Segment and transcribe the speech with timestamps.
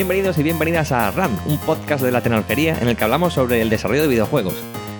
[0.00, 3.60] Bienvenidos y bienvenidas a RAM, un podcast de la tecnología en el que hablamos sobre
[3.60, 4.54] el desarrollo de videojuegos.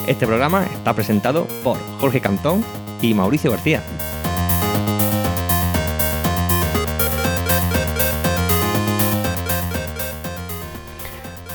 [0.07, 2.63] Este programa está presentado por Jorge Cantón
[3.01, 3.83] y Mauricio García.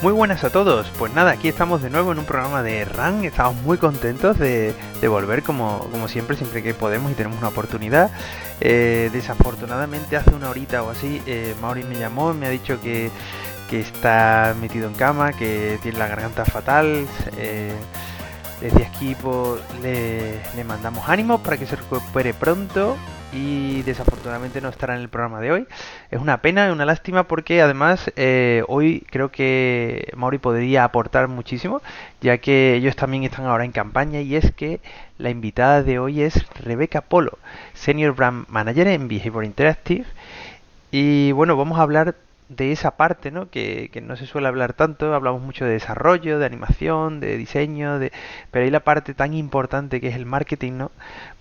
[0.02, 3.26] Muy buenas a todos, pues nada, aquí estamos de nuevo en un programa de RAN,
[3.26, 4.74] estamos muy contentos de,
[5.08, 8.10] volver como, como, siempre, siempre que podemos y tenemos una oportunidad.
[8.62, 12.80] Eh, desafortunadamente hace una horita o así, eh, Mauri me llamó y me ha dicho
[12.80, 13.12] que,
[13.72, 17.06] está metido en cama, que tiene la garganta fatal.
[17.38, 17.74] Eh,
[18.62, 19.18] desde aquí
[19.82, 22.96] le, le mandamos ánimos para que se recupere pronto
[23.36, 25.68] y desafortunadamente no estará en el programa de hoy.
[26.10, 31.82] Es una pena, una lástima porque además eh, hoy creo que Mauri podría aportar muchísimo
[32.22, 34.80] ya que ellos también están ahora en campaña y es que
[35.18, 37.38] la invitada de hoy es Rebeca Polo,
[37.74, 40.06] Senior Brand Manager en Behavior Interactive
[40.92, 42.16] y bueno, vamos a hablar
[42.50, 43.50] de esa parte, ¿no?
[43.50, 47.98] Que, que, no se suele hablar tanto, hablamos mucho de desarrollo, de animación, de diseño,
[47.98, 48.12] de...
[48.52, 50.92] pero hay la parte tan importante que es el marketing, ¿no?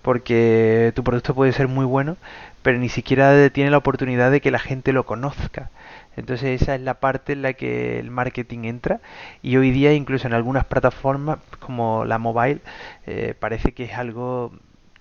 [0.05, 2.15] Porque tu producto puede ser muy bueno,
[2.61, 5.71] pero ni siquiera tiene la oportunidad de que la gente lo conozca.
[6.15, 8.99] Entonces esa es la parte en la que el marketing entra
[9.41, 12.59] y hoy día incluso en algunas plataformas como la mobile
[13.07, 14.51] eh, parece que es algo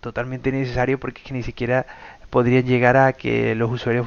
[0.00, 1.84] totalmente necesario porque es que ni siquiera
[2.30, 4.06] podrían llegar a que los usuarios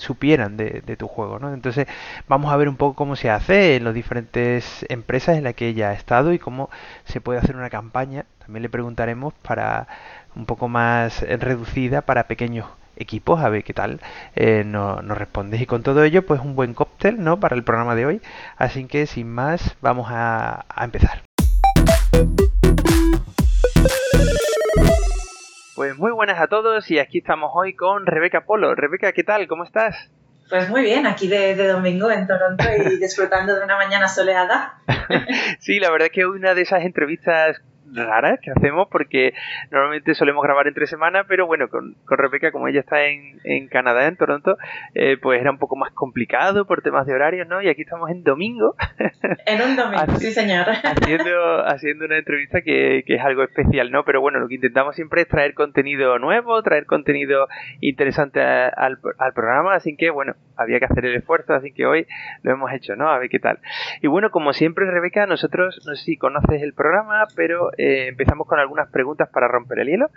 [0.00, 1.52] supieran de, tu juego, ¿no?
[1.54, 1.86] Entonces
[2.28, 5.68] vamos a ver un poco cómo se hace en las diferentes empresas en las que
[5.68, 6.70] ella ha estado y cómo
[7.04, 8.24] se puede hacer una campaña.
[8.40, 9.86] También le preguntaremos para
[10.34, 14.00] un poco más reducida para pequeños equipos a ver qué tal
[14.36, 17.94] eh, nos respondes y con todo ello pues un buen cóctel no para el programa
[17.94, 18.20] de hoy
[18.58, 21.22] así que sin más vamos a empezar
[25.74, 28.74] Pues muy buenas a todos y aquí estamos hoy con Rebeca Polo.
[28.74, 29.46] Rebeca, ¿qué tal?
[29.46, 30.10] ¿Cómo estás?
[30.48, 34.74] Pues muy bien, aquí de, domingo en Toronto y disfrutando de una mañana soleada.
[35.60, 37.62] sí, la verdad es que una de esas entrevistas
[37.94, 39.34] raras que hacemos porque
[39.70, 43.68] normalmente solemos grabar entre semanas, pero bueno, con, con Rebeca, como ella está en, en
[43.68, 44.56] Canadá, en Toronto,
[44.94, 47.62] eh, pues era un poco más complicado por temas de horarios, ¿no?
[47.62, 48.74] Y aquí estamos en domingo.
[49.46, 50.66] En un domingo, sí señor.
[50.82, 54.04] Haciendo, haciendo una entrevista que, que, es algo especial, ¿no?
[54.04, 57.48] Pero bueno, lo que intentamos siempre es traer contenido nuevo, traer contenido
[57.80, 62.06] interesante al, al programa, así que bueno, había que hacer el esfuerzo, así que hoy
[62.42, 63.08] lo hemos hecho, ¿no?
[63.10, 63.58] A ver qué tal.
[64.02, 68.46] Y bueno, como siempre, Rebeca, nosotros, no sé si conoces el programa, pero eh, empezamos
[68.46, 70.10] con algunas preguntas para romper el hielo.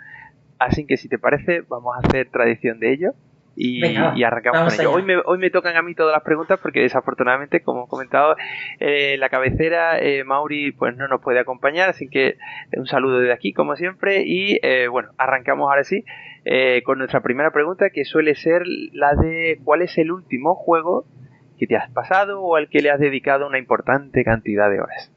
[0.58, 3.12] Así que si te parece, vamos a hacer tradición de ello.
[3.56, 3.84] Y,
[4.24, 4.92] arrancamos con ello.
[4.92, 8.36] Hoy me, hoy me tocan a mí todas las preguntas porque desafortunadamente, como he comentado,
[8.80, 12.36] eh, la cabecera eh, Mauri pues no nos puede acompañar, así que
[12.76, 14.58] un saludo desde aquí como siempre y
[14.88, 16.04] bueno, arrancamos ahora sí
[16.84, 21.06] con nuestra primera pregunta que suele ser la de ¿cuál es el último juego
[21.56, 25.13] que te has pasado o al que le has dedicado una importante cantidad de horas?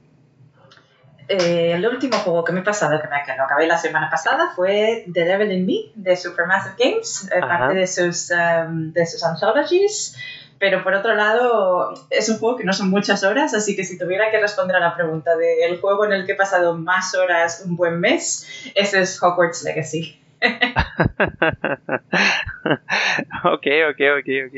[1.28, 4.10] Eh, el último juego que me he pasado, que, me, que lo acabé la semana
[4.10, 9.06] pasada, fue The Devil in Me de Supermassive Games, eh, parte de sus, um, de
[9.06, 10.16] sus anthologies.
[10.60, 13.98] Pero por otro lado, es un juego que no son muchas horas, así que si
[13.98, 17.62] tuviera que responder a la pregunta del juego en el que he pasado más horas
[17.64, 20.20] un buen mes, ese es Hogwarts Legacy.
[23.44, 24.56] ok, ok, ok, ok.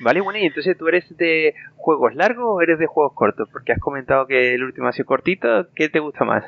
[0.00, 3.48] Vale, bueno, y entonces tú eres de juegos largos o eres de juegos cortos?
[3.50, 5.68] Porque has comentado que el último ha sido cortito.
[5.74, 6.44] ¿Qué te gusta más?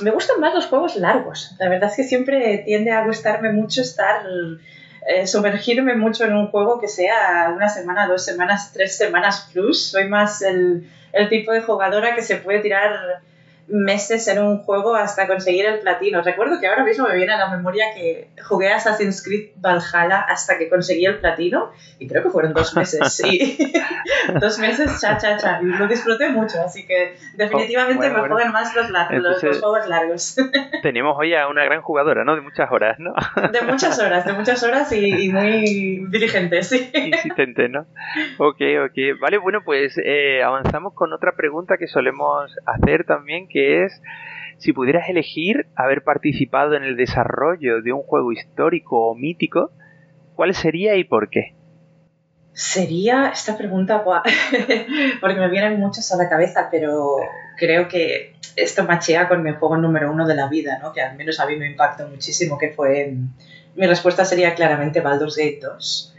[0.00, 1.54] Me gustan más los juegos largos.
[1.58, 4.24] La verdad es que siempre tiende a gustarme mucho estar.
[5.08, 9.90] Eh, sumergirme mucho en un juego que sea una semana, dos semanas, tres semanas plus.
[9.90, 13.22] Soy más el, el tipo de jugadora que se puede tirar
[13.68, 16.22] meses en un juego hasta conseguir el platino.
[16.22, 20.58] Recuerdo que ahora mismo me viene a la memoria que jugué Assassin's Creed Valhalla hasta
[20.58, 23.58] que conseguí el platino y creo que fueron dos meses, sí.
[24.40, 25.60] dos meses, cha, cha, cha.
[25.62, 30.36] Y lo disfruté mucho, así que definitivamente me juegan más los, los, juegos largos.
[30.82, 32.36] tenemos hoy a una gran jugadora, ¿no?
[32.36, 33.14] De muchas horas, ¿no?
[33.50, 36.90] de muchas horas, de muchas horas y, muy diligente, sí.
[36.94, 37.86] Insistente, ¿no?
[38.38, 39.20] Ok, ok.
[39.20, 44.02] Vale, bueno, pues eh, avanzamos con otra pregunta que solemos hacer también, que es
[44.58, 49.70] si pudieras elegir haber participado en el desarrollo de un juego histórico o mítico,
[50.34, 51.54] ¿cuál sería y por qué?
[52.52, 54.02] Sería esta pregunta,
[55.20, 57.16] porque me vienen muchas a la cabeza, pero
[57.58, 60.92] creo que esto machea con mi juego número uno de la vida, ¿no?
[60.92, 63.14] que al menos a mí me impactó muchísimo, que fue...
[63.74, 66.16] Mi respuesta sería claramente Baldur's Gate 2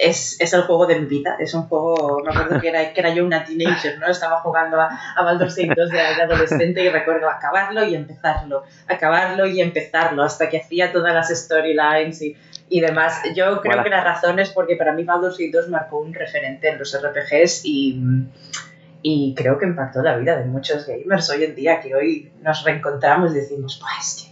[0.00, 1.36] es, es, el juego de mi vida.
[1.38, 4.06] Es un juego, me acuerdo que era, que era yo una teenager, ¿no?
[4.06, 9.46] Estaba jugando a, a Baldur's Gate 2 de, adolescente y recuerdo acabarlo y empezarlo, acabarlo
[9.46, 12.36] y empezarlo, hasta que hacía todas las storylines y,
[12.68, 13.20] y demás.
[13.34, 16.68] Yo creo que la razón es porque para mí Baldur's Gate 2 marcó un referente
[16.68, 18.00] en los RPGs y,
[19.02, 22.64] y creo que impactó la vida de muchos gamers hoy en día, que hoy nos
[22.64, 24.29] reencontramos y decimos, pues que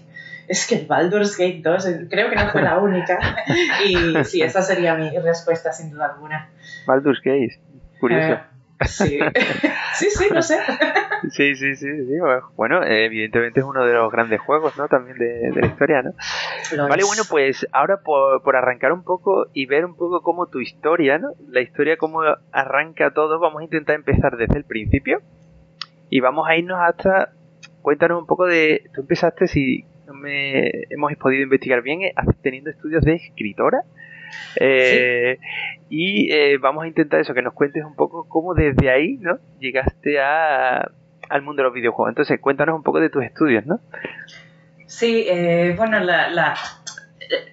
[0.48, 3.18] es que Baldur's Gate 2 creo que no fue la única.
[3.86, 6.50] y sí, esa sería mi respuesta sin duda alguna.
[6.86, 7.60] Baldur's Gate,
[8.00, 8.32] curioso.
[8.32, 8.40] Eh,
[8.86, 9.18] sí.
[9.94, 10.58] sí, sí, no sé.
[11.30, 12.12] sí, sí, sí, sí.
[12.56, 14.88] Bueno, evidentemente es uno de los grandes juegos, ¿no?
[14.88, 16.12] También de, la historia, ¿no?
[16.88, 20.60] vale, bueno, pues ahora por, por, arrancar un poco y ver un poco cómo tu
[20.60, 21.32] historia, ¿no?
[21.48, 22.20] La historia, cómo
[22.52, 25.20] arranca todo, vamos a intentar empezar desde el principio
[26.08, 27.32] y vamos a irnos hasta...
[27.82, 28.82] Cuéntanos un poco de...
[28.92, 29.86] Tú empezaste si
[30.90, 33.82] hemos podido investigar bien, eh, teniendo estudios de escritora.
[34.56, 35.38] Eh,
[35.88, 39.38] y eh, vamos a intentar eso, que nos cuentes un poco cómo desde ahí ¿no?
[39.58, 40.90] llegaste a,
[41.28, 42.10] al mundo de los videojuegos.
[42.10, 43.81] Entonces, cuéntanos un poco de tus estudios, ¿no?
[44.87, 45.26] Sí,
[45.76, 46.55] bueno, la,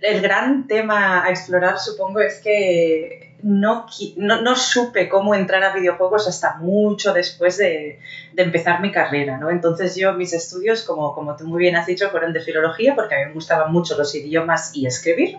[0.01, 3.85] el gran tema a explorar supongo es que no,
[4.17, 7.99] no, supe cómo entrar a videojuegos hasta mucho después de,
[8.35, 9.51] empezar mi carrera, ¿no?
[9.51, 13.13] Entonces yo mis estudios, como, como tú muy bien has dicho, fueron de filología porque
[13.13, 15.37] a mí me gustaban mucho los idiomas y escribir.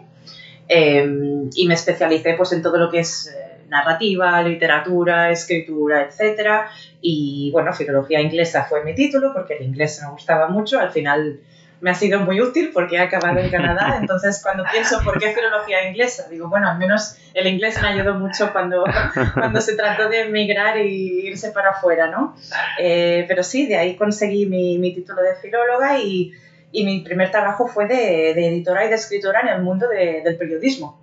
[0.68, 6.68] Em, y me especialicé pues en todo lo que es eh, narrativa, literatura, escritura, etc.
[7.00, 10.78] Y bueno, filología inglesa fue mi título porque el inglés me gustaba mucho.
[10.78, 11.40] Al final
[11.80, 15.32] me ha sido muy útil porque he acabado en Canadá, entonces cuando pienso por qué
[15.32, 18.84] filología inglesa, digo, bueno, al menos el inglés me ayudó mucho cuando,
[19.34, 22.34] cuando se trató de emigrar y irse para afuera, ¿no?
[22.78, 26.32] Eh, pero sí, de ahí conseguí mi, mi título de filóloga y,
[26.72, 30.22] y, mi primer trabajo fue de, de, editora y de escritora en el mundo de,
[30.22, 31.02] del periodismo.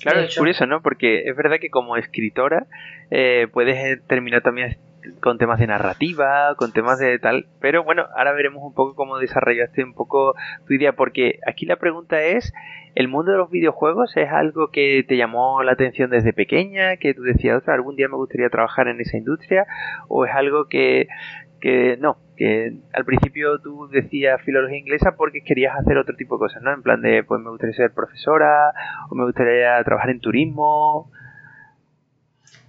[0.00, 0.80] Claro, es curioso, ¿no?
[0.80, 2.66] Porque es verdad que como escritora
[3.10, 4.78] eh, puedes terminar también
[5.20, 9.18] con temas de narrativa, con temas de tal, pero bueno, ahora veremos un poco cómo
[9.18, 10.34] desarrollaste un poco
[10.66, 12.52] tu idea, porque aquí la pregunta es,
[12.94, 17.14] ¿el mundo de los videojuegos es algo que te llamó la atención desde pequeña, que
[17.14, 19.66] tú decías, algún día me gustaría trabajar en esa industria,
[20.08, 21.08] o es algo que,
[21.60, 26.40] que no, que al principio tú decías filología inglesa porque querías hacer otro tipo de
[26.40, 26.72] cosas, ¿no?
[26.72, 28.72] En plan de, pues me gustaría ser profesora,
[29.10, 31.10] o me gustaría trabajar en turismo.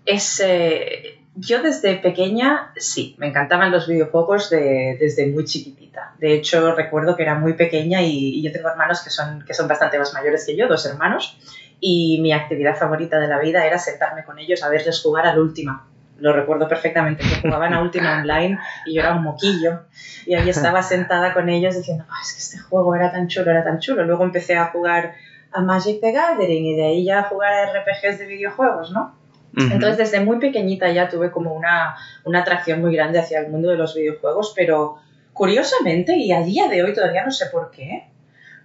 [0.05, 6.13] Es, eh, yo desde pequeña, sí, me encantaban los videojuegos desde muy chiquitita.
[6.19, 9.67] De hecho, recuerdo que era muy pequeña y, yo tengo hermanos que son, que son
[9.67, 11.37] bastante más mayores que yo, dos hermanos,
[11.79, 15.39] y mi actividad favorita de la vida era sentarme con ellos a verles jugar al
[15.39, 15.87] última.
[16.19, 19.85] Lo recuerdo perfectamente, que jugaban a última online y yo era un moquillo.
[20.25, 23.63] Y ahí estaba sentada con ellos diciendo, es que este juego era tan chulo, era
[23.63, 24.03] tan chulo.
[24.03, 25.15] Luego empecé a jugar
[25.51, 29.20] a Magic the Gathering y de ahí ya a jugar a RPGs de videojuegos, ¿no?
[29.55, 33.69] Entonces, desde muy pequeñita ya tuve como una, una, atracción muy grande hacia el mundo
[33.69, 34.97] de los videojuegos, pero
[35.33, 38.09] curiosamente, y a día de hoy todavía no sé por qué,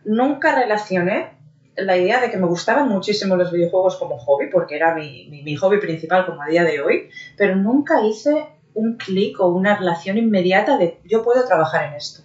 [0.04, 1.30] nunca relacioné
[1.76, 5.56] la idea de que me gustaban muchísimo los videojuegos como hobby, porque era mi, mi,
[5.56, 10.16] hobby principal como a día de hoy, pero nunca hice un clic o una relación
[10.18, 12.22] inmediata de yo puedo trabajar en esto.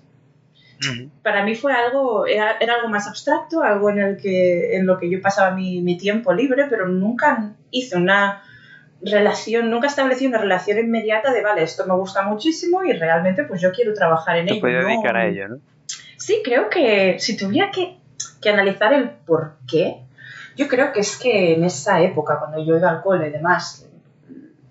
[1.21, 4.97] Para mí fue algo, era, era, algo más abstracto, algo en, el que, en lo
[4.97, 8.41] que yo pasaba mi, mi tiempo libre, pero nunca hice una,
[9.03, 13.61] relación, nunca establecí una relación inmediata de, vale, esto me gusta muchísimo y realmente pues
[13.61, 14.61] yo quiero trabajar en ello.
[14.61, 15.59] Te dedicar a ello, ¿no?
[16.17, 17.97] Sí, creo que si tuviera que,
[18.41, 20.03] que, analizar el por qué,
[20.55, 23.89] yo creo que es que en esa época, cuando yo iba al cole y demás,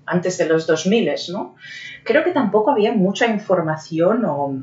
[0.06, 1.56] antes de los 2000, ¿no?
[2.04, 4.56] Creo que tampoco había mucha información o,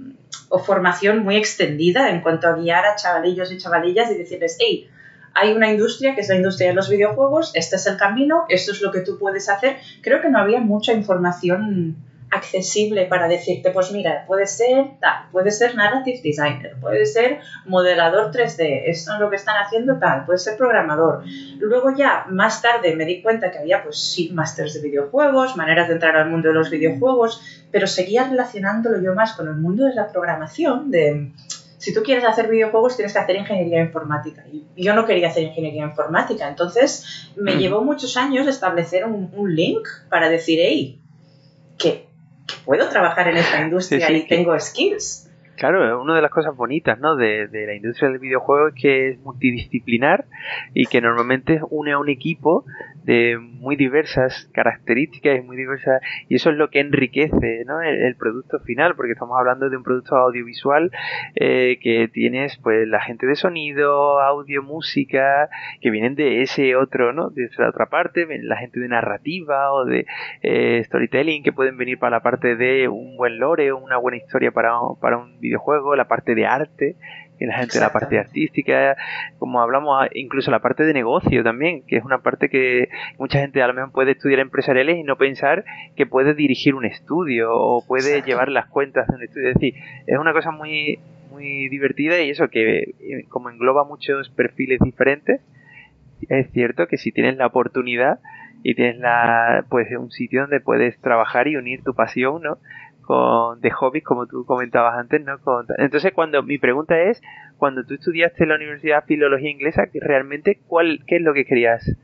[0.50, 4.90] o formación muy extendida en cuanto a guiar a chavalillos y chavalillas y decirles, hey,
[5.40, 8.72] hay una industria que es la industria de los videojuegos, este es el camino, esto
[8.72, 9.78] es lo que tú puedes hacer.
[10.02, 11.96] Creo que no había mucha información
[12.30, 18.32] accesible para decirte, pues mira, puede ser tal, puede ser narrative designer, puede ser modelador
[18.32, 21.24] 3D, esto es lo que están haciendo tal, puede ser programador.
[21.60, 25.88] Luego ya, más tarde me di cuenta que había pues sí, masters de videojuegos, maneras
[25.88, 27.42] de entrar al mundo de los videojuegos,
[27.72, 31.32] pero seguía relacionándolo yo más con el mundo de la programación, de
[31.78, 34.44] si tú quieres hacer videojuegos tienes que hacer ingeniería informática.
[34.52, 39.88] Y yo no quería hacer ingeniería informática, entonces me llevó muchos años establecer un, link
[40.10, 41.02] para decir, hey,
[41.78, 42.08] que,
[42.66, 45.30] puedo trabajar en esta industria y tengo skills.
[45.56, 47.16] Claro, una de las cosas bonitas ¿no?
[47.16, 50.26] de, de, la industria del videojuego es que es multidisciplinar
[50.74, 52.64] y que normalmente une a un equipo
[53.08, 57.82] de muy diversas características y muy diversas y eso es lo que enriquece ¿no?
[57.82, 60.92] el, producto final porque estamos hablando de un producto audiovisual
[61.36, 65.50] eh, que tienes pues la gente de sonido audio música
[65.80, 69.86] que vienen de ese otro no de esa otra parte la gente de narrativa o
[69.86, 70.06] de
[70.42, 74.18] eh, storytelling que pueden venir para la parte de un buen lore o una buena
[74.18, 76.98] historia para, para un videojuego la parte de arte
[77.40, 78.98] y la gente la parte artística,
[79.38, 83.40] como hablamos, ah, incluso la parte de negocio también, que es una parte que mucha
[83.40, 85.64] gente a lo mejor puede estudiar empresariales y no pensar
[85.96, 89.50] que puede dirigir un estudio o puede llevar las cuentas de un estudio.
[89.50, 89.76] Es decir,
[90.08, 91.00] es una cosa muy,
[91.32, 95.42] muy divertida y eso que eh, como engloba muchos perfiles diferentes,
[96.30, 98.20] es cierto que si tienes la oportunidad
[98.64, 102.58] y tienes la pues un sitio donde puedes trabajar y unir tu pasión, ¿no?
[103.08, 105.40] Con, de hobbies, como tú comentabas antes, ¿no?
[105.78, 107.22] entonces, cuando mi pregunta es,
[107.58, 111.46] cuando tú estudiaste en la Universidad de Filología Inglesa, realmente, ¿cuál, ¿qué es lo que
[111.46, 111.96] querías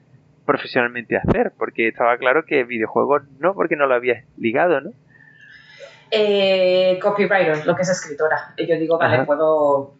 [0.45, 1.51] profesionalmente hacer?
[1.57, 4.91] Porque estaba claro que videojuegos no, porque no lo habías ligado, ¿no?
[6.09, 8.53] Eh, copywriter, lo que es escritora.
[8.57, 9.95] Yo digo, vale, puedo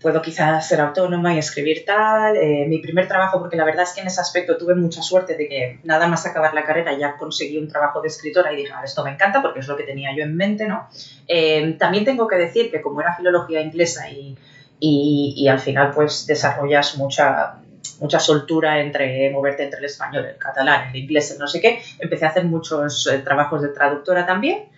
[0.00, 2.36] puedo quizás ser autónoma y escribir tal.
[2.36, 5.34] Eh, mi primer trabajo, porque la verdad es que en ese aspecto tuve mucha suerte
[5.34, 8.72] de que nada más acabar la carrera ya conseguí un trabajo de escritora y dije,
[8.74, 10.88] ah, esto me encanta porque es lo que tenía yo en mente, ¿no?
[11.26, 14.36] Eh, también tengo que decir que como era filología inglesa y,
[14.80, 17.56] y, al final pues desarrollas mucha,
[18.00, 21.82] mucha soltura entre moverte entre el español, el catalán, el inglés, el no sé qué,
[21.98, 24.68] empecé a hacer muchos eh, trabajos de traductora también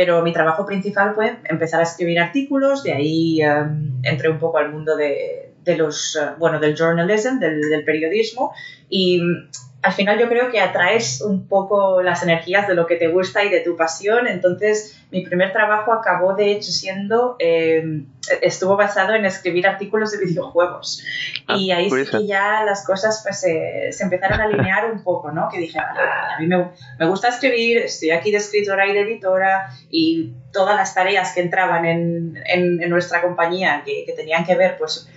[0.00, 4.56] pero mi trabajo principal fue empezar a escribir artículos, de ahí em, entré un poco
[4.56, 8.50] al mundo de, de los, eh, bueno, del journalism, del, del periodismo,
[8.88, 9.20] y
[9.82, 13.44] al final yo creo que atraes un poco las energías de lo que te gusta
[13.44, 14.26] y de tu pasión.
[14.26, 18.02] Entonces, mi primer trabajo acabó de hecho siendo, eh,
[18.42, 21.02] estuvo basado en escribir artículos de videojuegos.
[21.46, 25.32] Ah, y ahí sí que ya las cosas pues se empezaron a alinear un poco,
[25.32, 25.48] ¿no?
[25.48, 29.70] Que dije, a mí me, me, gusta escribir, estoy aquí de escritora y de editora
[29.90, 34.56] y todas las tareas que entraban en, en, en nuestra compañía que, que tenían que
[34.56, 35.08] ver pues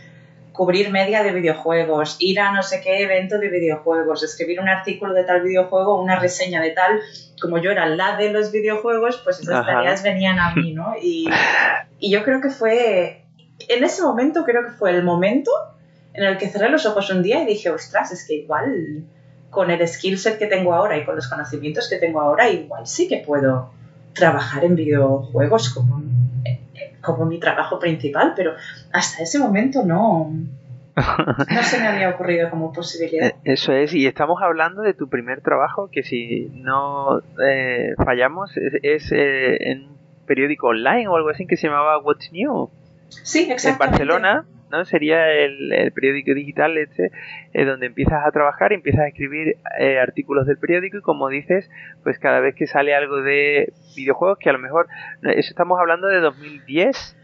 [0.53, 5.13] cubrir media de videojuegos, ir a no sé qué evento de videojuegos, escribir un artículo
[5.13, 7.01] de tal videojuego, una reseña de tal,
[7.41, 10.93] como yo era la de los videojuegos, pues esas tareas venían a mí, ¿no?
[11.01, 11.27] Y,
[12.00, 13.25] y yo creo que fue,
[13.67, 15.51] en ese momento creo que fue el momento
[16.13, 19.03] en el que cerré los ojos un día y dije, ostras, es que igual
[19.50, 22.86] con el skill set que tengo ahora y con los conocimientos que tengo ahora, igual
[22.86, 23.72] sí que puedo
[24.13, 25.98] trabajar en videojuegos como
[27.03, 28.53] como mi trabajo principal, pero
[28.91, 30.31] hasta ese momento no,
[30.95, 33.27] no se me había ocurrido como posibilidad.
[33.43, 38.51] Eh, eso es, y estamos hablando de tu primer trabajo, que si no eh, fallamos,
[38.81, 42.69] es, eh, en un periódico online o algo así que se llamaba What's New.
[43.10, 43.83] Sí, exactamente.
[43.83, 44.45] En Barcelona.
[44.74, 44.86] ¿No?
[44.86, 47.12] Sería el, periódico digital este,
[47.53, 51.30] eh, donde empiezas a trabajar y empiezas a escribir eh, artículos del periódico y como
[51.30, 51.70] dices,
[52.03, 54.88] pues cada vez que sale algo de videojuegos, que a lo mejor,
[55.22, 57.18] eso estamos hablando de 2010,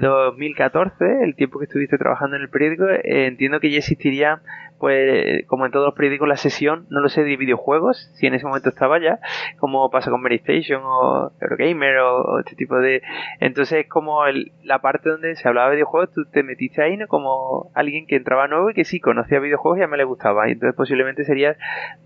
[0.00, 4.40] 2014, eh, el tiempo que estuviste trabajando en el periódico, entiendo que ya existiría
[4.78, 8.34] pues como en todos los periódicos, la sesión, no lo sé, de videojuegos, si en
[8.34, 9.18] ese momento estaba ya,
[9.58, 10.42] como pasa con Mary
[10.74, 13.02] o Eurogamer o, este tipo de...
[13.40, 14.20] Entonces es como
[14.62, 17.06] la parte donde se hablaba de videojuegos, tú te metiste ahí, ¿no?
[17.08, 20.48] Como alguien que entraba nuevo y que sí conocía videojuegos y a mí le gustaba.
[20.48, 21.56] Y entonces posiblemente serías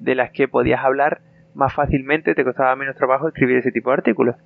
[0.00, 1.20] de las que podías hablar
[1.54, 4.36] más fácilmente, te costaba menos trabajo escribir ese tipo de artículos.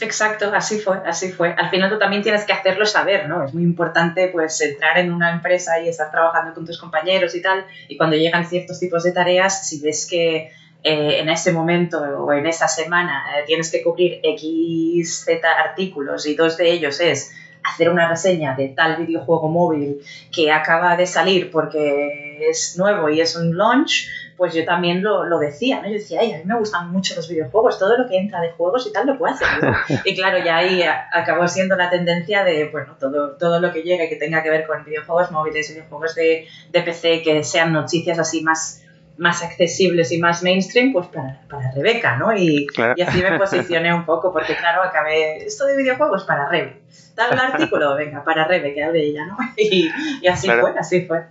[0.00, 1.54] Exacto, así fue, así fue.
[1.56, 3.44] Al final tú también tienes que hacerlo saber, ¿no?
[3.44, 7.42] Es muy importante pues entrar en una empresa y estar trabajando con tus compañeros y
[7.42, 10.50] tal, y cuando llegan ciertos tipos de tareas, si ves que
[10.84, 16.26] eh, en ese momento o en esa semana eh, tienes que cubrir X, Z artículos
[16.26, 17.32] y dos de ellos es
[17.62, 20.00] hacer una reseña de tal videojuego móvil
[20.34, 25.24] que acaba de salir porque es nuevo y es un launch, pues yo también lo,
[25.24, 25.88] lo, decía, ¿no?
[25.88, 28.50] Yo decía, ay, a mí me gustan mucho los videojuegos, todo lo que entra de
[28.52, 29.46] juegos y tal lo puedo hacer.
[30.04, 34.08] Y claro, ya ahí acabó siendo la tendencia de, bueno, todo, todo lo que llegue
[34.08, 38.42] que tenga que ver con videojuegos móviles, videojuegos de, de PC, que sean noticias así
[38.42, 38.82] más
[39.18, 42.34] más accesibles y más mainstream, pues para, para Rebeca, ¿no?
[42.34, 46.80] Y, y, así me posicioné un poco, porque claro, acabé, esto de videojuegos para Rebe.
[47.14, 49.36] Tal artículo, venga, para Rebe, que hable ella, ¿no?
[49.56, 49.90] Y,
[50.22, 51.26] y así fue, así fue.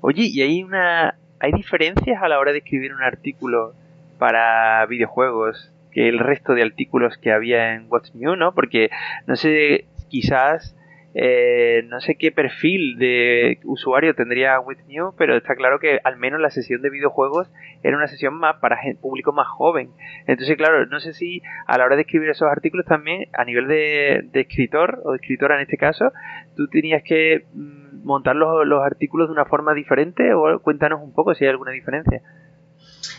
[0.00, 3.74] Oye, y hay una, ¿Hay diferencias a la hora de escribir un artículo
[4.18, 8.54] para videojuegos que el resto de artículos que había en What's New, ¿no?
[8.54, 8.90] Porque,
[9.26, 10.74] no sé, quizás,
[11.14, 16.16] eh, no sé qué perfil de usuario tendría What's New, pero está claro que al
[16.16, 17.50] menos la sesión de videojuegos
[17.82, 19.90] era una sesión más para público más joven.
[20.26, 23.68] Entonces, claro, no sé si a la hora de escribir esos artículos también, a nivel
[23.68, 26.12] de, de escritor o de escritora en este caso,
[26.56, 31.34] tú tenías que mm, montar los, artículos de una forma diferente o cuéntanos un poco
[31.34, 32.22] si hay alguna diferencia.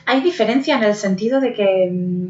[0.06, 2.29] hay diferencia en el sentido de que mm,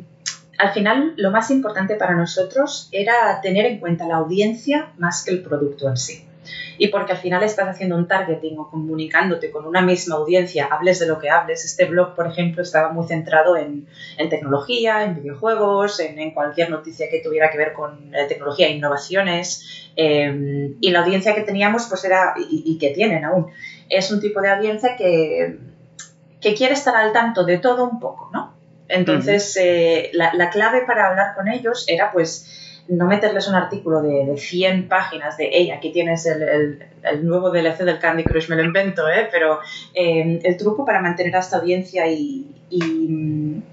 [0.57, 5.31] al final lo más importante para nosotros era tener en cuenta la audiencia más que
[5.31, 6.26] el producto en sí.
[6.77, 11.00] Y porque al final estás haciendo un targeting o comunicándote con una misma audiencia, hables
[11.00, 11.66] de lo que hables.
[11.66, 13.88] Este blog, por ejemplo, estaba muy centrado en,
[14.30, 19.89] tecnología, en videojuegos, en, cualquier noticia que tuviera que ver con eh, tecnología e innovaciones.
[19.96, 23.48] Eh, y la audiencia que teníamos, pues era, y, que tienen aún,
[23.89, 25.58] es un tipo de audiencia que,
[26.39, 28.58] que quiere estar al tanto de todo un poco, ¿no?
[28.89, 34.25] Entonces, eh, la, clave para hablar con ellos era pues no meterles un artículo de,
[34.25, 36.79] de 100 páginas de, hey, aquí tienes el,
[37.24, 39.27] nuevo DLC del Candy Crush, me lo invento, ¿eh?
[39.32, 39.60] pero
[39.94, 43.63] eh, el truco para mantener a esta audiencia y, y,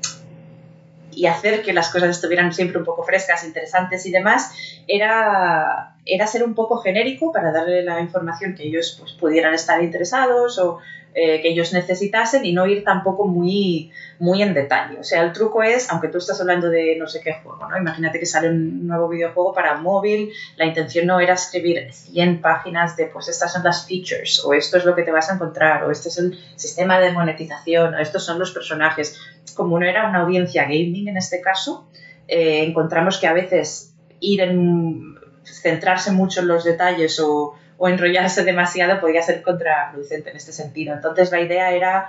[1.26, 4.52] hacer que las cosas estuvieran siempre un poco frescas, interesantes y demás,
[4.86, 9.82] era, era ser un poco genérico para darle la información que ellos pues, pudieran estar
[9.82, 10.80] interesados o
[11.16, 14.98] eh, que ellos necesitasen y no ir tampoco muy, muy en detalle.
[14.98, 17.78] O sea, el truco es, aunque tú estás hablando de no sé qué juego, ¿no?
[17.78, 22.96] Imagínate que sale un nuevo videojuego para móvil, la intención no era escribir 100 páginas
[22.96, 25.84] de, pues estas son las features, o esto es lo que te vas a encontrar,
[25.84, 29.16] o este es el sistema de monetización, o estos son los personajes.
[29.54, 31.86] Como no era una audiencia gaming en este caso,
[32.26, 38.44] eh, encontramos que a veces ir en centrarse mucho en los detalles o o enrollarse
[38.44, 40.94] demasiado podría ser contraproducente en este sentido.
[40.94, 42.08] Entonces la idea era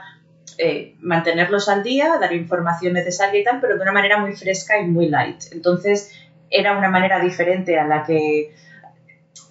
[0.57, 4.79] eh, mantenerlos al día, dar información necesaria y tal, pero de una manera muy fresca
[4.79, 5.43] y muy light.
[5.51, 6.13] Entonces
[6.49, 8.53] era una manera diferente a la que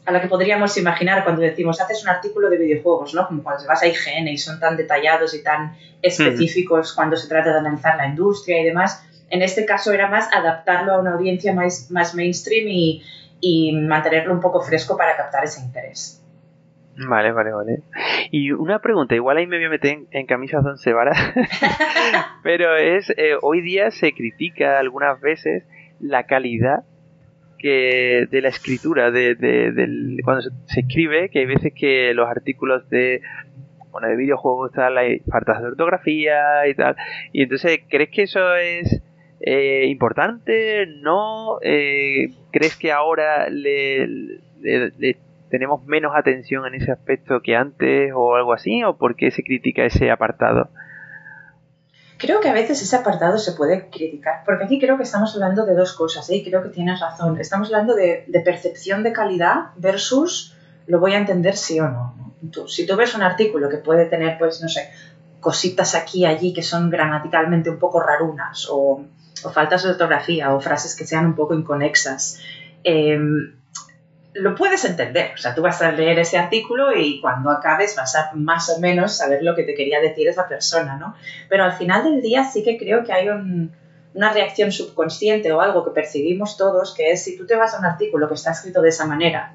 [0.06, 3.26] a la que podríamos imaginar cuando decimos haces un artículo de videojuegos, ¿no?
[3.26, 7.52] Como cuando vas a IGN y son tan detallados y tan específicos cuando se trata
[7.52, 9.02] de analizar la industria y demás.
[9.30, 13.02] En este caso era más adaptarlo a una audiencia más, más mainstream y,
[13.44, 16.20] y mantenerlo un poco fresco para captar ese interés.
[16.96, 17.82] Vale, vale, vale.
[18.30, 21.18] Y una pregunta, igual ahí me voy a meter en, camisas de once varas,
[22.42, 25.64] pero es, eh, hoy día se critica algunas veces
[26.00, 26.84] la calidad
[27.58, 32.88] que de la escritura, de, de, cuando se, escribe, que hay veces que los artículos
[32.88, 33.20] de,
[33.90, 36.96] bueno, de videojuegos tal, hay faltas de ortografía y tal,
[37.32, 39.02] y entonces, ¿crees que eso es
[39.46, 40.86] eh, importante?
[40.86, 41.58] ¿No?
[41.60, 44.40] Eh, ¿Crees que ahora le,
[45.50, 48.83] tenemos menos atención en ese aspecto que antes o algo así?
[48.85, 50.70] ¿O por qué se critica ese apartado?
[52.16, 55.66] Creo que a veces ese apartado se puede criticar, porque aquí creo que estamos hablando
[55.66, 56.37] de dos cosas, ¿eh?
[56.37, 57.38] y creo que tienes razón.
[57.38, 62.35] Estamos hablando de, percepción de calidad versus lo voy a entender sí o no.
[62.66, 64.90] si tú ves un artículo que puede tener, pues, no sé,
[65.40, 69.04] cositas aquí y allí que son gramaticalmente un poco rarunas, o
[69.44, 72.40] o faltas de ortografía o frases que sean un poco inconexas,
[72.83, 73.54] em,
[74.35, 75.33] lo puedes entender.
[75.35, 78.80] O sea, tú vas a leer ese artículo y cuando acabes vas a más o
[78.80, 81.14] menos saber lo que te quería decir esa persona, ¿no?
[81.48, 85.85] Pero al final del día sí que creo que hay una reacción subconsciente o algo
[85.85, 88.83] que percibimos todos, que es si tú te vas a un artículo que está escrito
[88.83, 89.54] de esa manera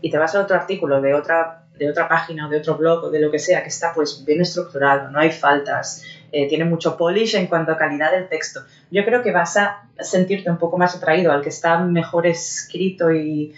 [0.00, 3.04] y te vas a otro artículo de otra, de otra página o de otro blog
[3.04, 6.64] o de lo que sea, que está pues bien estructurado, no hay faltas, eh, tiene
[6.64, 8.60] mucho polish en cuanto a calidad del texto.
[8.90, 13.12] Yo creo que vas a sentirte un poco más atraído al que está mejor escrito
[13.12, 13.54] y,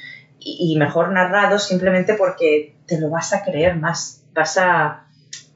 [0.79, 4.25] mejor narrado simplemente porque te lo vas a creer más.
[4.33, 5.07] Vas a,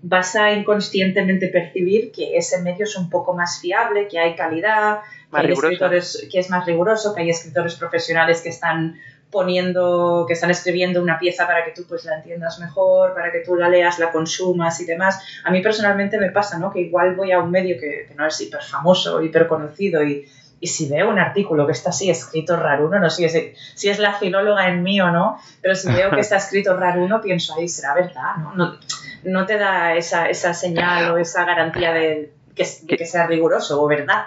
[0.03, 4.99] vas a inconscientemente percibir que ese medio es un poco más fiable, que hay calidad,
[5.31, 8.97] que, hay escritores, que es más riguroso, que hay escritores profesionales que están
[9.35, 13.41] poniendo, que están escribiendo una pieza para que tú pues la entiendas mejor, para que
[13.41, 15.23] tú la leas, la consumas y demás.
[15.45, 16.73] A mí personalmente me pasa, ¿no?
[16.73, 20.27] Que igual voy a un medio que, no es hiper famoso, hiper conocido y,
[20.61, 23.99] y, si veo un artículo que está así escrito raruno, no sé si, si es
[23.99, 27.69] la filóloga en mí o no, pero si veo que está escrito raruno, pienso, ahí
[27.69, 28.79] será verdad, ¿no?
[29.25, 33.83] No, te da esa, esa señal o esa garantía de que, de que sea riguroso
[33.83, 34.27] o verdad.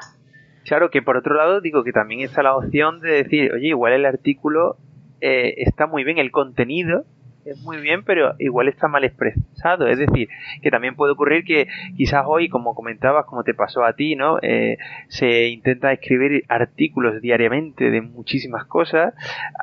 [0.68, 3.94] Claro, que por otro lado digo que también está la opción de decir, oye, igual
[3.94, 4.76] el artículo
[5.22, 7.06] eh, está muy bien el contenido,
[7.46, 9.88] es muy bien, pero igual está mal expresado.
[9.88, 10.28] Es decir,
[10.62, 14.38] que también puede ocurrir que quizás hoy, como comentabas, como te pasó a ti, ¿no?
[14.42, 14.78] Eh,
[15.08, 19.14] se intenta escribir artículos diariamente de muchísimas cosas,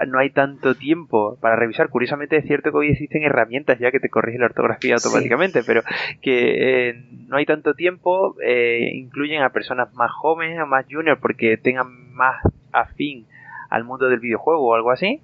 [0.06, 1.90] no hay tanto tiempo para revisar.
[1.90, 5.82] Curiosamente es cierto que hoy existen herramientas ya que te corrigen la ortografía automáticamente, pero
[6.22, 8.34] que eh, no hay tanto tiempo,
[8.92, 12.40] incluyen a personas más jóvenes, a más juniors, porque tengan más
[12.72, 13.26] afín
[13.74, 15.20] al mundo del videojuego o algo así.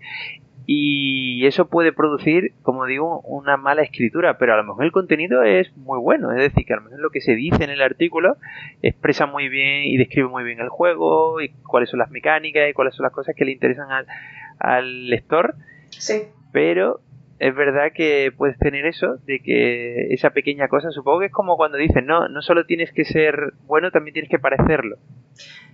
[0.67, 5.43] Y eso puede producir, como digo, una mala escritura, pero a lo mejor el contenido
[5.43, 6.31] es muy bueno.
[6.31, 8.37] Es decir, que a lo mejor lo que se dice en el artículo
[8.83, 12.73] expresa muy bien y describe muy bien el juego y cuáles son las mecánicas y
[12.73, 14.07] cuáles son las cosas que le interesan al,
[14.61, 15.57] al lector.
[15.91, 16.23] Sí.
[16.53, 17.01] Pero
[17.41, 21.57] es verdad que puedes tener eso, de que esa pequeña cosa, supongo que es como
[21.57, 24.99] cuando dicen, no, no solo tienes que ser bueno, también tienes que parecerlo.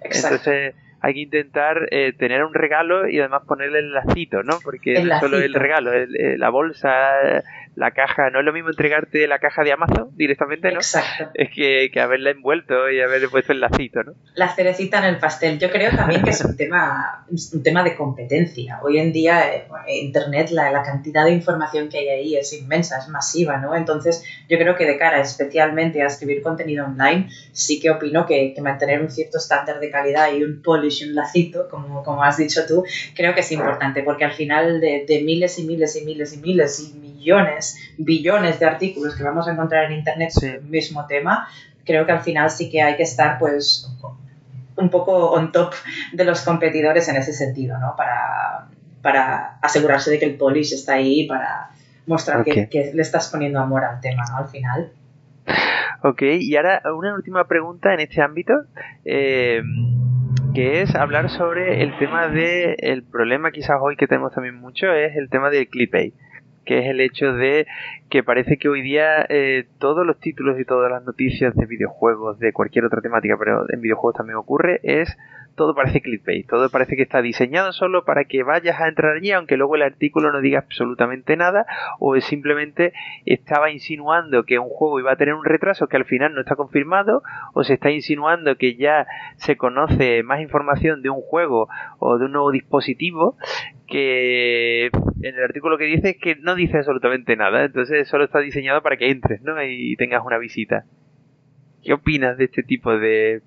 [0.02, 0.36] Exacto.
[0.36, 4.58] Entonces hay que intentar eh, tener un regalo y además ponerle el lacito, ¿no?
[4.64, 5.58] Porque El no solo el lacito.
[5.60, 7.42] regalo, el- eh, la bolsa,
[7.76, 10.76] la caja, no es lo mismo entregarte la caja de Amazon directamente, ¿no?
[10.78, 11.30] Exacto.
[11.34, 14.14] Es que, que haberla envuelto y haberle puesto el lacito, ¿no?
[14.34, 15.58] La cerecita en el pastel.
[15.58, 18.80] Yo creo también que es un tema, un tema de competencia.
[18.82, 19.66] Hoy en día, eh,
[20.00, 23.76] Internet, la, la cantidad de información que hay ahí es inmensa, es masiva, ¿no?
[23.76, 28.54] Entonces, yo creo que de cara especialmente a escribir contenido online, sí que opino que,
[28.54, 32.36] que mantener un cierto estándar de calidad y un polish un lacito, como, como has
[32.36, 36.04] dicho tú, creo que es importante, porque al final de, de miles y miles y
[36.04, 40.54] miles y miles y millones, billones de artículos que vamos a encontrar en Internet sobre
[40.56, 41.48] el mismo tema,
[41.84, 43.88] creo que al final sí que hay que estar, pues,
[44.76, 45.72] un poco on top
[46.12, 47.94] de los competidores en ese sentido, ¿no?
[47.96, 48.68] Para,
[49.02, 51.70] para asegurarse de que el polish está ahí, para
[52.06, 52.68] mostrar que, Ok.
[52.68, 54.36] que le estás poniendo amor al tema, ¿no?
[54.38, 54.92] Al final.
[56.02, 58.52] Ok, y ahora una última pregunta en este ámbito,
[59.04, 59.62] eh,
[60.54, 64.92] que es hablar sobre el tema de, el problema quizás hoy que tenemos también mucho,
[64.92, 66.14] es el tema del clickbait,
[66.64, 67.66] que es el hecho de
[68.10, 72.38] que parece que hoy día eh, todos los títulos y todas las noticias de videojuegos,
[72.38, 75.16] de cualquier otra temática, pero en videojuegos también ocurre, es
[75.56, 79.32] todo parece clickbait, todo parece que está diseñado solo para que vayas a entrar allí,
[79.32, 81.66] aunque luego el artículo no diga absolutamente nada,
[81.98, 82.92] o simplemente
[83.24, 86.56] estaba insinuando que un juego iba a tener un retraso que al final no está
[86.56, 87.22] confirmado,
[87.54, 92.26] o se está insinuando que ya se conoce más información de un juego o de
[92.26, 93.36] un nuevo dispositivo
[93.86, 98.40] que en el artículo que dice es que no dice absolutamente nada, entonces solo está
[98.40, 99.62] diseñado para que entres, ¿no?
[99.62, 100.84] Y tengas una visita.
[101.82, 103.42] ¿Qué opinas de este tipo de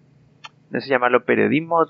[0.71, 1.85] no sé llamarlo periodismo?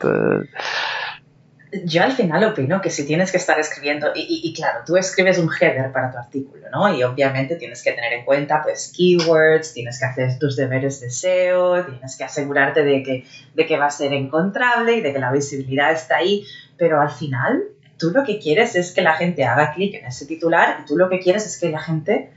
[1.86, 4.98] Yo al final opino que si tienes que estar escribiendo, y, y- y claro, tú
[4.98, 6.92] escribes un header para tu artículo, ¿no?
[6.96, 11.12] Y obviamente tienes que tener en cuenta, pues, keywords, tienes que hacer tus deberes de
[11.12, 15.20] SEO, tienes que asegurarte de que, de que va a ser encontrable y de que
[15.20, 16.44] la visibilidad está ahí,
[16.76, 17.62] pero al final
[18.00, 20.98] tú lo que quieres es que la gente haga clic en ese titular y tú
[20.98, 22.32] lo que quieres es que la gente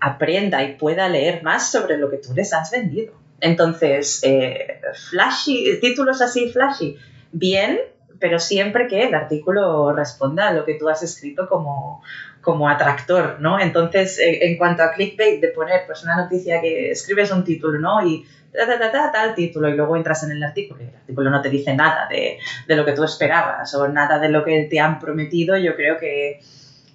[0.00, 3.14] aprenda y pueda leer más sobre lo que tú les has vendido.
[3.40, 6.96] Entonces, eh, flashy, títulos así flashy,
[7.32, 7.78] bien,
[8.18, 12.02] pero siempre que el artículo responda a lo que tú has escrito como,
[12.40, 13.60] como atractor, ¿no?
[13.60, 17.78] Entonces, eh, en cuanto a clickbait, de poner pues una noticia que escribes un título,
[17.78, 18.06] ¿no?
[18.06, 20.94] Y ta, ta, ta, ta, tal título, y luego entras en el artículo y el
[20.94, 24.44] artículo no te dice nada de, de lo que tú esperabas o nada de lo
[24.44, 26.40] que te han prometido, yo creo que,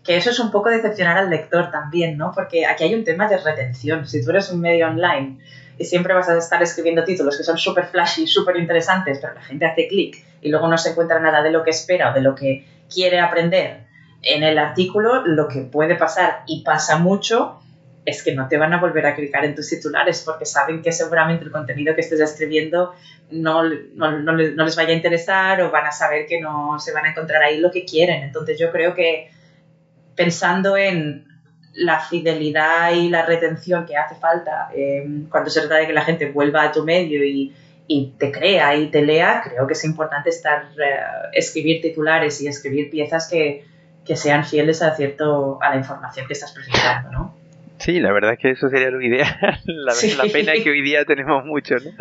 [0.03, 2.31] que eso es un poco decepcionar al lector también, ¿no?
[2.33, 4.07] Porque aquí hay un tema de retención.
[4.07, 5.37] Si tú eres un medio online
[5.83, 9.65] siempre vas a estar escribiendo títulos que son súper flashy, súper interesantes, pero la gente
[9.65, 12.35] hace clic y luego no se encuentra nada de lo que espera o de lo
[12.35, 13.85] que quiere aprender
[14.21, 17.59] en el artículo, lo que puede pasar y pasa mucho
[18.05, 20.91] es que no te van a volver a clicar en tus titulares porque saben que
[20.91, 22.93] seguramente el contenido que estés escribiendo
[23.29, 27.05] no, les, no les vaya a interesar o van a saber que no se van
[27.05, 28.23] a encontrar ahí lo que quieren.
[28.23, 29.29] Entonces yo creo que
[30.15, 31.25] pensando en
[31.73, 36.01] la fidelidad y la retención que hace falta eh, cuando se trata de que la
[36.03, 37.53] gente vuelva a tu medio y,
[37.87, 40.99] y te crea y te lea, creo que es importante estar eh,
[41.33, 43.65] escribir titulares y escribir piezas que,
[44.05, 47.37] que sean fieles a cierto a la información que estás presentando, ¿no?
[47.77, 49.27] Sí, la verdad es que eso sería lo ideal.
[49.65, 50.13] La, Sí.
[50.15, 51.91] la pena es que hoy día tenemos mucho, ¿no?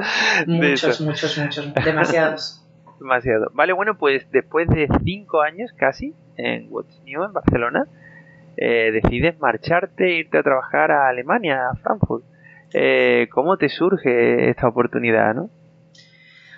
[0.46, 2.62] Muchos, muchos, muchos, demasiados.
[2.98, 3.50] Demasiado.
[3.54, 7.86] Vale, bueno, pues después de cinco años casi en What's New en Barcelona,
[8.56, 12.24] eh, decides marcharte e irte a trabajar a Alemania, a Frankfurt.
[12.72, 15.50] Eh, ¿Cómo te surge esta oportunidad, no?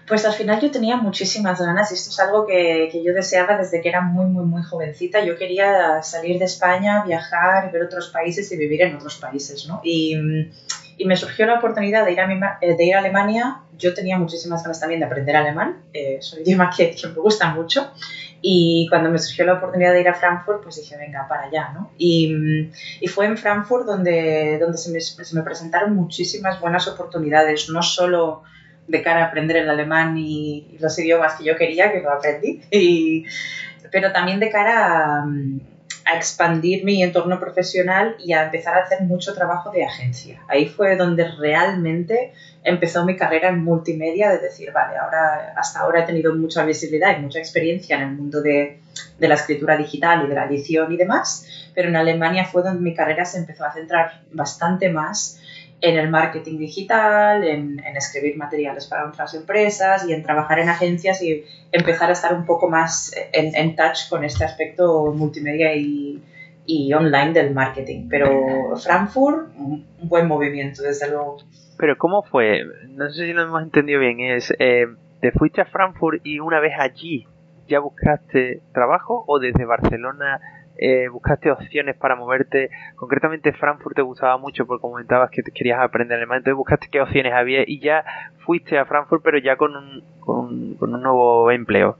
[0.07, 3.57] Pues al final yo tenía muchísimas ganas y esto es algo que, que yo deseaba
[3.57, 5.25] desde que era muy, muy, muy jovencita.
[5.25, 9.81] Yo quería salir de España, viajar, ver otros países y vivir en otros países, ¿no?
[9.85, 10.51] Y, mm,
[11.03, 13.57] y me surgió la oportunidad de ir, a, mi eh, de ir a Alemania.
[13.77, 17.15] Yo tenía muchísimas ganas también de aprender alemán, eh, es un idioma que, que me
[17.15, 17.91] gusta mucho.
[18.41, 21.73] Y cuando me surgió la oportunidad de ir a Frankfurt, pues dije, venga, para allá,
[21.75, 21.91] ¿no?
[21.99, 26.87] Y, mm, y fue en Frankfurt donde, donde se, me, se me presentaron muchísimas buenas
[26.87, 28.45] oportunidades, no solo
[28.87, 32.13] de cara a aprender el alemán y, y los idiomas que yo quería, que lo
[32.13, 33.25] aprendí, y,
[33.91, 35.61] pero también de cara a, mm,
[36.05, 40.41] a expandir mi entorno profesional y a empezar a hacer mucho trabajo de agencia.
[40.49, 42.33] Ahí fue donde realmente
[42.65, 47.17] empezó mi carrera en multimedia, de decir, vale, ahora, hasta ahora he tenido mucha visibilidad
[47.17, 48.79] y mucha experiencia en el mundo de,
[49.19, 52.81] de la escritura digital y de la edición y demás, pero en Alemania fue donde
[52.81, 55.42] mi carrera se empezó a centrar bastante más
[55.83, 61.23] en el marketing digital, en, escribir materiales para otras empresas y en trabajar en agencias
[61.23, 66.23] y empezar a estar un poco más en, touch con este aspecto multimedia y,
[66.67, 68.07] y online del marketing.
[68.09, 71.39] Pero Frankfurt, un buen movimiento, desde luego.
[71.77, 72.63] Pero ¿cómo fue?
[72.89, 74.21] No sé si lo hemos entendido bien.
[74.21, 74.87] Es, eh,
[75.21, 77.27] ¿Te fuiste a Frankfurt y una vez allí
[77.69, 80.41] ya buscaste trabajo o desde Barcelona
[80.77, 82.71] eh, buscaste opciones para moverte?
[82.97, 87.33] Concretamente Frankfurt te gustaba mucho porque comentabas que querías aprender alemán, entonces buscaste qué opciones
[87.33, 88.05] había y ya
[88.45, 91.99] fuiste a Frankfurt pero ya con un, con, con un nuevo empleo.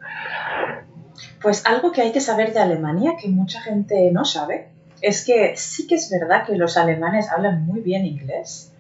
[1.41, 4.69] Pues algo que hay que saber de Alemania que mucha gente no sabe
[5.01, 8.73] es que sí que es verdad que los alemanes hablan muy bien inglés,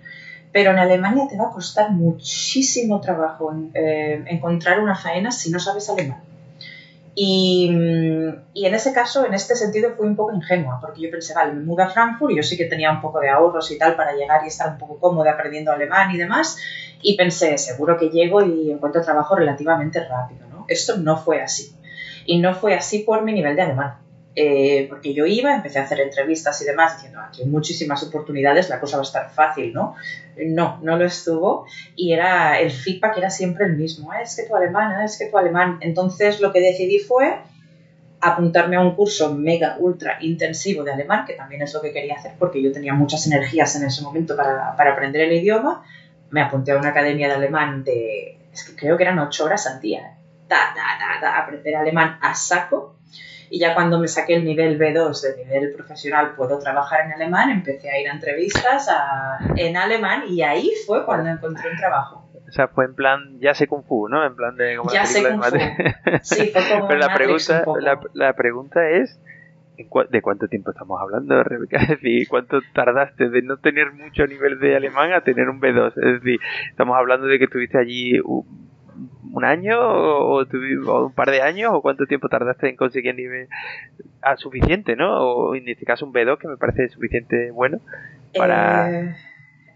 [0.53, 5.59] pero en Alemania te va a costar muchísimo trabajo eh, encontrar una faena si no
[5.59, 6.23] sabes alemán.
[7.15, 7.71] Y,
[8.55, 11.53] y, en ese caso, en este sentido, fui un poco ingenua, porque yo pensé, vale,
[11.53, 14.15] me mudo a Frankfurt yo sí que tenía un poco de ahorros y tal para
[14.15, 16.59] llegar y estar un poco cómoda aprendiendo alemán y demás.
[17.03, 20.65] Y pensé, seguro que llego y encuentro trabajo relativamente rápido, ¿no?
[20.69, 21.77] Esto no fue así.
[22.25, 24.02] Y no fue así por mi nivel de alemán.
[24.35, 28.71] Eh, porque yo iba, empecé a hacer entrevistas y demás, diciendo, aquí hay muchísimas oportunidades,
[28.71, 29.95] la cosa va a estar fácil, ¿no?
[30.47, 31.67] No, no lo estuvo.
[31.97, 35.37] Y era el feedback era siempre el mismo, es que tu alemán, es que tu
[35.37, 35.79] alemán.
[35.81, 37.39] Entonces lo que decidí fue
[38.21, 42.15] apuntarme a un curso mega, ultra intensivo de alemán, que también es lo que quería
[42.15, 45.85] hacer porque yo tenía muchas energías en ese momento para, para aprender el idioma.
[46.31, 49.67] Me apunté a una academia de alemán de, es que creo que eran ocho horas
[49.67, 50.17] al día
[51.39, 52.97] aprender alemán a saco.
[53.55, 57.51] Y ya cuando me saqué el nivel B2 de nivel profesional, puedo trabajar en alemán,
[57.51, 58.89] empecé a ir a entrevistas
[59.57, 62.31] en alemán y ahí fue cuando encontré un trabajo.
[62.49, 64.25] O sea, fue en plan, ya sé Kung Fu, ¿no?
[64.25, 64.79] En plan de...
[64.79, 65.59] Como ya sé Kung Fu.
[66.23, 69.21] Sí, fue como Pero la pregunta, la, la, pregunta es,
[69.77, 71.77] ¿de cuánto tiempo estamos hablando, Rebeca?
[71.83, 75.89] Es decir, ¿cuánto tardaste de no tener mucho nivel de alemán a tener un B2?
[75.89, 78.72] Es decir, estamos hablando de que estuviste allí un
[79.45, 80.45] año o,
[81.05, 83.49] un par de años o cuánto tiempo tardaste en conseguir nivel
[84.21, 85.21] a suficiente, ¿no?
[85.21, 87.81] O en este caso un B2 que me parece suficiente bueno
[88.37, 88.91] para...
[88.91, 89.17] Eh,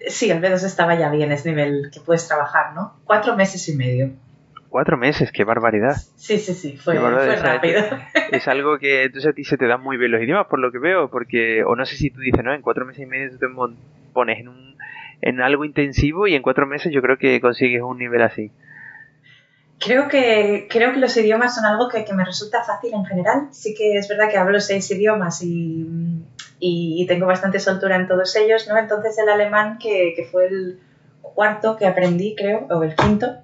[0.08, 2.94] sí, el B2 estaba ya bien, es nivel que puedes trabajar, ¿no?
[3.04, 4.10] Cuatro meses y medio.
[4.68, 5.96] Cuatro meses, qué barbaridad.
[6.16, 7.82] Sí, sí, sí, fue, fue rápido.
[8.30, 10.72] Es algo que entonces a ti se te dan muy bien los idiomas, por lo
[10.72, 12.52] que veo, porque, o no sé si tú dices, ¿no?
[12.52, 13.46] En cuatro meses y medio tú te
[14.12, 14.76] pones en, un,
[15.22, 18.50] en algo intensivo y en cuatro meses yo creo que consigues un nivel así.
[19.78, 23.48] Creo que, creo que los idiomas son algo que, que, me resulta fácil en general.
[23.50, 25.86] Sí que es verdad que hablo seis idiomas y,
[26.58, 28.78] y, tengo bastante soltura en todos ellos, ¿no?
[28.78, 30.78] Entonces el alemán, que, que fue el
[31.20, 33.36] cuarto que aprendí, creo, o el quinto,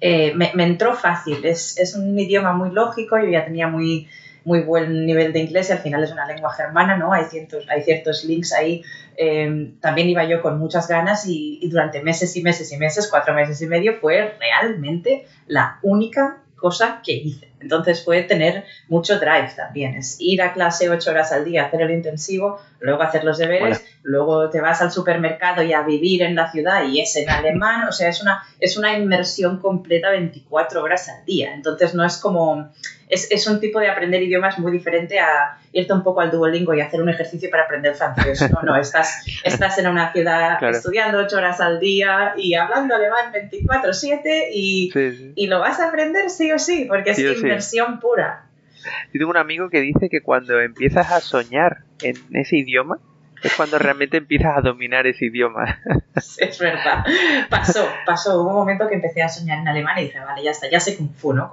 [0.00, 1.44] eh, me, me, entró fácil.
[1.44, 4.06] Es, es, un idioma muy lógico, yo ya tenía muy,
[4.48, 7.12] muy buen nivel de inglés y al final es una lengua germana, ¿no?
[7.12, 8.82] Hay ciertos, hay ciertos links ahí.
[9.16, 13.08] Em, también iba yo con muchas ganas y, y durante meses y meses y meses,
[13.10, 17.47] cuatro meses y medio, fue realmente la única cosa que hice.
[17.60, 21.82] Entonces fue tener mucho drive también, es ir a clase ocho horas al día, hacer
[21.82, 26.34] el intensivo, luego hacer los deberes, luego te vas al supermercado y a vivir en
[26.34, 30.82] la ciudad y es en alemán, o sea, es una, es una inmersión completa 24
[30.82, 31.52] horas al día.
[31.54, 32.70] Entonces no es como,
[33.08, 36.74] es, es un tipo de aprender idiomas muy diferente a irte un poco al Duolingo
[36.74, 38.50] y hacer un ejercicio para aprender francés.
[38.50, 43.32] No, no, estás, estás en una ciudad estudiando ocho horas al día y hablando alemán
[43.32, 44.92] 24/7 y,
[45.34, 47.18] y lo vas a aprender sí o sí, porque es
[47.48, 48.46] inversión pura.
[49.12, 52.98] Yo tengo un amigo que dice que cuando empiezas a soñar en ese idioma,
[53.42, 55.80] es cuando realmente empiezas a dominar ese idioma.
[56.38, 57.04] es verdad.
[57.48, 58.42] Pasó, pasó.
[58.42, 60.80] Hubo un momento que empecé a soñar en alemán y dije, vale, ya está, ya
[60.80, 61.50] sé Kung Fu, ¿no?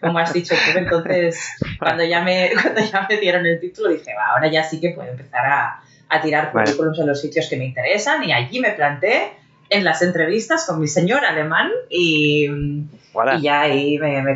[0.00, 0.78] Como has, dicho tú.
[0.78, 4.80] Entonces, cuando ya, me, cuando ya me dieron el título, dije, va, ahora ya sí
[4.80, 8.60] que puedo empezar a, a tirar currículums en los sitios que me interesan y allí
[8.60, 9.32] me planté
[9.70, 14.34] en las entrevistas con mi señor alemán y, y ya ahí me, me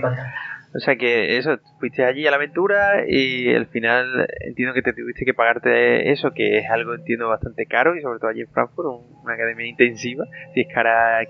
[0.74, 4.94] o sea que eso, fuiste allí a la aventura y al final entiendo que te
[4.94, 8.48] tuviste que pagarte eso, que es algo entiendo bastante caro y sobre todo allí en
[8.48, 8.88] Frankfurt,
[9.22, 11.22] una academia intensiva, si es cara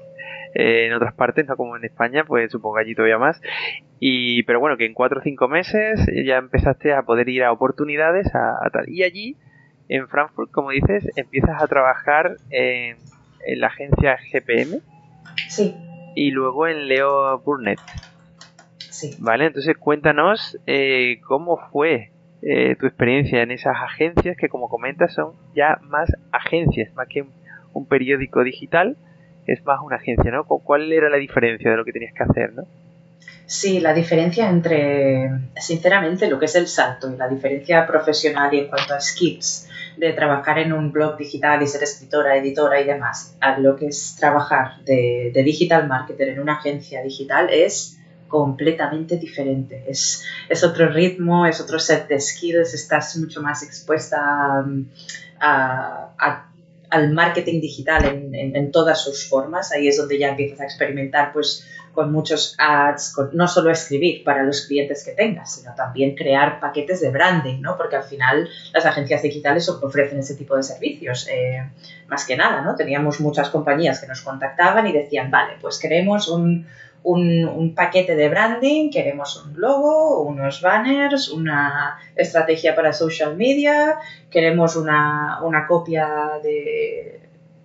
[0.55, 3.40] eh, en otras partes, no como en España, pues supongo allí todavía más.
[3.98, 7.50] Y, pero bueno, que en cuatro o cinco meses ya empezaste a poder ir a
[7.52, 8.88] oportunidades a, tal.
[8.88, 9.37] Y allí,
[9.88, 12.96] en Frankfurt, como dices, empiezas a trabajar en,
[13.44, 14.81] en la agencia GPM.
[15.48, 15.74] Sí.
[16.14, 17.81] Y luego en Leo Burnett.
[19.18, 22.11] Vale, entonces cuéntanos eh, cómo fue
[22.42, 27.24] eh, tu experiencia en esas agencias que como comentas son ya más agencias, más que
[27.72, 28.96] un, periódico digital,
[29.46, 30.44] es más una agencia, ¿no?
[30.44, 32.64] ¿Cuál era la diferencia de lo que tenías que hacer, ¿no?
[33.46, 38.61] Sí, la diferencia entre, sinceramente, lo que es el salto y la diferencia profesional y
[38.61, 42.87] en cuanto a skills de trabajar en un blog digital y ser escritora, editora y
[42.87, 48.01] demás, a lo que es trabajar de, de digital marketer en una agencia digital es
[48.33, 49.85] completamente diferente.
[49.87, 54.64] Es, es otro ritmo, es otro set de skills, estás mucho más expuesta
[55.38, 56.49] a,
[56.88, 59.71] al marketing digital en, en, todas sus formas.
[59.73, 64.25] Ahí es donde ya empiezas a experimentar pues con muchos ads, con, no solo escribir
[64.25, 67.77] para los clientes que tengas, sino también crear paquetes de branding, ¿no?
[67.77, 71.29] Porque al final las agencias digitales ofrecen ese tipo de servicios.
[71.31, 71.62] Eh,
[72.09, 72.77] más que nada, ¿no?
[72.77, 76.66] Teníamos muchas compañías que nos contactaban y decían, vale, pues queremos un,
[77.04, 83.98] un, un, paquete de branding, queremos un logo, unos banners, una estrategia para social media,
[84.30, 87.20] queremos una, una copia de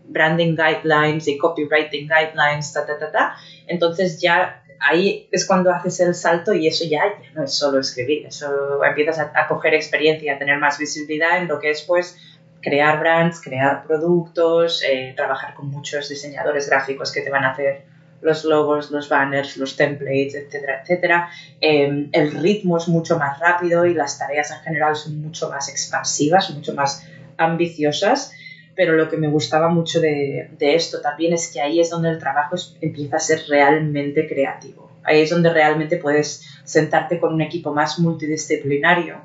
[0.05, 3.35] branding guidelines y copywriting guidelines, ta, ta, ta, ta.
[3.67, 7.01] Entonces ya ahí es cuando haces el salto y eso ya,
[7.33, 11.59] no es solo escribir, eso empiezas a, coger experiencia, a tener más visibilidad en lo
[11.59, 12.17] que es pues
[12.61, 17.85] crear brands, crear productos, eh, trabajar con muchos diseñadores gráficos que te van a hacer
[18.21, 21.29] los logos, los banners, los templates, etcétera, etcétera.
[21.61, 25.69] Em, el ritmo es mucho más rápido y las tareas en general son mucho más
[25.69, 27.03] expansivas, mucho más
[27.37, 28.31] ambiciosas
[28.77, 32.19] pero lo que me gustaba mucho de, esto también es que ahí es donde el
[32.19, 34.91] trabajo empieza a ser realmente creativo.
[35.03, 39.19] Ahí es donde realmente puedes sentarte con un equipo más multidisciplinario.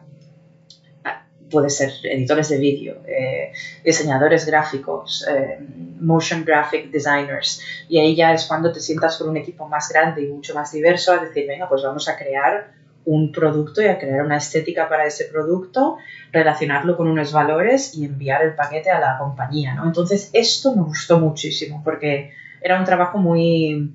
[1.53, 3.53] Puede ser editores de vídeo, eh,
[3.85, 5.59] diseñadores gráficos, eh,
[6.01, 7.61] motion graphic designers.
[7.88, 10.73] Y ahí ya es cuando te sientas con un equipo más grande y mucho más
[10.73, 12.73] diverso a decir, venga, pues vamos a crear
[13.05, 15.99] un producto y a crear una estética para ese producto,
[16.33, 19.85] relacionarlo con unos valores y enviar el paquete a la compañía, ¿no?
[19.85, 23.93] Entonces, esto me gustó muchísimo porque era un trabajo muy,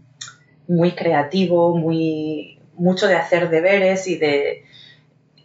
[0.68, 4.64] muy creativo, muy, mucho de hacer deberes y de,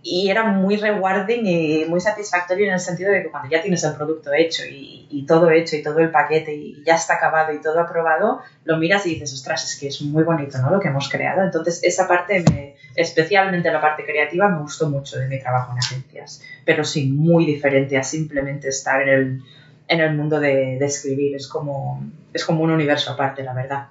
[0.02, 3.84] y era muy rewarding y muy satisfactorio en el sentido de que cuando ya tienes
[3.84, 7.52] el producto hecho y, y, todo hecho y todo el paquete y ya está acabado
[7.52, 10.70] y todo aprobado, lo miras y dices, ostras, es que es muy bonito ¿no?
[10.70, 11.44] lo que hemos creado.
[11.44, 15.78] Entonces esa parte, me, especialmente la parte creativa, me gustó mucho de mi trabajo en
[15.78, 19.42] agencias, pero sí, muy diferente a simplemente estar en el,
[19.86, 21.36] en el mundo de, de escribir.
[21.36, 23.88] Es como, es como un universo aparte, la verdad.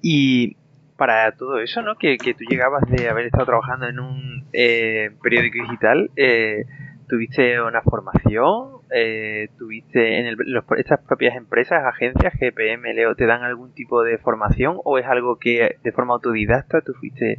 [0.00, 0.56] Y
[0.96, 1.96] para todo eso, ¿no?
[1.96, 6.64] Que, que, tú llegabas de haber estado trabajando en un eh, periódico digital, eh,
[7.08, 10.36] tuviste una formación, eh, tuviste en el,
[10.78, 15.38] estas propias empresas, agencias, GPM, Leo, ¿te dan algún tipo de formación o es algo
[15.38, 17.36] que de forma autodidacta tú fuiste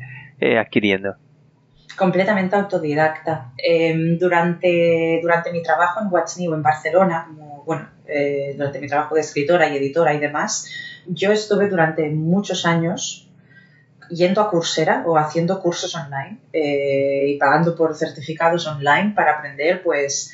[0.57, 1.15] adquiriendo?
[1.97, 3.53] Completamente autodidacta.
[3.57, 7.89] Em, durante, durante mi trabajo en What's New en Barcelona, como, bueno,
[8.55, 13.26] durante mi trabajo de escritora y editora y demás, yo estuve durante muchos años
[14.09, 19.81] yendo a Coursera o haciendo cursos online eh, y pagando por certificados online para aprender
[19.83, 20.33] pues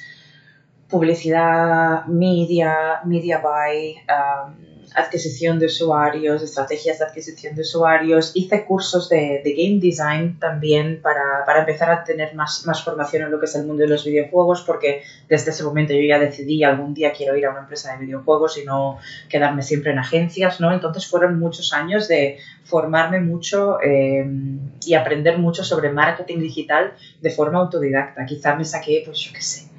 [0.88, 8.32] publicidad, media, media buy, um, adquisición de usuarios, estrategias de adquisición de usuarios.
[8.36, 13.32] Hice cursos de, game design también para, para, empezar a tener más, más formación en
[13.32, 16.64] lo que es el mundo de los videojuegos, porque desde ese momento yo ya decidí
[16.64, 20.60] algún día quiero ir a una empresa de videojuegos y no quedarme siempre en agencias,
[20.60, 20.72] ¿no?
[20.74, 24.26] Entonces fueron muchos años de formarme mucho eh,
[24.86, 28.26] y aprender mucho sobre marketing digital de forma autodidacta.
[28.26, 29.73] Quizá me saqué, pues yo qué sé,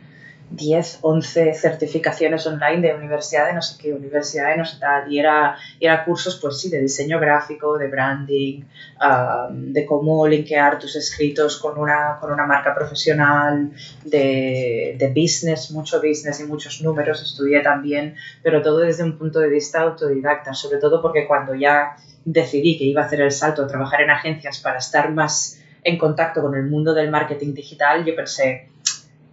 [0.51, 5.11] 10, 11 certificaciones online de universidad de no sé qué, universidad de no sé tal,
[5.11, 5.57] y era,
[6.05, 8.63] cursos, pues sí, de diseño gráfico, de branding,
[9.01, 13.71] um, de cómo linkear tus escritos con una, con una marca profesional,
[14.05, 19.41] de, de business, mucho business y muchos números, estudié también, pero todo desde un punto
[19.41, 23.63] de vista autodidacta, sobre todo porque cuando ya decidí que iba a hacer el salto
[23.63, 28.05] a trabajar en agencias para estar más en contacto con el mundo del marketing digital,
[28.05, 28.69] yo pensé,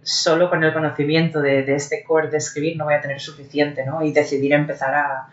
[0.02, 4.02] solo con el conocimiento de, este core de escribir no voy a tener suficiente, ¿no?
[4.02, 5.28] Y decidir empezar a,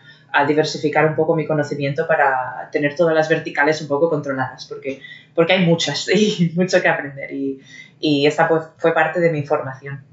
[0.46, 5.00] diversificar un poco mi conocimiento para tener todas las verticales un poco controladas, porque,
[5.34, 7.60] porque hay muchas y mucho que aprender y,
[7.98, 10.04] y esta fue parte de mi formación.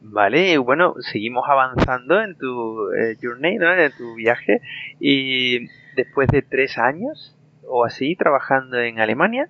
[0.00, 3.72] Vale, bueno, seguimos avanzando en tu eh, journey, ¿no?
[3.72, 4.60] En tu viaje
[5.00, 9.48] y después de tres años o así trabajando en Alemania,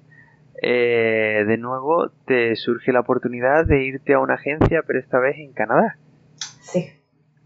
[0.61, 5.37] eh, de nuevo te surge la oportunidad de irte a una agencia, pero esta vez
[5.39, 5.97] en Canadá.
[6.61, 6.91] Sí.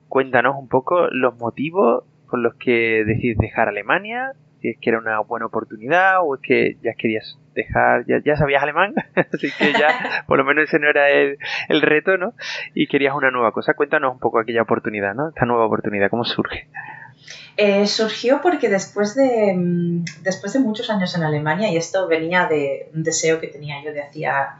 [0.08, 4.98] Cuéntanos un poco los motivos por los que decides dejar Alemania, si es que era
[4.98, 8.94] una buena oportunidad o es que ya querías dejar, ya, sabías alemán,
[9.32, 9.88] así que ya
[10.26, 11.38] por lo menos ese no era el,
[11.68, 12.34] el, reto, ¿no?
[12.74, 13.74] Y querías una nueva cosa.
[13.74, 15.28] Cuéntanos un poco aquella oportunidad, ¿no?
[15.28, 16.68] Esta nueva oportunidad, ¿cómo surge?
[17.56, 22.46] Eh, surgió porque después de, mm, después de muchos años en Alemania, y esto venía
[22.46, 24.58] de un deseo que tenía yo de hacía,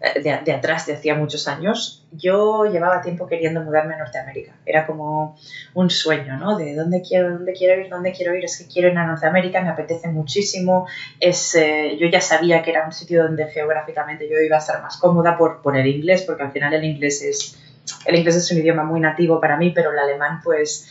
[0.00, 4.52] eh, de, atrás, de hacía muchos años, yo llevaba tiempo queriendo mudarme a Norteamérica.
[4.64, 5.36] Era como
[5.74, 6.56] un sueño, ¿no?
[6.56, 8.44] De dónde quiero, dónde quiero ir, dónde quiero ir.
[8.44, 10.86] Es que quiero ir a Norteamérica, me apetece muchísimo.
[11.20, 14.80] Es, eh, yo ya sabía que era un sitio donde geográficamente yo iba a estar
[14.80, 17.58] más cómoda por, por el inglés, porque al final el inglés es...
[18.04, 20.86] El inglés es un idioma muy nativo para mí, pero el alemán, pues,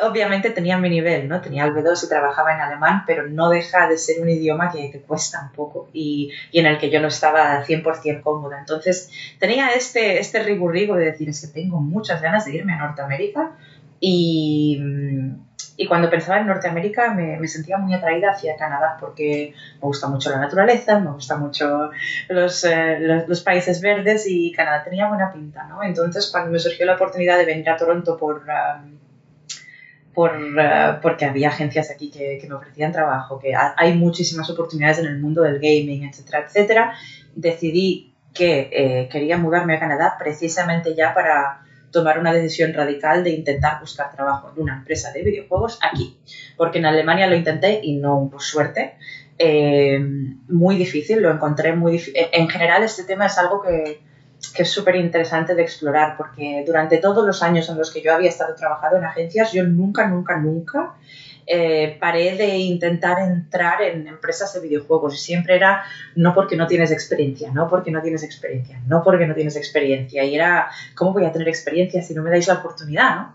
[0.00, 1.40] obviamente tenía mi nivel, ¿no?
[1.40, 4.88] Tenía el B2 y trabajaba en alemán, pero no deja de ser un idioma que,
[4.88, 8.58] te cuesta un poco y, y, en el que yo no estaba 100% cómoda.
[8.58, 12.78] Entonces tenía este, este riburrigo de decir, es que tengo muchas ganas de irme a
[12.78, 13.52] Norteamérica
[14.00, 14.80] y,
[15.76, 20.08] y cuando pensaba en Norteamérica me, me, sentía muy atraída hacia Canadá porque me gusta
[20.08, 21.90] mucho la naturaleza, me gusta mucho
[22.28, 25.82] los, eh, los, países verdes y Canadá tenía buena pinta, ¿no?
[25.82, 28.42] Entonces cuando me surgió la oportunidad de venir a Toronto por...
[28.42, 28.98] Um,
[30.14, 34.98] por, eh, porque había agencias aquí que, que, me ofrecían trabajo, que hay muchísimas oportunidades
[34.98, 36.94] en el mundo del gaming, etcétera, etcétera,
[37.34, 43.30] decidí que eh, quería mudarme a Canadá precisamente ya para tomar una decisión radical de
[43.30, 46.18] intentar buscar trabajo en una empresa de videojuegos aquí,
[46.56, 48.96] porque en Alemania lo intenté y no por suerte.
[49.38, 49.98] Eh,
[50.48, 52.26] muy difícil, lo encontré muy difícil.
[52.32, 54.00] En general este tema es algo que,
[54.54, 58.14] que es súper interesante de explorar, porque durante todos los años en los que yo
[58.14, 60.94] había estado trabajando en agencias, yo nunca, nunca, nunca
[61.50, 65.14] eh, paré de intentar entrar en empresas de videojuegos.
[65.14, 65.82] Y siempre era
[66.14, 70.24] no porque no tienes experiencia, no porque no tienes experiencia, no porque no tienes experiencia.
[70.24, 73.16] Y era, ¿cómo voy a tener experiencia si no me dais la oportunidad?
[73.16, 73.34] ¿no?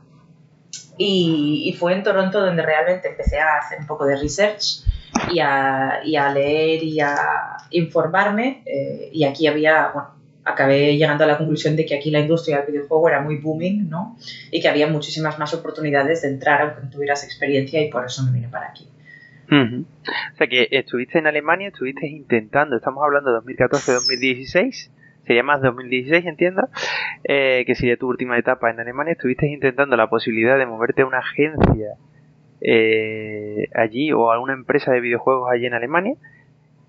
[0.96, 4.84] Y, y fue en Toronto donde realmente empecé a hacer un poco de research
[5.32, 8.62] y a, y a leer y a informarme.
[8.68, 10.10] Eh, y aquí había, bueno,
[10.46, 13.90] acabé llegando a la conclusión de que aquí la industria del videojuego era muy booming,
[13.90, 14.18] ¿no?
[14.52, 18.24] Y que había muchísimas más oportunidades de entrar aunque no tuvieras experiencia y por eso
[18.24, 18.88] me vine para aquí.
[19.52, 24.90] O sea que estuviste en Alemania, estuviste intentando, estamos hablando de 2014-2016,
[25.28, 26.68] sería más 2016 entiendo,
[27.24, 31.06] eh, que sería tu última etapa en Alemania, estuviste intentando la posibilidad de moverte a
[31.06, 31.96] una agencia
[32.62, 36.16] eh, allí o a una empresa de videojuegos allí en Alemania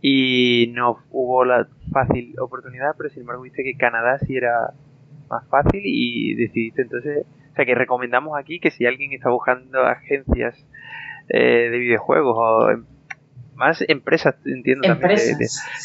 [0.06, 4.74] y no hubo la fácil oportunidad, pero sin embargo viste que Canadá sí era
[5.30, 9.80] más fácil y decidiste entonces, o sea que recomendamos aquí que si alguien está buscando
[9.80, 10.62] agencias
[11.30, 12.84] eh, de videojuegos o em,
[13.54, 15.18] más empresas, entiendo también,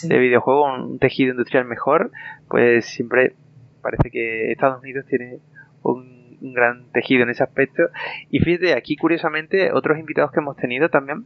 [0.04, 2.12] de, videojuegos, un tejido industrial mejor,
[2.50, 3.36] pues siempre
[3.82, 5.40] parece que Estados Unidos tiene
[5.82, 7.84] un, un gran tejido en ese aspecto.
[8.30, 11.26] Y fíjate, aquí curiosamente otros invitados que hemos tenido también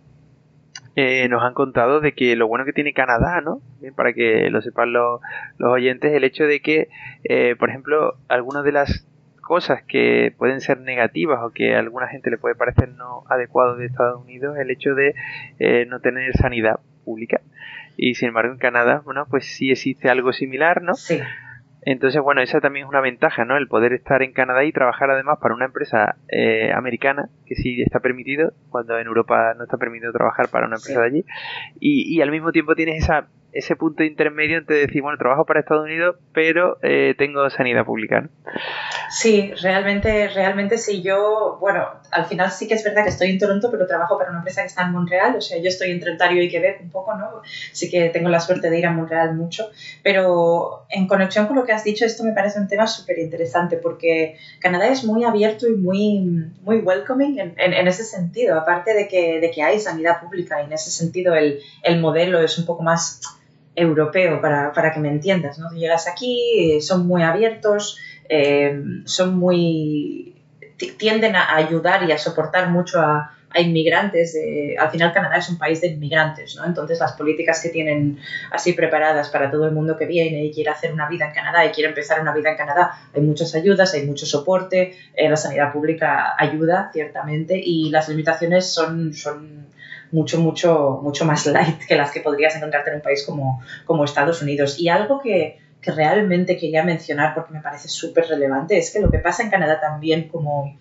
[0.96, 3.62] eh, nos han contado de que lo bueno que tiene Canadá, ¿no?
[3.96, 5.22] para que lo sepan los,
[5.58, 6.90] los oyentes, el hecho de que,
[7.24, 9.08] eh, por ejemplo, algunas de las
[9.42, 13.76] cosas que pueden ser negativas o que a alguna gente le puede parecer no adecuado
[13.76, 15.16] de Estados Unidos, el hecho de
[15.60, 17.42] eh, no tener sanidad pública.
[17.98, 20.96] Y sin embargo en Canadá, bueno, pues sí existe algo similar, ¿no?
[20.96, 21.20] Sí.
[21.86, 23.58] Entonces, bueno, esa también es una ventaja, ¿no?
[23.58, 27.82] El poder estar en Canadá y trabajar además para una empresa eh, americana, que sí
[27.82, 31.26] está permitido, cuando en Europa no está permitido trabajar para una empresa de allí.
[31.80, 35.60] Y, y al mismo tiempo tienes esa ese punto intermedio entre decir, bueno, trabajo para
[35.60, 38.22] Estados Unidos, pero eh, tengo sanidad pública.
[38.22, 38.30] ¿no?
[39.10, 41.02] Sí, realmente, realmente sí.
[41.04, 44.32] Yo, bueno, al final sí que es verdad que estoy en Toronto, pero trabajo para
[44.32, 46.90] una empresa que está en Montreal, o sea, yo estoy entre Ontario y Quebec un
[46.90, 47.42] poco, ¿no?
[47.72, 49.70] Sí que tengo la suerte de ir a Montreal mucho,
[50.02, 53.78] pero en conexión con lo que has dicho, esto me parece un tema súper interesante
[53.78, 59.08] porque Canadá es muy abierto y muy, muy welcoming en, en, ese sentido, aparte de
[59.08, 62.66] que, de que hay sanidad pública y en ese sentido el, el modelo es un
[62.66, 63.22] poco más
[63.76, 65.72] europeo, para, para que me entiendas, ¿no?
[65.72, 67.98] llegas aquí, eh, son muy abiertos,
[68.30, 70.36] eh, son muy...
[70.98, 74.36] tienden a ayudar y a soportar mucho a, inmigrantes.
[74.80, 76.66] Al final Canadá es un país de inmigrantes, ¿no?
[76.66, 78.18] Entonces las políticas que tienen
[78.52, 81.64] así preparadas para todo el mundo que viene y quiere hacer una vida en Canadá
[81.64, 85.38] y quiere empezar una vida en Canadá, hay muchas ayudas, hay mucho soporte, eh, la
[85.38, 89.14] sanidad pública ayuda ciertamente y las limitaciones son
[90.14, 94.06] mucho, mucho, mucho más light que las que podrías encontrarte en un país como, como
[94.06, 94.80] Estados Unidos.
[94.80, 99.12] Y algo que, que realmente quería mencionar porque me parece súper relevante es que lo
[99.12, 100.78] que pasa en Canadá también como,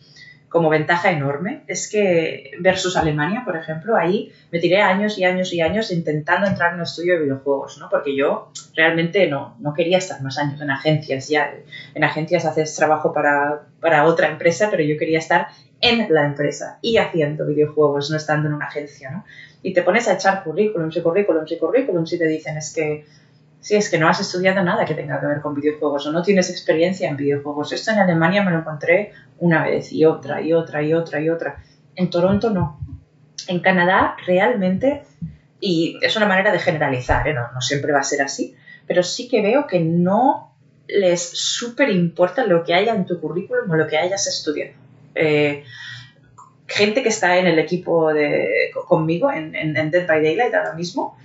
[0.50, 5.50] como ventaja enorme es que versus Alemania, por ejemplo, ahí me tiré años y años
[5.54, 7.88] y años intentando entrar en un estudio de videojuegos, ¿no?
[7.88, 11.28] Porque yo realmente no, no quería estar más años en agencias.
[11.30, 11.54] Ya
[11.94, 15.48] en agencias haces trabajo para, para otra empresa, pero yo quería estar
[15.82, 19.24] en la empresa y haciendo videojuegos, no estando en una agencia, ¿no?
[19.62, 23.04] Y te pones a echar currículums y currículums y currículums y te dicen es que
[23.60, 26.22] si es que no has estudiado nada que tenga que ver con videojuegos o no
[26.22, 27.72] tienes experiencia en videojuegos.
[27.72, 31.28] Esto en Alemania me lo encontré una vez y otra y otra y otra y
[31.28, 31.62] otra.
[31.94, 32.80] En Toronto no.
[33.48, 35.02] En Canadá realmente,
[35.60, 37.34] y es una manera de generalizar, ¿eh?
[37.34, 38.56] no, no siempre va a ser así,
[38.86, 40.54] pero sí que veo que no
[40.88, 44.81] les súper importa lo que haya en tu currículum o lo que hayas estudiado.
[45.14, 45.64] Eh,
[46.66, 51.16] gente que está en el equipo de, conmigo en, en, Dead by Daylight ahora mismo,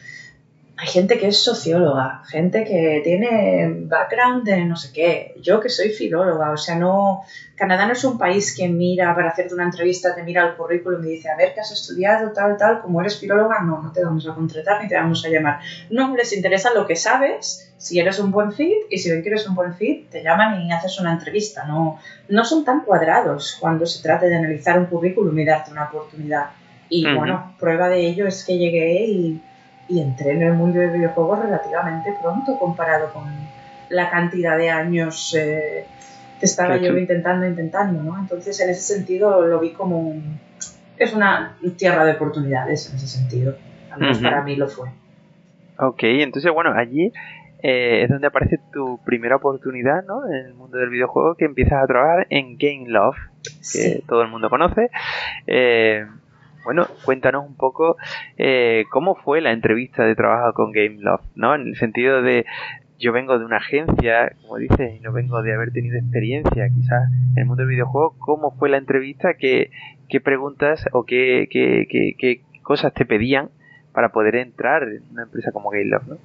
[0.79, 5.69] hay gente que es socióloga, gente que tiene background de no sé qué, yo que
[5.69, 7.23] soy filóloga, o sea, no,
[7.55, 11.03] Canadá no es un país que mira para hacerte una entrevista, te mira el currículum
[11.03, 12.31] y dice, a ver, ¿qué has estudiado?
[12.31, 15.29] Tal, tal, como eres filóloga, no, no te vamos a contratar ni te vamos a
[15.29, 15.59] llamar.
[15.89, 19.29] No, les interesa lo que sabes, si eres un buen fit, y si ven que
[19.29, 21.65] eres un buen fit, te llaman y haces una entrevista.
[21.65, 21.99] No,
[22.29, 26.51] no son tan cuadrados cuando se trata de analizar un currículum y darte una oportunidad.
[26.87, 29.41] Y bueno, prueba de ello es que llegué y
[29.87, 33.23] y entré en el mundo de videojuegos relativamente pronto comparado con
[33.89, 35.85] la cantidad de años eh,
[36.39, 38.19] que estaba yo intentando, intentando, ¿no?
[38.19, 40.39] Entonces, en ese sentido, lo vi como un,
[40.97, 43.55] es una tierra de oportunidades en ese sentido.
[43.91, 44.89] Al menos para mí lo fue.
[45.79, 47.11] Ok, entonces, bueno, allí
[47.63, 50.27] eh, es donde aparece tu primera oportunidad, ¿no?
[50.27, 53.17] En el mundo del videojuego, que empiezas a trabajar en Game Love,
[53.73, 54.89] que todo el mundo conoce.
[55.47, 56.05] Eh,
[56.67, 57.95] bueno, cuéntanos un poco
[58.35, 61.55] eh, cómo fue la entrevista de trabajo con Game Love, ¿no?
[61.55, 62.45] En el sentido de
[62.99, 67.09] yo vengo de una agencia, como dices, y no vengo de haber tenido experiencia quizás
[67.09, 69.35] en el mundo del videojuego, ¿cómo fue la entrevista?
[69.35, 69.71] ¿Qué,
[70.09, 73.49] qué preguntas o qué, qué, qué, cosas te pedían
[73.93, 76.17] para poder entrar en una empresa como Game Love, ¿no?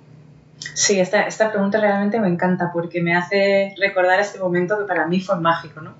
[0.58, 5.06] Sí, esta, esta pregunta realmente me encanta porque me hace recordar este momento que para
[5.06, 5.94] mí fue mágico, ¿no?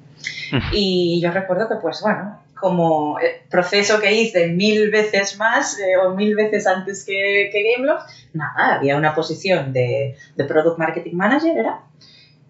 [0.73, 5.97] Y yo recuerdo que, pues bueno, como eh, proceso que hice mil veces más eh,
[5.97, 11.15] o mil veces antes que, que Gameloft, nada, había una posición de, de, Product Marketing
[11.15, 11.83] Manager, ¿era?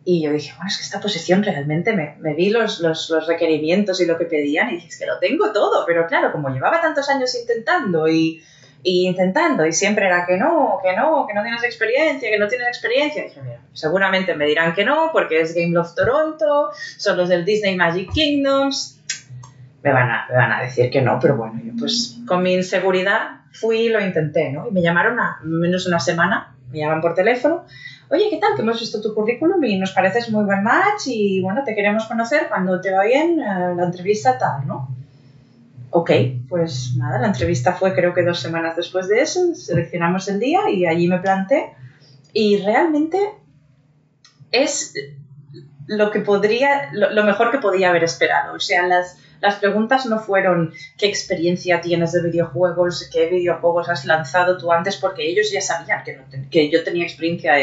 [0.04, 3.26] Y yo dije, bueno, es que esta posición realmente me, me vi los, los, los,
[3.26, 6.50] requerimientos y lo que pedían y dije, es que lo tengo todo, pero claro, como
[6.50, 8.42] llevaba tantos años intentando y,
[8.82, 12.48] y intentando y siempre era que no, que no, que no tienes experiencia, que no
[12.48, 17.28] tienes experiencia, dije, mira, seguramente me dirán que no porque es Gameloft Toronto, son los
[17.28, 19.01] del Disney Magic Kingdoms,
[19.82, 22.54] me van, a, me van a decir que no, pero bueno, yo pues con mi
[22.54, 24.68] inseguridad fui y lo intenté, ¿no?
[24.68, 27.64] Y me llamaron a menos una semana, me llaman por teléfono,
[28.10, 28.54] oye, ¿qué tal?
[28.54, 32.06] Que hemos visto tu currículum y nos pareces muy buen match y bueno, te queremos
[32.06, 34.88] conocer cuando te va bien eh, la entrevista tal, ¿no?
[35.90, 36.10] Ok,
[36.48, 40.70] pues nada, la entrevista fue creo que dos semanas después de eso, seleccionamos el día
[40.70, 41.74] y allí me planté
[42.32, 43.18] y realmente
[44.52, 44.94] es
[45.86, 48.54] lo que podría, lo mejor que podía haber esperado.
[48.54, 54.04] O sea, las, las preguntas no fueron qué experiencia tienes de videojuegos, qué videojuegos has
[54.04, 56.16] lanzado tú antes, porque ellos ya sabían que,
[56.48, 57.54] que yo tenía experiencia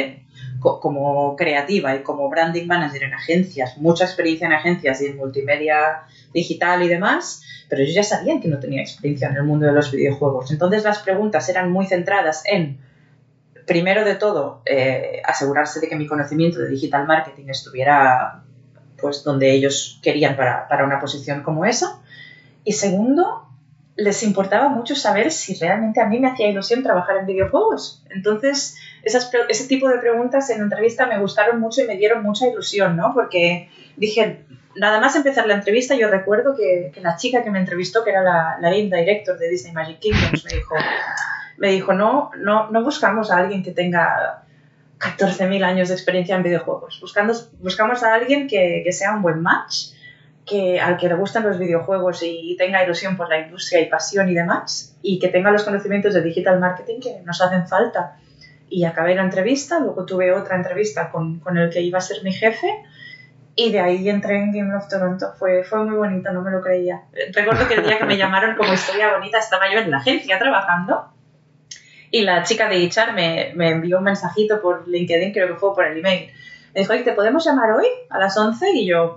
[0.60, 6.02] como creativa y como branding manager en agencias, mucha experiencia en agencias y en multimedia
[6.34, 9.72] digital y demás, pero ellos ya sabían que no tenía experiencia en el mundo de
[9.72, 10.52] los videojuegos.
[10.52, 12.78] Entonces las preguntas eran muy centradas en,
[13.66, 18.44] primero de todo, eh, asegurarse de que mi conocimiento de digital marketing estuviera
[19.02, 22.00] pues donde ellos querían para, para una posición como esa.
[22.64, 23.48] Y segundo,
[23.96, 28.04] les importaba mucho saber si realmente a mí me hacía ilusión trabajar en videojuegos.
[28.10, 32.48] Entonces, esas, ese tipo de preguntas en entrevista me gustaron mucho y me dieron mucha
[32.48, 33.14] ilusión, ¿no?
[33.14, 34.46] Porque dije,
[34.76, 38.24] nada más empezar la entrevista, yo recuerdo que, la chica que me entrevistó, que era
[38.24, 40.76] la, la director de Disney Magic Kingdoms, me dijo,
[41.58, 44.44] me dijo no, no, no buscamos a alguien que tenga
[45.00, 47.00] 14.000 años de experiencia en videojuegos.
[47.00, 49.94] Buscando, buscamos a alguien que, que, sea un buen match,
[50.46, 54.28] que, al que le gusten los videojuegos y tenga ilusión por la industria y pasión
[54.30, 58.18] y demás, y que tenga los conocimientos de digital marketing que nos hacen falta.
[58.68, 62.22] Y acabé la entrevista, luego tuve otra entrevista con, con el que iba a ser
[62.24, 62.68] mi jefe,
[63.56, 65.34] y de ahí entré en Game of Toronto.
[65.38, 67.04] Fue, fue muy bonito, no me lo creía.
[67.34, 70.40] Recuerdo que el día que me llamaron como historia bonita estaba yo en la agencia
[70.40, 71.14] trabajando
[72.12, 75.74] y la chica de HR me, me, envió un mensajito por LinkedIn, creo que fue
[75.74, 76.32] por el email.
[76.74, 78.72] Me dijo, ¿te podemos llamar hoy a las 11?
[78.74, 79.16] Y yo,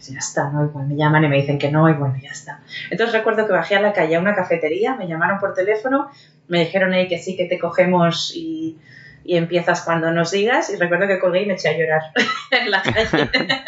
[0.00, 0.64] ya está, ¿no?
[0.64, 2.60] Igual me llaman y me dicen que no, y bueno, ya está.
[2.90, 6.10] Entonces recuerdo que bajé a la calle a una cafetería, me llamaron por teléfono,
[6.48, 8.78] me dijeron ahí que sí, que te cogemos y,
[9.24, 10.70] y empiezas cuando nos digas.
[10.70, 12.02] Y recuerdo que colgué y me eché a llorar
[12.50, 13.30] en la calle.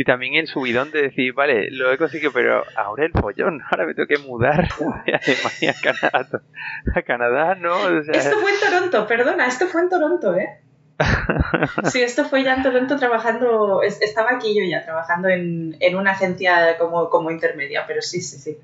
[0.00, 3.84] Y también el subidón de decir, vale, lo he conseguido, pero ahora el follón, ahora
[3.84, 4.66] me tengo que mudar
[5.04, 6.42] de Alemania a Canadá.
[6.94, 8.00] A Canadá, ¿no?
[8.10, 10.58] Esto fue en Toronto, perdona, esto fue en Toronto, ¿eh?
[11.92, 16.12] sí, esto fue ya en Toronto trabajando, estaba aquí yo ya trabajando en, en una
[16.12, 18.56] agencia como, como intermedia, pero sí, sí, sí.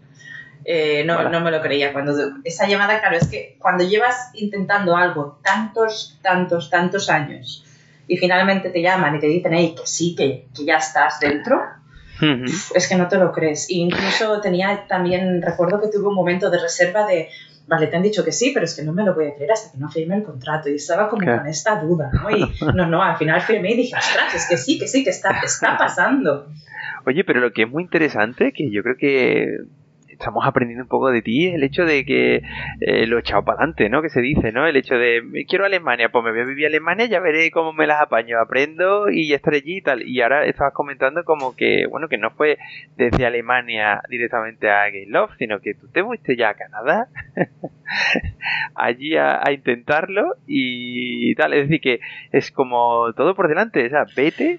[0.65, 1.93] Eh, no, no me lo creía.
[1.93, 2.15] Cuando
[2.45, 7.66] esa llamada, claro, es que cuando llevas intentando algo tantos, tantos, tantos años
[8.09, 11.61] y finalmente te llaman y te dicen, hey, que sí, que, que ya estás dentro,
[12.75, 13.69] es que no te lo crees.
[13.69, 17.29] E incluso tenía también, recuerdo que tuve un momento de reserva de,
[17.67, 19.53] vale, te han dicho que sí, pero es que no me lo voy a creer
[19.53, 20.71] hasta que no firme el contrato.
[20.71, 22.31] Y estaba como con esta duda, ¿no?
[22.31, 22.45] Y
[22.75, 25.41] no, no, al final firmé y dije, ostras, es que sí, que sí, que está,
[25.45, 26.49] está pasando.
[27.05, 29.59] Oye, pero lo que es muy interesante, que yo creo que
[30.19, 32.43] estamos aprendiendo un poco de ti, el hecho de que
[32.81, 34.03] eh, lo he echado para adelante, ¿no?
[34.03, 34.67] Que se dice, ¿no?
[34.67, 37.73] El hecho de, quiero Alemania, pues me voy a vivir a Alemania, ya veré cómo
[37.73, 40.03] me las apaño, aprendo y ya estaré allí y tal.
[40.03, 42.59] Y ahora estabas comentando como que, bueno, que no fue
[42.97, 47.09] desde Alemania directamente a Game Love, sino que tú te fuiste ya a Canadá,
[48.75, 51.53] allí a, intentarlo y tal.
[51.53, 52.01] Es decir, que
[52.33, 54.59] es como todo por delante, o sea, vete,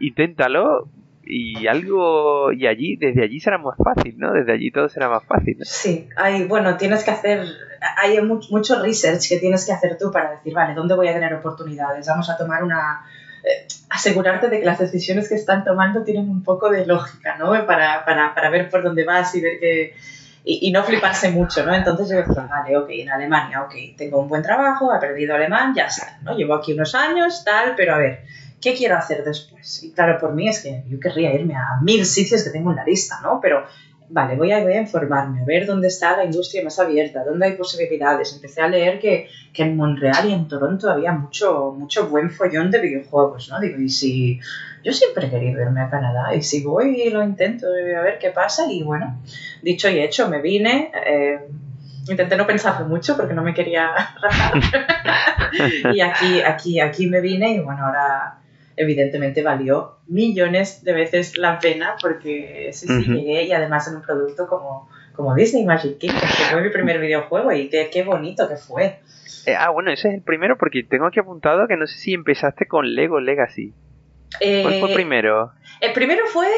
[0.00, 0.88] inténtalo,
[1.26, 5.24] y algo y allí desde allí será más fácil no desde allí todo será más
[5.24, 7.44] fácil sí hay bueno tienes que hacer
[7.98, 11.34] hay mucho, research que tienes que hacer tú para decir vale dónde voy a tener
[11.34, 13.04] oportunidades vamos a tomar una
[13.42, 17.50] eh, asegurarte de que las decisiones que están tomando tienen un poco de lógica no
[17.66, 19.94] para, para, para ver por dónde vas y ver que
[20.48, 21.74] y, no fliparse mucho, ¿no?
[21.74, 25.74] Entonces yo decía, vale, ok, en Alemania, ok, tengo un buen trabajo, he aprendido alemán,
[25.74, 26.36] ya está, ¿no?
[26.36, 28.22] Llevo aquí unos años, tal, pero a ver,
[28.66, 29.84] ¿qué quiero hacer después?
[29.84, 32.76] Y claro, por mí es que yo querría irme a mil sitios que tengo en
[32.76, 33.38] la lista, ¿no?
[33.40, 33.64] Pero,
[34.08, 37.46] vale, voy a, voy a informarme, a ver dónde está la industria más abierta, dónde
[37.46, 38.34] hay posibilidades.
[38.34, 42.72] Empecé a leer que, que en Montreal y en Toronto había mucho, mucho buen follón
[42.72, 43.60] de videojuegos, ¿no?
[43.60, 44.40] Digo, y si
[44.82, 48.18] yo siempre he querido irme a Canadá y si voy y lo intento, a ver
[48.18, 49.20] qué pasa y bueno,
[49.62, 50.90] dicho y hecho, me vine.
[51.06, 51.38] Eh,
[52.08, 54.54] intenté no pensarlo mucho porque no me quería rajar.
[55.94, 58.40] y aquí, aquí, aquí me vine y bueno, ahora
[58.76, 64.02] evidentemente valió millones de veces la pena porque sí, sí, llegué y además en un
[64.02, 68.48] producto como, como Disney Magic Kingdom, que fue mi primer videojuego y qué, qué bonito
[68.48, 69.00] que fue.
[69.46, 72.12] Eh, ah, bueno, ese es el primero porque tengo aquí apuntado que no sé si
[72.12, 73.72] empezaste con Lego Legacy.
[74.38, 75.52] ¿Cuál fue eh, primero?
[75.80, 76.48] El primero fue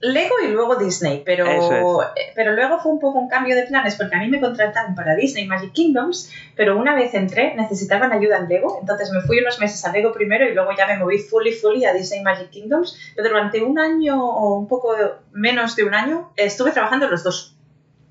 [0.00, 3.96] Lego y luego Disney, pero, eh, pero luego fue un poco un cambio de planes
[3.96, 8.36] porque a mí me contrataron para Disney Magic Kingdoms, pero una vez entré necesitaban ayuda
[8.38, 11.18] en Lego, entonces me fui unos meses a Lego primero y luego ya me moví
[11.18, 14.94] fully fully a Disney Magic Kingdoms, pero durante un año o un poco
[15.32, 17.56] menos de un año estuve trabajando en los dos.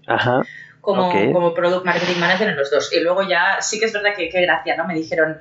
[0.08, 0.42] Ajá.
[0.82, 2.94] Como, como Product Marketing Manager en los dos.
[2.94, 4.86] Y luego ya sí que es verdad que qué gracia, ¿no?
[4.86, 5.40] Me dijeron,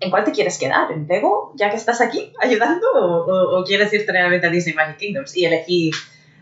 [0.00, 0.90] ¿en cuál te quieres quedar?
[0.92, 2.86] ¿En Lego, ya que estás aquí ayudando?
[2.94, 5.36] ¿O, quieres irte realmente a Disney Magic Kingdoms?
[5.36, 5.90] Y elegí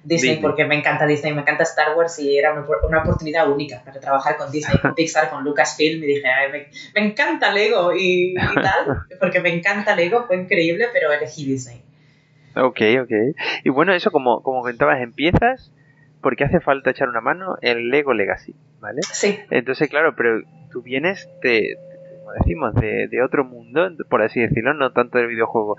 [0.02, 4.00] Disney, porque me encanta Disney, me encanta Star Wars y era una, oportunidad única para
[4.00, 6.02] trabajar con Disney, con Pixar, con Lucasfilm.
[6.02, 11.12] Y dije, me, me, encanta Lego y, tal, porque me encanta Lego, fue increíble, pero
[11.12, 11.82] elegí Disney.
[12.56, 13.36] Ok, ok.
[13.64, 15.72] Y bueno, eso como, como comentabas, empiezas
[16.20, 19.00] porque hace falta echar una mano en Lego Legacy, ¿vale?
[19.12, 19.38] Sí.
[19.50, 21.28] Entonces, claro, pero tú vienes
[22.32, 25.76] de, decimos, de, otro mundo, por así decirlo, no tanto del videojuego.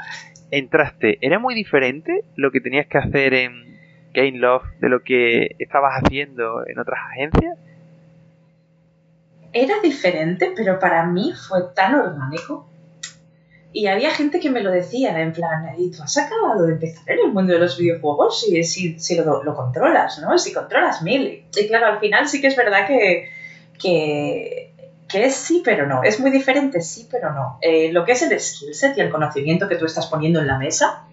[0.51, 3.77] Entraste, ¿era muy diferente lo que tenías que hacer en
[4.13, 7.57] Game Love de lo que estabas haciendo en otras agencias?
[9.51, 12.67] Era diferente, pero para mí fue tan orgánico.
[13.71, 17.11] Y había gente que me lo decía, en plan, ¿y tú has acabado de empezar
[17.11, 18.39] en el mundo de los videojuegos?
[18.41, 18.63] Si,
[18.97, 20.37] si, lo, controlas, ¿no?
[20.37, 21.45] Si controlas mil.
[21.53, 23.29] Y claro, al final sí que es verdad que,
[23.77, 24.64] que
[25.07, 27.57] que es sí pero no, es muy diferente sí pero no.
[27.61, 30.47] Eh, lo que es el skill set y el conocimiento que tú estás poniendo en
[30.47, 31.05] la mesa,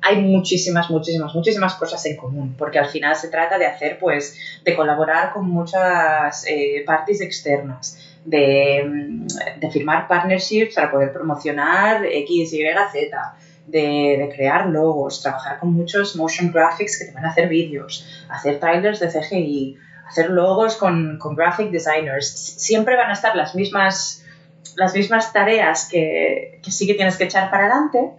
[0.00, 4.36] hay muchísimas, muchísimas, muchísimas cosas en común, porque al final se trata de hacer, pues,
[4.64, 9.26] de colaborar con muchas eh, partes externas, de, mm,
[9.60, 12.58] de, firmar partnerships para poder promocionar X, Y,
[12.92, 13.34] Z,
[13.66, 18.06] de, de, crear logos, trabajar con muchos motion graphics que te van a hacer vídeos,
[18.30, 22.28] hacer trailers de CGI, hacer logos con, con graphic designers.
[22.28, 24.24] Siempre van a estar las mismas,
[24.76, 28.10] las mismas tareas que, que sí que tienes que echar para adelante.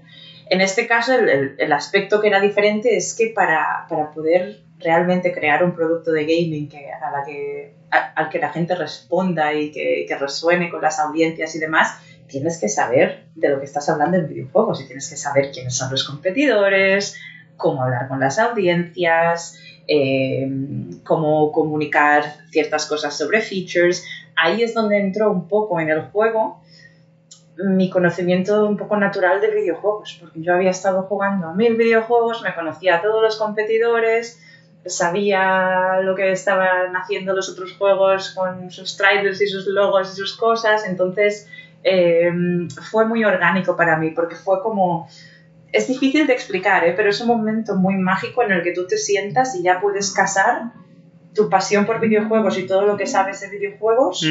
[0.50, 5.32] En este caso, el, el, aspecto que era diferente es que para, para, poder realmente
[5.32, 9.72] crear un producto de gaming que, a la que, al que la gente responda y
[9.72, 13.90] que, que, resuene con las audiencias y demás, tienes que saber de lo que estás
[13.90, 17.20] hablando en videojuegos y tienes que saber quiénes son los competidores,
[17.58, 19.60] cómo hablar con las audiencias,
[19.90, 20.48] eh,
[21.04, 24.06] cómo comunicar ciertas cosas sobre features.
[24.36, 26.62] Ahí es donde entró un poco en el juego
[27.64, 32.42] mi conocimiento un poco natural de videojuegos, porque yo había estado jugando a mil videojuegos,
[32.42, 34.40] me conocía a todos los competidores,
[34.86, 40.16] sabía lo que estaban haciendo los otros juegos con sus trailers y sus logos y
[40.16, 41.50] sus cosas, entonces
[41.84, 42.32] eh,
[42.90, 45.10] fue muy orgánico para mí, porque fue como
[45.72, 46.94] es difícil de explicar, ¿eh?
[46.96, 50.12] pero es un momento muy mágico en el que tú te sientas y ya puedes
[50.12, 50.72] casar
[51.34, 54.26] tu pasión por videojuegos y todo lo que sabes de videojuegos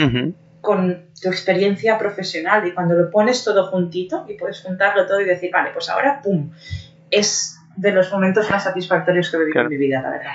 [0.60, 2.66] con tu experiencia profesional.
[2.66, 6.20] Y cuando lo pones todo juntito y puedes juntarlo todo y decir, vale, pues ahora,
[6.22, 6.50] ¡pum!
[7.10, 10.32] Es de los momentos más satisfactorios que he vivido en mi vida, la verdad.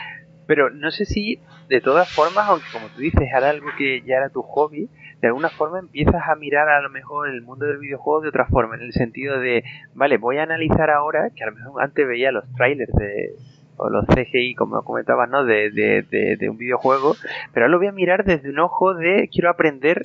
[0.48, 1.40] Pero no sé si,
[1.70, 4.90] de todas formas, aunque como tú dices, era algo que ya era tu hobby,
[5.24, 8.46] de alguna forma empiezas a mirar a lo mejor el mundo del videojuego de otra
[8.46, 9.64] forma, en el sentido de,
[9.94, 13.34] vale, voy a analizar ahora, que a lo mejor antes veía los trailers de,
[13.78, 15.46] o los CGI, como comentabas, ¿no?
[15.46, 17.16] De, de, de, un videojuego,
[17.54, 20.02] pero ahora lo voy a mirar desde un ojo de quiero aprender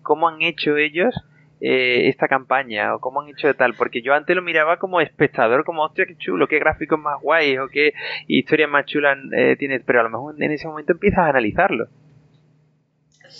[0.00, 1.14] cómo han hecho ellos
[1.60, 5.02] eh, esta campaña o cómo han hecho de tal, porque yo antes lo miraba como
[5.02, 7.92] espectador, como hostia, qué chulo, qué gráficos más guays o qué
[8.26, 11.88] historias más chulas eh, tienes, pero a lo mejor en ese momento empiezas a analizarlo.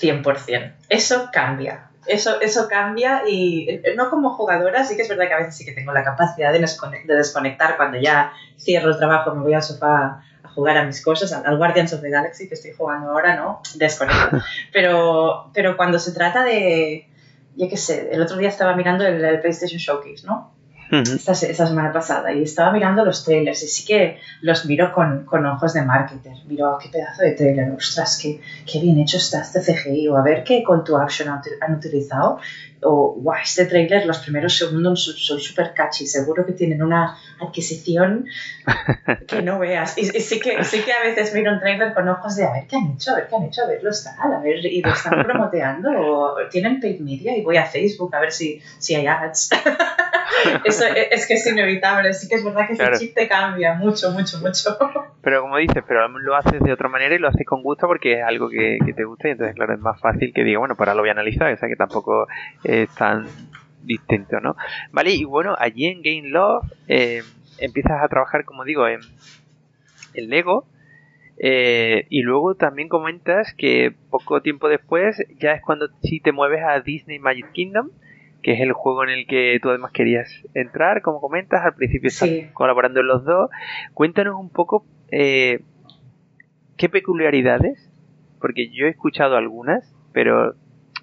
[0.00, 0.74] 100%.
[0.88, 1.88] Eso cambia.
[2.06, 5.56] Eso, eso cambia y eh, no como jugadora, sí que es verdad que a veces
[5.56, 9.62] sí que tengo la capacidad de desconectar cuando ya cierro el trabajo, me voy al
[9.62, 13.36] sofá a jugar a mis cosas, al Guardians of the Galaxy que estoy jugando ahora,
[13.36, 13.60] ¿no?
[13.76, 14.38] Desconecto.
[14.72, 17.08] Pero, pero cuando se trata de,
[17.56, 20.52] ya que sé, el otro día estaba mirando el, PlayStation Showcase, ¿no?
[20.90, 25.46] Esta, semana pasada y estaba mirando los trailers y sí que los miro con, con
[25.46, 26.36] ojos de marketer.
[26.46, 30.16] Miro, oh, qué pedazo de trailer, ostras, qué, qué bien hecho está este CGI o
[30.16, 32.40] a ver qué call to action han utilizado
[32.84, 38.26] o wow, este trailer, los primeros segundos son súper catchy, seguro que tienen una adquisición
[39.26, 39.96] que no veas.
[39.98, 42.66] Y, sí, que, sí que a veces miro un trailer con ojos de a ver
[42.66, 44.82] qué han hecho, a ver qué han hecho, a ver los tal, a ver, y
[44.82, 48.94] lo están promoteando, o tienen paid media y voy a Facebook a ver si, si
[48.94, 49.50] hay ads.
[50.64, 54.10] Eso es que es inevitable, sí que es verdad que ese chip te cambia mucho,
[54.12, 54.76] mucho, mucho.
[55.22, 58.18] Pero como dices, pero lo haces de otra manera y lo haces con gusto porque
[58.18, 60.74] es algo que, que te gusta y entonces claro, es más fácil que diga, bueno,
[60.74, 62.26] para lo voy a analizar, o sea que tampoco
[62.64, 63.28] es tan
[63.84, 64.56] distinto, ¿no?
[64.90, 67.22] Vale, y bueno, allí en Game Love eh,
[67.58, 69.00] empiezas a trabajar, como digo, en,
[70.14, 70.66] el Lego.
[71.38, 76.62] Eh, y luego también comentas que poco tiempo después ya es cuando sí te mueves
[76.62, 77.90] a Disney Magic Kingdom,
[78.42, 82.08] que es el juego en el que tú además querías entrar, como comentas, al principio
[82.08, 83.50] estás colaborando en los dos.
[83.94, 85.60] Cuéntanos un poco eh,
[86.76, 87.90] qué peculiaridades,
[88.40, 90.54] porque yo he escuchado algunas, pero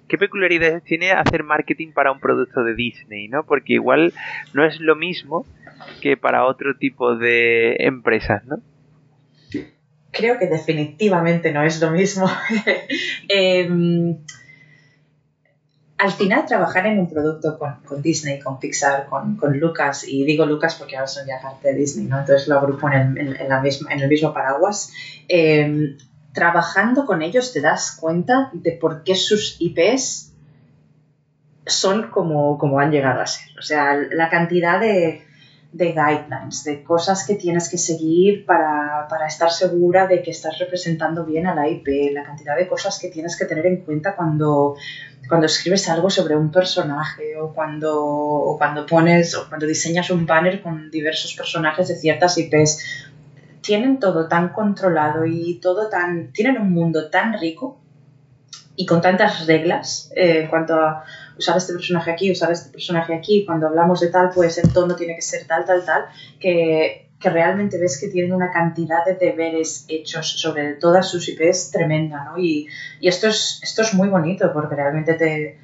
[0.08, 3.28] ¿qué peculiaridades tiene hacer marketing para un producto de Disney?
[3.28, 3.44] ¿no?
[3.44, 4.12] Porque igual
[4.52, 5.46] no es lo mismo
[6.02, 8.58] que para otro tipo de empresas, ¿no?
[10.12, 12.28] Creo que definitivamente no es lo mismo.
[13.28, 14.18] Em,
[16.00, 20.74] al final trabajar en un producto con, Disney, con Pixar, con, Lucas, y digo Lucas
[20.76, 22.20] porque ahora son ya parte de Disney, ¿no?
[22.20, 24.92] entonces lo agrupo en el, la misma, en mismo paraguas,
[25.28, 25.98] em,
[26.32, 30.32] trabajando con ellos te das cuenta de por qué sus IPs
[31.66, 33.58] son como, como han llegado a ser.
[33.58, 35.22] O sea, la cantidad de,
[35.72, 38.89] guidelines, de cosas que tienes que seguir para,
[39.26, 43.08] estar segura de que estás representando bien a la IP, la cantidad de cosas que
[43.08, 44.76] tienes que tener en cuenta cuando,
[45.28, 50.26] cuando escribes algo sobre un personaje o cuando, o cuando pones o cuando diseñas un
[50.26, 53.08] banner con diversos personajes de ciertas IPs
[53.60, 56.32] tienen todo tan controlado y todo tan.
[56.32, 57.78] tienen un mundo tan rico
[58.76, 61.04] y con tantas reglas eh, en cuanto a
[61.36, 64.94] usar este personaje aquí, usar este personaje aquí, cuando hablamos de tal, pues el tono
[64.94, 66.06] tiene que ser tal, tal, tal,
[66.38, 71.70] que, que realmente ves que tienen una cantidad de deberes hechos sobre todas sus IPs
[71.70, 72.38] tremenda, ¿no?
[72.38, 72.66] Y,
[73.00, 75.58] esto, es, esto es muy bonito porque realmente te,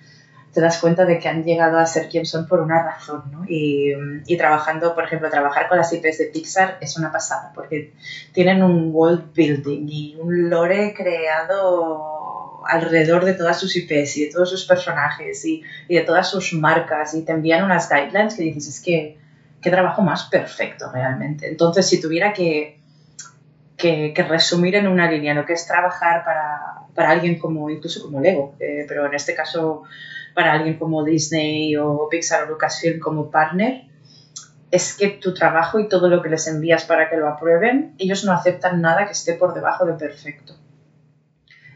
[0.55, 3.45] das cuenta de que han llegado a ser quien son por una razón, ¿no?
[3.49, 3.93] Y,
[4.27, 7.93] y, trabajando, por ejemplo, trabajar con las IPs de Pixar es una pasada, porque
[8.33, 14.33] tienen un world building y un lore creado alrededor de todas sus IPs y de
[14.33, 18.43] todos sus personajes y, y de todas sus marcas y te envían unas guidelines que
[18.43, 19.19] dices, es que,
[19.71, 21.49] trabajo más perfecto realmente.
[21.49, 22.81] Entonces, si tuviera que,
[23.77, 28.03] que, que resumir en una línea lo que es trabajar para, para alguien como, incluso
[28.03, 29.85] como Lego, eh, pero en este caso
[30.35, 33.85] para alguien como Disney o Pixar o Lucasfilm como partner
[34.71, 38.25] es que tu trabajo y todo lo que les envías para que lo aprueben, ellos
[38.25, 40.55] no aceptan nada que esté por debajo de perfecto.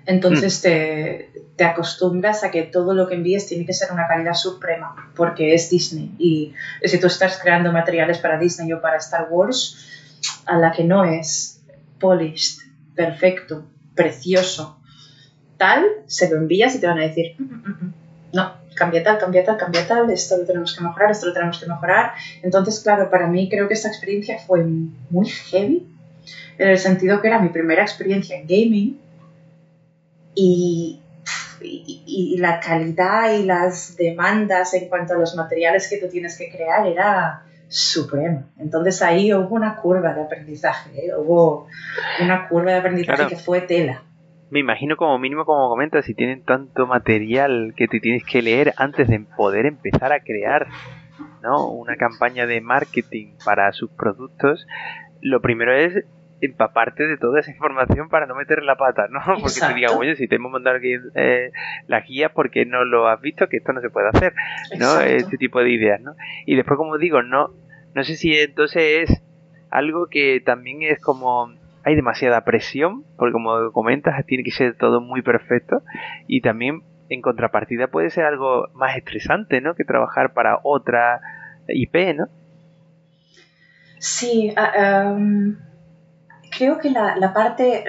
[0.06, 0.62] Entonces mm.
[0.62, 5.10] te, te, acostumbras a que todo lo que envíes tiene que ser una calidad suprema,
[5.14, 6.14] porque es Disney.
[6.18, 9.86] Y si tú estás creando materiales para Disney o para Star Wars,
[10.46, 11.62] a la que no es
[11.98, 12.62] polished,
[12.94, 14.80] perfecto, precioso,
[15.56, 17.94] tal, se lo envías y te van a decir, mm, mm,
[18.32, 21.58] no, cambia tal, cambia tal, cambia tal, esto lo tenemos que mejorar, esto lo tenemos
[21.58, 22.12] que mejorar.
[22.42, 25.86] Entonces, claro, para mí creo que esta experiencia fue muy heavy,
[26.58, 29.00] en el sentido que era mi primera experiencia en gaming
[30.34, 31.00] y,
[31.60, 36.50] y, la calidad y las demandas en cuanto a los materiales que tú tienes que
[36.50, 38.48] crear era suprema.
[38.58, 41.10] Entonces ahí hubo una curva de aprendizaje, ¿eh?
[41.16, 41.66] hubo
[42.20, 44.02] una curva de aprendizaje que fue tela
[44.50, 48.74] me imagino como mínimo, como comentas, si tienen tanto material que te tienes que leer
[48.76, 50.66] antes de poder empezar a crear
[51.40, 51.68] ¿no?
[51.68, 54.66] una campaña de marketing para sus productos,
[55.20, 56.04] lo primero es
[56.40, 59.20] empaparte de toda esa información para no meter la pata, ¿no?
[59.40, 61.52] Porque te digan, oye, si te hemos mandado aquí eh,
[61.86, 64.34] las guías porque no lo has visto, que esto no se puede hacer,
[64.78, 65.00] ¿no?
[65.00, 66.14] Este tipo de ideas, ¿no?
[66.46, 67.50] Y después, como digo, no,
[67.94, 69.22] no sé si entonces es
[69.70, 75.00] algo que también es como hay demasiada presión, porque como comentas, tiene que ser todo
[75.00, 75.82] muy perfecto
[76.26, 79.74] y también en contrapartida puede ser algo más estresante, ¿no?
[79.74, 81.20] Que trabajar para otra
[81.68, 82.28] IP, ¿no?
[83.98, 85.56] Sí, em,
[86.50, 87.84] creo que la, parte,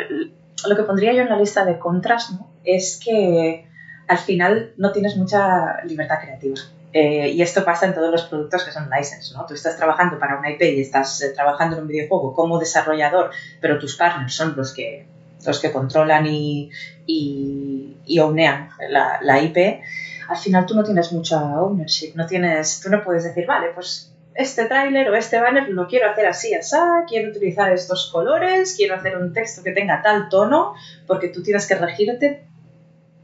[0.67, 2.49] lo que pondría yo en la lista de contras, ¿no?
[2.63, 3.67] Es que
[4.07, 6.55] al final no tienes mucha libertad creativa.
[6.93, 9.45] Eh, y esto pasa en todos los productos que son license, ¿no?
[9.45, 13.31] Tú estás trabajando para una IP y estás eh, trabajando en un videojuego como desarrollador,
[13.61, 15.07] pero tus partners son los que,
[15.45, 16.69] los que controlan y,
[17.05, 19.81] y, y ownean la, la, IP.
[20.27, 24.10] Al final tú no tienes mucha ownership, no tienes, tú no puedes decir, vale, pues
[24.33, 26.75] este tráiler o este banner lo quiero hacer así, así,
[27.07, 30.73] quiero utilizar estos colores, quiero hacer un texto que tenga tal tono,
[31.07, 32.45] porque tú tienes que regirte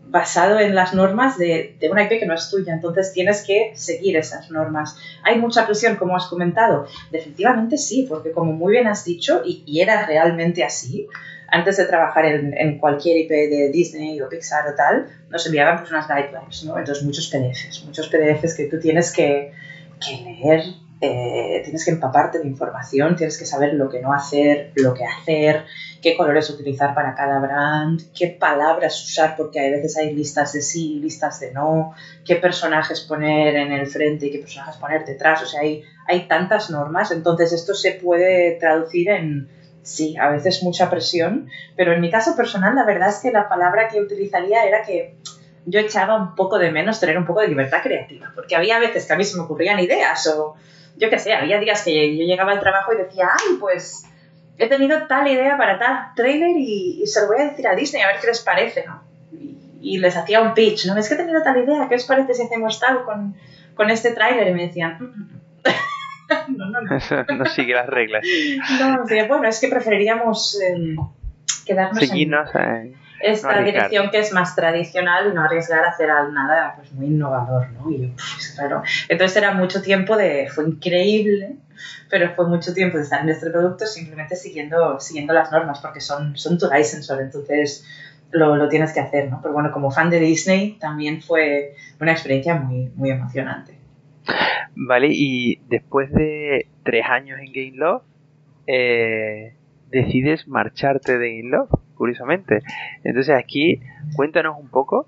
[0.10, 3.72] basado en las normas de, de, una IP que no es tuya, entonces tienes que
[3.76, 4.98] seguir esas normas.
[5.24, 6.88] ¿Hay mucha presión, como has comentado?
[7.12, 11.08] Definitivamente sí, porque como muy bien has dicho, y, y era realmente así,
[11.50, 15.78] antes de trabajar en, en, cualquier IP de Disney o Pixar o tal, nos enviaban
[15.78, 16.78] pues unas guidelines, ¿no?
[16.78, 19.52] Entonces muchos PDFs, muchos PDFs que tú tienes que,
[20.06, 20.64] que leer,
[21.00, 25.06] eh, tienes que empaparte de información, tienes que saber lo que no hacer, lo que
[25.06, 25.66] hacer,
[26.02, 30.62] qué colores utilizar para cada brand, qué palabras usar, porque a veces hay listas de
[30.62, 31.94] sí, listas de no,
[32.26, 35.44] qué personajes poner en el frente y qué personajes poner detrás.
[35.44, 39.50] O sea, hay, hay tantas normas, entonces esto se puede traducir en,
[39.84, 43.48] sí, a veces mucha presión, pero en mi caso personal la verdad es que la
[43.48, 45.16] palabra que utilizaría era que
[45.68, 49.06] yo echaba un poco de menos tener un poco de libertad creativa, porque había veces
[49.06, 50.56] que a mí se me ocurrían ideas o
[50.98, 54.06] yo qué sé, había días que yo llegaba al trabajo y decía, ay, pues
[54.58, 58.02] he tenido tal idea para tal trailer y, se lo voy a decir a Disney
[58.02, 59.04] a ver qué les parece, ¿no?
[59.80, 60.98] Y, les hacía un pitch, ¿no?
[60.98, 63.36] Es que he tenido tal idea, ¿qué os parece si hacemos tal con,
[63.76, 64.48] con este trailer?
[64.48, 66.58] Y me decían, mm, mm, mm".
[66.58, 67.38] no, no, no.
[67.38, 68.26] no sigue las reglas.
[68.80, 70.96] No, bueno, es que preferiríamos eh,
[71.66, 76.76] quedarnos Seguirnos en esta dirección que es más tradicional y no arriesgar a hacer nada
[76.76, 77.90] pues muy innovador, ¿no?
[77.90, 78.14] Y
[78.56, 81.56] claro, entonces era mucho tiempo de, fue increíble,
[82.10, 86.02] pero fue mucho tiempo de estar en este producto simplemente siguiendo, siguiendo las normas porque
[86.02, 87.86] son, son tu licensor, entonces
[88.32, 89.40] lo, lo, tienes que hacer, ¿no?
[89.42, 93.78] Pero bueno, como fan de Disney también fue una experiencia muy, muy emocionante.
[94.76, 98.04] Vale, y después de tres años en Game Love,
[98.68, 99.57] eh,
[99.90, 102.62] decides marcharte de Game Love curiosamente.
[103.04, 103.82] Entonces aquí
[104.16, 105.08] cuéntanos un poco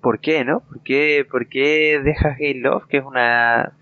[0.00, 0.60] por qué, ¿no?
[0.60, 3.72] ¿Por qué, por qué dejas Game Love, que es una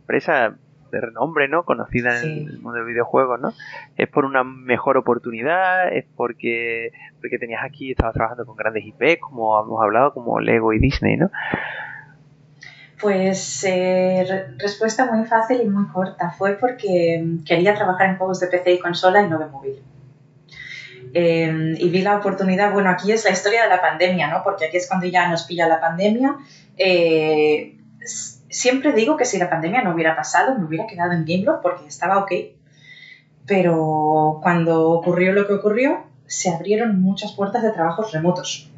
[0.00, 0.56] empresa
[0.92, 1.64] de renombre, ¿no?
[1.64, 3.54] Conocida en el mundo del videojuego, ¿no?
[3.96, 5.90] ¿Es por una mejor oportunidad?
[5.92, 10.74] ¿Es porque, porque tenías aquí, estabas trabajando con grandes IP, como hemos hablado, como Lego
[10.74, 11.30] y Disney, ¿no?
[13.00, 16.30] Pues eh, respuesta muy fácil y muy corta.
[16.30, 19.82] Fue porque quería trabajar en juegos de PC y consola y no de móvil.
[21.14, 24.42] Em, y vi la oportunidad, bueno, aquí es la historia de la pandemia, ¿no?
[24.42, 26.36] Porque aquí es cuando ya nos pilla la pandemia.
[26.78, 27.76] Eh,
[28.48, 31.86] siempre digo que si la pandemia no hubiera pasado, me hubiera quedado en Gameblog porque
[31.86, 32.32] estaba ok.
[33.46, 38.70] Pero cuando ocurrió lo que ocurrió, se abrieron muchas puertas de trabajos remotos.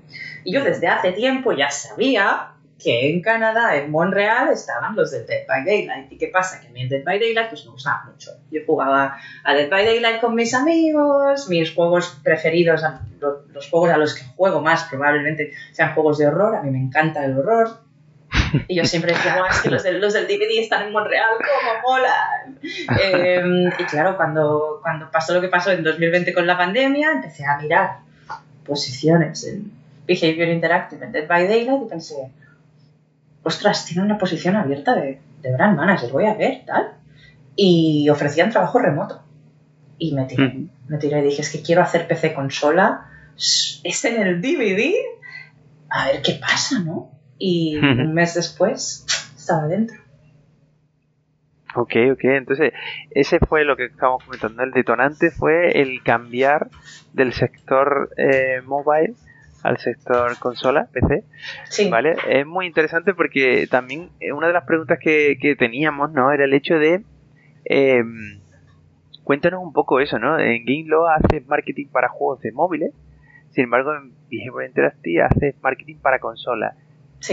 [0.43, 5.25] Y yo desde hace tiempo ya sabía que en Canadá, en Montreal, estaban los de
[5.25, 6.13] Dead by Daylight.
[6.13, 6.61] ¿Y qué pasa?
[6.61, 8.33] Que a mí el Dead by Daylight pues me gustaba mucho.
[8.51, 12.83] Yo jugaba a Dead by Daylight con mis amigos, mis juegos preferidos,
[13.53, 16.79] los juegos a los que juego más probablemente sean juegos de horror, a mí me
[16.79, 17.85] encanta el horror.
[18.69, 21.97] Y yo siempre decía, es que los del, los del DVD están en Montreal, ¿cómo
[21.97, 22.15] mola?
[23.03, 27.45] Em, y claro, cuando, cuando pasó lo que pasó en 2020 con la pandemia, empecé
[27.45, 27.99] a mirar
[28.65, 29.73] posiciones en
[30.07, 32.31] Behavior Interactive en Dead by Daylight y pensé,
[33.45, 36.95] ostras, tiene una posición abierta de, de brand manager, voy a ver, tal.
[37.55, 39.23] Y ofrecían trabajo remoto.
[39.99, 44.21] Y me tiré, me tiré y dije, es que quiero hacer PC consola, es en
[44.21, 44.93] el DVD,
[45.89, 47.13] a ver qué pasa, ¿no?
[47.39, 49.97] Y un mes después estaba dentro.
[51.77, 52.73] Ok, ok, entonces
[53.11, 56.71] ese fue lo que estábamos comentando, el detonante fue el cambiar
[57.13, 59.15] del sector eh, mobile
[59.65, 61.25] al sector consola, PC.
[61.65, 61.89] Sí.
[61.89, 62.17] ¿Vale?
[62.29, 66.31] Es muy interesante porque también eh, una de las preguntas que, teníamos, ¿no?
[66.31, 67.03] Era el hecho de.
[67.65, 68.41] Em,
[69.25, 70.39] cuéntanos un poco eso, ¿no?
[70.39, 72.93] En GameLaw haces marketing para juegos de móviles,
[73.53, 76.77] sin embargo en Behavior Interactive haces marketing para consolas.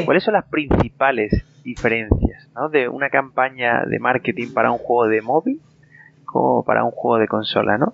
[0.05, 2.69] ¿Cuáles son las principales diferencias ¿no?
[2.69, 5.59] de una campaña de marketing para un juego de móvil
[6.23, 7.93] como para un juego de consola, ¿no?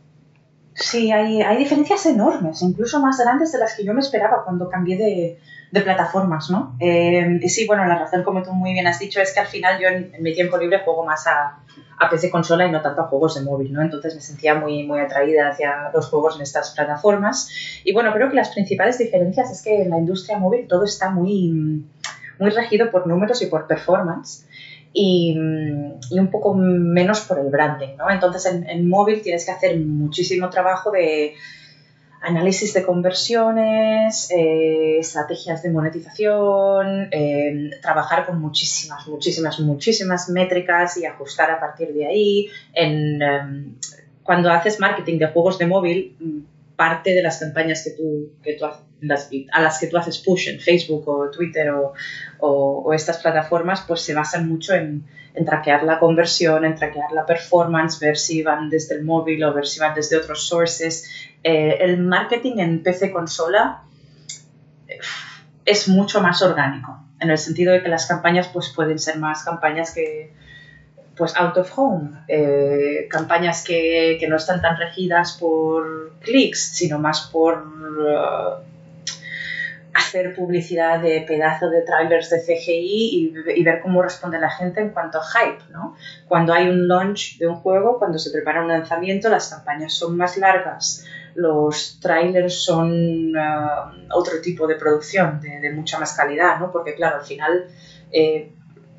[0.79, 4.69] Sí, hay, hay diferencias enormes, incluso más grandes de las que yo me esperaba cuando
[4.69, 5.39] cambié de,
[5.71, 6.75] de plataformas, ¿no?
[6.79, 9.47] Eh, y sí, bueno, la razón, como tú muy bien has dicho, es que al
[9.47, 11.57] final yo en, mi tiempo libre juego más a,
[11.97, 13.81] a, PC consola y no tanto a juegos de móvil, ¿no?
[13.81, 17.49] Entonces me sentía muy, muy atraída hacia los juegos en estas plataformas.
[17.83, 21.09] Y bueno, creo que las principales diferencias es que en la industria móvil todo está
[21.09, 21.87] muy,
[22.37, 24.45] muy regido por números y por performance
[24.93, 28.09] y, un poco menos por el branding, ¿no?
[28.09, 31.33] Entonces en, móvil tienes que hacer muchísimo trabajo de
[32.21, 41.05] análisis de conversiones, eh, estrategias de monetización, eh, trabajar con muchísimas, muchísimas, muchísimas métricas y
[41.05, 42.47] ajustar a partir de ahí.
[42.73, 43.75] En, em,
[44.23, 46.15] cuando haces marketing de juegos de móvil,
[46.77, 50.59] parte de las campañas que tú, que tú a las que tú haces push en
[50.59, 51.93] Facebook o Twitter o,
[52.39, 57.25] o, estas plataformas, pues se basan mucho en, en, traquear la conversión, en traquear la
[57.25, 61.09] performance, ver si van desde el móvil o ver si van desde otros sources.
[61.43, 63.83] Eh, el marketing en PC consola
[64.87, 64.97] eh,
[65.65, 69.43] es mucho más orgánico, en el sentido de que las campañas pues, pueden ser más
[69.43, 70.33] campañas que,
[71.17, 76.99] pues out of home, eh, campañas que, que, no están tan regidas por clics, sino
[76.99, 78.63] más por uh,
[79.93, 84.91] hacer publicidad de pedazos de trailers de CGI y, ver cómo responde la gente en
[84.91, 85.95] cuanto a hype, ¿no?
[86.27, 90.15] Cuando hay un launch de un juego, cuando se prepara un lanzamiento, las campañas son
[90.15, 91.03] más largas,
[91.33, 96.71] los trailers son uh, otro tipo de producción, de, mucha más calidad, ¿no?
[96.71, 97.65] Porque claro, al final...
[98.11, 98.51] Eh,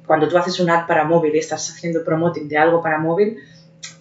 [0.09, 3.39] cuando tú haces un ad para móvil y estás haciendo promoting de algo para móvil,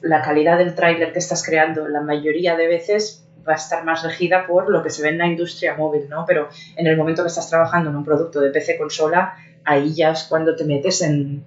[0.01, 4.03] la calidad del tráiler que estás creando la mayoría de veces va a estar más
[4.03, 6.25] regida por lo que se ve en la industria móvil, ¿no?
[6.25, 6.47] Pero
[6.77, 9.35] en el momento que estás trabajando en un producto de PC consola,
[9.65, 11.43] ahí ya es cuando te metes en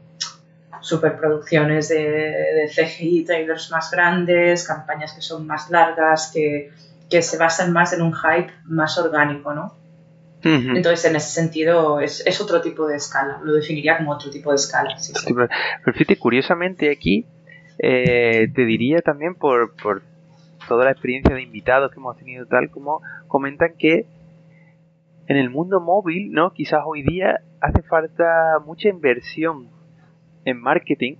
[0.82, 6.70] superproducciones de, de CGI, trailers más grandes, campañas que son más largas, que,
[7.08, 9.79] que se basan más en un hype más orgánico, ¿no?
[10.42, 13.40] Entonces, en ese sentido, es, es, otro tipo de escala.
[13.42, 14.98] Lo definiría como otro tipo de escala.
[14.98, 15.48] Sí, Pero,
[15.92, 17.26] fíjate, curiosamente aquí,
[17.78, 20.02] eh, te diría también por, por
[20.68, 24.06] toda la experiencia de invitados que hemos tenido, tal como comentan que
[25.26, 26.52] en el mundo móvil, ¿no?
[26.52, 29.68] Quizás hoy día hace falta mucha inversión
[30.44, 31.16] en marketing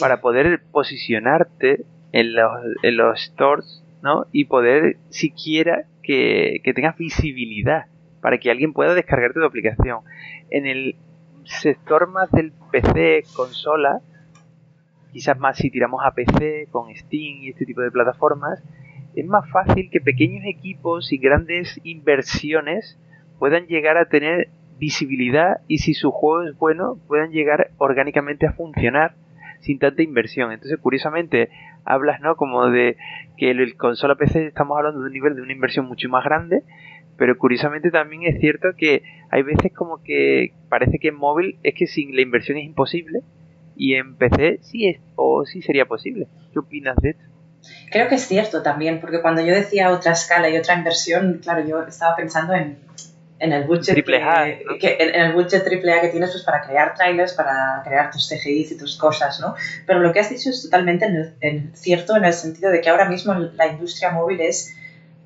[0.00, 2.50] para poder posicionarte en los,
[2.82, 4.26] en los stores, ¿no?
[4.32, 7.86] Y poder siquiera que, que tengas visibilidad
[8.24, 10.00] para que alguien pueda descargarte tu aplicación.
[10.48, 10.96] En el
[11.44, 14.00] sector más del PC consola,
[15.12, 18.62] quizás más si tiramos a PC con Steam y este tipo de plataformas,
[19.14, 22.98] es más fácil que pequeños equipos y grandes inversiones
[23.38, 24.48] puedan llegar a tener
[24.78, 29.16] visibilidad y si su juego es bueno puedan llegar orgánicamente a funcionar
[29.60, 30.50] sin tanta inversión.
[30.50, 31.50] Entonces, curiosamente,
[31.84, 32.36] hablas, ¿no?
[32.36, 32.96] Como de
[33.36, 36.62] que el consola PC estamos hablando de un nivel de una inversión mucho más grande,
[37.16, 41.74] pero curiosamente también es cierto que hay veces como que parece que en móvil es
[41.74, 43.20] que sin la inversión es imposible
[43.76, 46.28] y en PC sí es o sí sería posible.
[46.52, 47.24] ¿Qué opinas de esto?
[47.90, 51.66] Creo que es cierto también, porque cuando yo decía otra escala y otra inversión, claro,
[51.66, 52.78] yo estaba pensando en,
[53.38, 54.44] en el budget triple A,
[54.78, 58.28] que, en, el budget triple A que tienes pues para crear trailers, para crear tus
[58.28, 59.54] CGIs y tus cosas, ¿no?
[59.86, 61.06] Pero lo que has dicho es totalmente
[61.40, 64.76] en cierto en el sentido de que ahora mismo la industria móvil es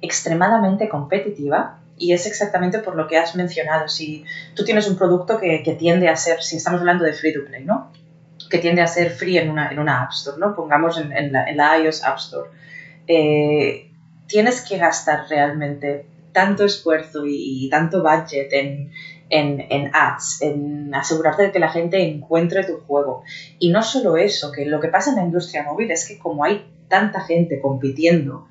[0.01, 3.89] extremadamente competitiva y es exactamente por lo que has mencionado.
[3.89, 4.25] Si
[4.55, 7.45] tú tienes un producto que, que, tiende a ser, si estamos hablando de free to
[7.45, 7.91] play, ¿no?
[8.49, 10.55] Que tiende a ser free en una, en una App Store, ¿no?
[10.55, 12.51] Pongamos en, la, en la, iOS App Store.
[13.07, 13.91] Eh,
[14.27, 18.93] tienes que gastar realmente tanto esfuerzo y, y tanto budget en,
[19.31, 23.25] en, en, ads, en asegurarte de que la gente encuentre tu juego.
[23.59, 26.45] Y no solo eso, que lo que pasa en la industria móvil es que como
[26.45, 28.47] hay tanta gente compitiendo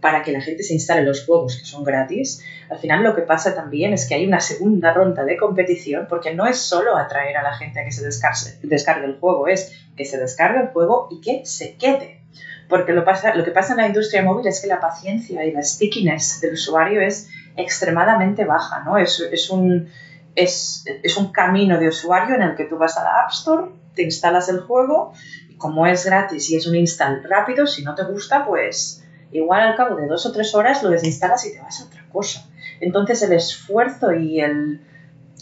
[0.00, 3.22] para que la gente se instale los juegos que son gratis, al final lo que
[3.22, 7.36] pasa también es que hay una segunda ronda de competición porque no es solo atraer
[7.36, 11.08] a la gente a que se descargue, el juego, es que se descargue el juego
[11.10, 12.22] y que se quede.
[12.68, 15.52] Porque lo, pasa, lo que pasa en la industria móvil es que la paciencia y
[15.52, 18.98] la stickiness del usuario es extremadamente baja, ¿no?
[18.98, 19.88] Es, un,
[20.34, 23.72] es, es un camino de usuario en el que tú vas a la App Store,
[23.94, 25.14] te instalas el juego,
[25.48, 29.02] y como es gratis y es un install rápido, si no te gusta, pues
[29.32, 32.04] igual al cabo de dos o tres horas lo desinstalas y te vas a otra
[32.10, 32.46] cosa.
[32.80, 34.80] Entonces el esfuerzo y, el,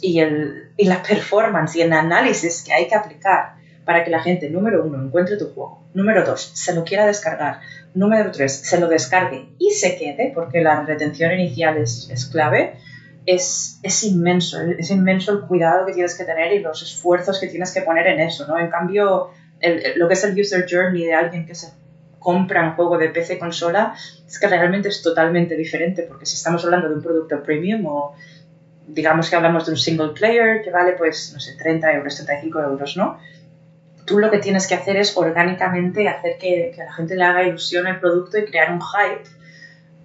[0.00, 4.20] y, el, y la performance y el análisis que hay que aplicar para que la
[4.20, 7.60] gente, número uno, encuentre tu juego, número dos, se lo quiera descargar,
[7.94, 12.74] número tres, se lo descargue y se quede, porque la retención inicial es, es clave,
[13.26, 17.46] es, es, inmenso, es inmenso el cuidado que tienes que tener y los esfuerzos que
[17.46, 18.58] tienes que poner en eso, ¿no?
[18.58, 19.30] En cambio,
[19.60, 21.68] el, lo que es el user journey de alguien que se
[22.18, 23.94] compran juego de PC consola,
[24.26, 28.14] es que realmente es totalmente diferente, porque si estamos hablando de un producto premium o
[28.88, 32.60] digamos que hablamos de un single player que vale pues, no sé, 30 euros, 35
[32.60, 33.18] euros, ¿no?
[34.04, 37.24] Tú lo que tienes que hacer es orgánicamente hacer que, que a la gente le
[37.24, 39.28] haga ilusión el producto y crear un hype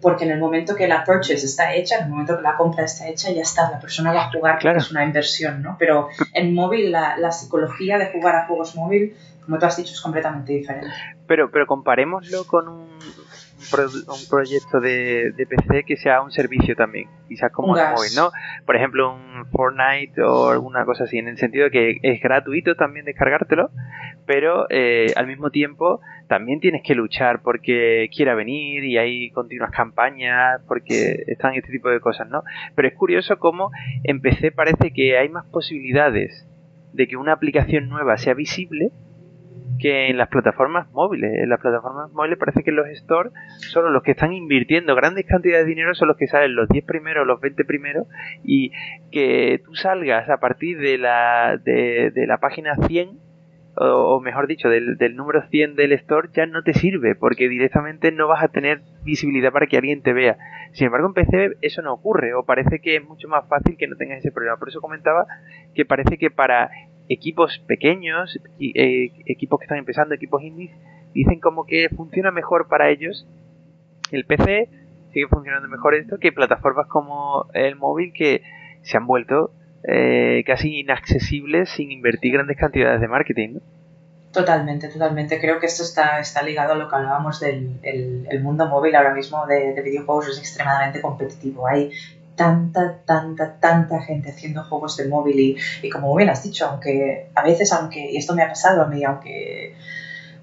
[0.01, 2.85] porque en el momento que la purchase está hecha, en el momento que la compra
[2.85, 4.79] está hecha, ya está, la persona va a jugar claro.
[4.79, 5.75] es una inversión, ¿no?
[5.77, 9.93] Pero en móvil la, la, psicología de jugar a juegos móvil, como tú has dicho,
[9.93, 10.89] es completamente diferente.
[11.31, 17.07] Pero, pero comparémoslo con un, un proyecto de, de, PC que sea un servicio también,
[17.29, 18.31] quizás como el móvil, ¿no?
[18.65, 22.75] Por ejemplo, un Fortnite o alguna cosa así, en el sentido de que es gratuito
[22.75, 23.69] también descargártelo,
[24.25, 29.71] pero eh, al mismo tiempo también tienes que luchar porque quiera venir y hay continuas
[29.71, 32.43] campañas, porque están este tipo de cosas, ¿no?
[32.75, 33.71] Pero es curioso cómo
[34.03, 36.45] en PC parece que hay más posibilidades
[36.91, 38.91] de que una aplicación nueva sea visible
[39.79, 41.31] que en las plataformas móviles.
[41.35, 45.65] En las plataformas móviles parece que los stores son los que están invirtiendo grandes cantidades
[45.65, 48.07] de dinero, son los que salen los 10 primeros, los 20 primeros,
[48.43, 48.71] y
[49.11, 53.19] que tú salgas a partir de la, de, de la página 100
[53.75, 58.11] o, mejor dicho, del, del, número 100 del store ya no te sirve porque directamente
[58.11, 60.37] no vas a tener visibilidad para que alguien te vea.
[60.73, 63.87] Sin embargo, en PC eso no ocurre o parece que es mucho más fácil que
[63.87, 64.57] no tengas ese problema.
[64.57, 65.25] Por eso comentaba
[65.73, 66.69] que parece que para
[67.13, 70.71] equipos pequeños, eh, equipos que están empezando, equipos indies,
[71.13, 73.27] dicen como que funciona mejor para ellos
[74.11, 74.69] el PC,
[75.11, 78.41] sigue funcionando mejor esto que plataformas como el móvil que
[78.81, 79.51] se han vuelto
[79.87, 83.59] eh, casi inaccesibles sin invertir grandes cantidades de marketing.
[84.31, 85.39] Totalmente, totalmente.
[85.41, 89.13] Creo que esto está, está ligado a lo que hablábamos del el, mundo móvil ahora
[89.13, 91.67] mismo de, de, videojuegos, es extremadamente competitivo.
[91.67, 91.91] Hay
[92.41, 97.27] tanta, tanta, tanta gente haciendo juegos de móvil y, y como bien has dicho, aunque
[97.35, 99.75] a veces, aunque, y esto me ha pasado a mí, aunque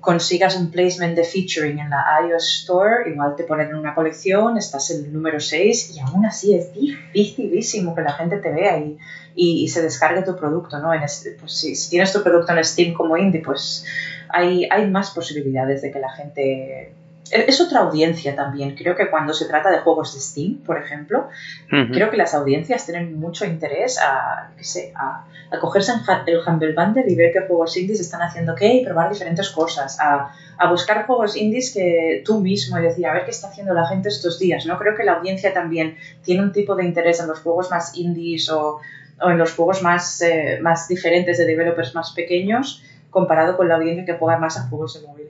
[0.01, 4.57] consigas un placement de featuring en la iOS Store, igual te ponen en una colección,
[4.57, 8.79] estás en el número 6 y aún así es dificilísimo que la gente te vea
[8.79, 8.97] y,
[9.35, 10.95] y, se descargue tu producto, ¿no?
[10.95, 13.85] En pues si, si, tienes tu producto en Steam como indie, pues
[14.29, 16.93] hay, hay más posibilidades de que la gente
[17.31, 18.75] es otra audiencia también.
[18.75, 21.29] Creo que cuando se trata de juegos de Steam, por ejemplo,
[21.69, 25.93] creo que las audiencias tienen mucho interés a, qué sé, a, a, cogerse
[26.27, 29.99] el Humble Bundle y ver qué juegos indies están haciendo qué y probar diferentes cosas,
[30.01, 33.75] a, a, buscar juegos indies que tú mismo y decir, a ver qué está haciendo
[33.75, 34.67] la gente estos días.
[34.67, 34.79] ¿no?
[34.79, 38.51] Creo que la audiencia también tiene un tipo de interés en los juegos más indies
[38.51, 38.81] o,
[39.21, 43.77] o en los juegos más, eh, más diferentes de developers más pequeños comparado con la
[43.77, 45.28] audiencia que juega más a juegos de móvil.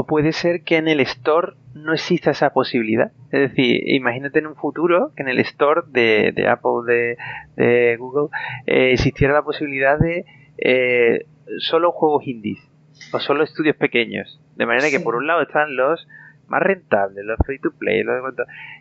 [0.00, 3.10] O puede ser que en el store no exista esa posibilidad.
[3.32, 7.16] Es decir, imagínate en un futuro que en el store de, de Apple,
[7.56, 8.28] de, Google,
[8.68, 10.24] eh, existiera la posibilidad de
[10.58, 11.26] eh,
[11.58, 12.60] solo juegos indies
[13.12, 14.40] o solo estudios pequeños.
[14.54, 16.06] De manera que por un lado están los
[16.46, 18.22] más rentables, los free to play, los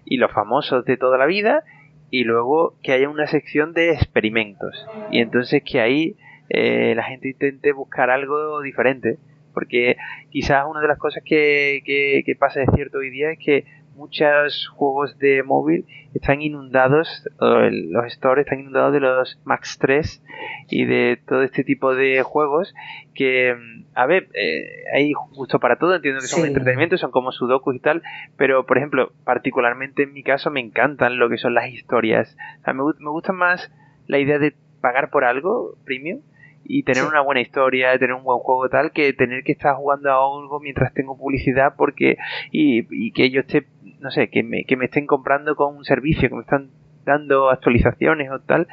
[0.05, 1.63] y los famosos de toda la vida,
[2.11, 4.85] y luego que haya una sección de experimentos.
[5.09, 6.15] Y entonces que ahí
[6.49, 9.17] eh, la gente intente buscar algo diferente
[9.57, 9.97] porque
[10.29, 14.67] quizás una de las cosas que, que, pasa de cierto hoy día es que muchos
[14.67, 20.23] juegos de móvil están inundados, los stores están inundados de los Max 3
[20.69, 22.75] y de todo este tipo de juegos
[23.15, 23.55] que,
[23.95, 27.79] a ver, eh, hay justo para todo, entiendo que son entretenimientos, son como sudokus y
[27.79, 28.03] tal,
[28.37, 32.37] pero por ejemplo, particularmente en mi caso me encantan lo que son las historias.
[32.63, 33.71] me, me gusta más
[34.05, 36.21] la idea de pagar por algo premium
[36.67, 40.11] y tener una buena historia, tener un buen juego tal, que tener que estar jugando
[40.11, 42.17] a algo mientras tengo publicidad porque
[42.51, 43.67] y, y que yo esté,
[43.99, 46.71] no sé, que me, que me estén comprando con un servicio, que me están
[47.05, 48.67] dando actualizaciones o tal,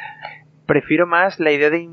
[0.66, 1.88] prefiero más la idea de,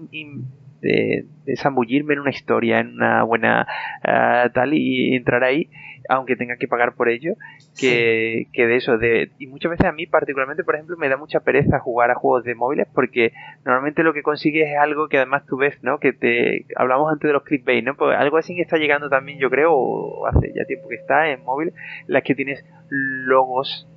[0.82, 3.68] de, de zambullirme en una historia, en una buena
[4.04, 5.70] uh, tal y entrar ahí
[6.10, 7.36] aunque tenga que pagar por ello,
[7.80, 8.98] que, que, de eso.
[8.98, 12.16] De, y muchas veces a mí particularmente, por ejemplo, me da mucha pereza jugar a
[12.16, 13.32] juegos de móviles porque
[13.66, 16.00] normalmente lo que consigues es algo que además tú ves, ¿no?
[16.00, 17.96] Que te hablamos antes de los clickbait, ¿no?
[17.96, 21.30] Pues algo así que está llegando también, yo creo, o hace ya tiempo que está
[21.30, 21.74] en móvil,
[22.08, 23.88] las que tienes logos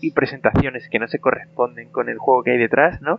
[0.00, 3.18] y presentaciones que no se corresponden con el juego que hay detrás, ¿no?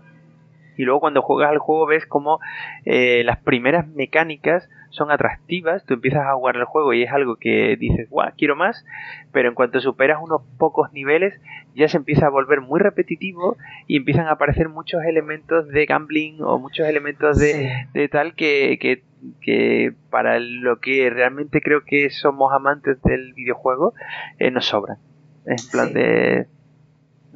[0.78, 2.40] Y luego cuando juegas al juego ves como
[2.86, 7.36] eh, las primeras mecánicas son atractivas, tú empiezas a jugar el juego y es algo
[7.36, 8.86] que dices, guau, quiero más,
[9.32, 11.40] pero en cuanto superas unos pocos niveles
[11.76, 16.42] ya se empieza a volver muy repetitivo y empiezan a aparecer muchos elementos de gambling
[16.42, 19.04] o muchos elementos de, de tal que, que,
[19.42, 23.94] que, para lo que realmente creo que somos amantes del videojuego
[24.40, 24.98] eh, nos sobran.
[25.46, 26.48] En plan de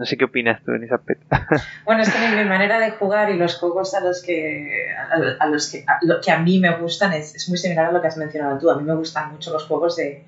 [0.01, 1.27] no sé qué opinas tú en aspecto.
[1.85, 4.87] Bueno, es que mi, manera de jugar y los juegos a los que
[5.39, 5.85] a, los que
[6.23, 8.71] que a mí me gustan es, es, muy similar a lo que has mencionado tú.
[8.71, 10.23] A mí me gustan mucho los juegos de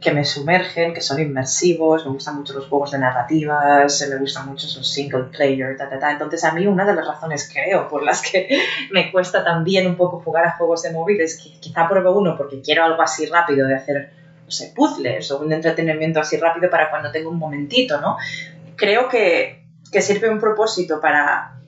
[0.00, 4.48] que me sumergen, que son inmersivos, me gustan mucho los juegos de narrativas, me gustan
[4.48, 6.10] mucho los single player, ta, ta, ta.
[6.10, 8.48] Entonces a mí una de las razones creo por las que
[8.92, 12.34] me cuesta también un poco jugar a juegos de móvil es que quizá pruebo uno
[12.34, 14.10] porque quiero algo así rápido de hacer,
[14.46, 18.16] no sé, puzzles o un entretenimiento así rápido para cuando tengo un momentito, ¿no?
[18.82, 21.60] Creo que, que sirve un propósito para,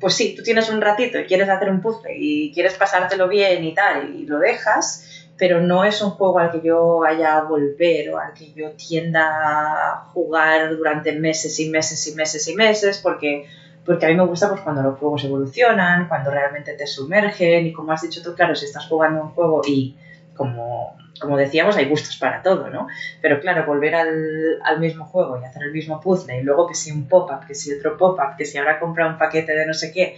[0.00, 3.62] pues sí, tú tienes un ratito y quieres hacer un puzzle y quieres pasártelo bien
[3.62, 7.42] y tal y lo dejas, pero no es un juego al que yo vaya a
[7.42, 12.56] volver o al que yo tienda a jugar durante meses y meses y meses y
[12.56, 13.46] meses, porque,
[13.86, 17.72] porque a mí me gusta pues, cuando los juegos evolucionan, cuando realmente te sumergen y
[17.72, 19.96] como has dicho tú, claro, si estás jugando un juego y
[20.34, 22.86] como, como decíamos, hay gustos para todo, ¿no?
[23.20, 26.74] Pero claro, volver al, al mismo juego y hacer el mismo puzzle y luego que
[26.74, 29.74] si un pop-up, que si otro pop-up, que si ahora compra un paquete de no
[29.74, 30.16] sé qué,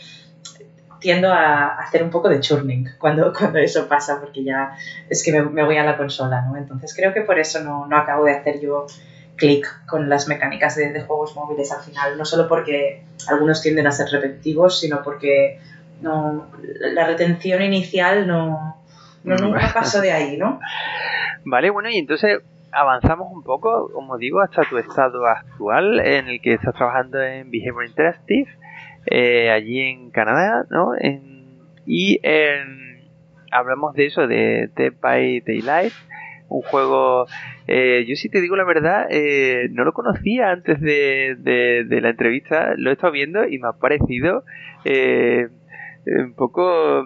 [1.01, 4.77] tiendo a hacer un poco de churning cuando, cuando eso pasa, porque ya
[5.09, 6.57] es que me, voy a la consola, ¿no?
[6.57, 8.87] Entonces creo que por eso no, no acabo de hacer yo
[9.37, 13.91] clic con las mecánicas de, juegos móviles al final, no solo porque algunos tienden a
[13.91, 15.59] ser repetitivos, sino porque
[16.03, 18.80] no, la retención inicial no,
[19.25, 20.61] no nunca pasó de ahí, ¿no?
[21.45, 22.41] Vale, bueno, y entonces
[22.73, 27.51] avanzamos un poco, como digo, hasta tu estado actual en el que estás trabajando en
[27.51, 28.49] Behavior Interactive
[29.07, 30.93] eh, allí en Canadá, ¿no?
[31.87, 32.21] y
[33.51, 35.93] hablamos de eso, de Dead by Daylight,
[36.49, 37.27] un juego,
[37.67, 42.11] eh, yo si te digo la verdad, eh, no lo conocía antes de, de, la
[42.11, 44.45] entrevista, lo he estado viendo y me ha parecido
[46.07, 47.05] un poco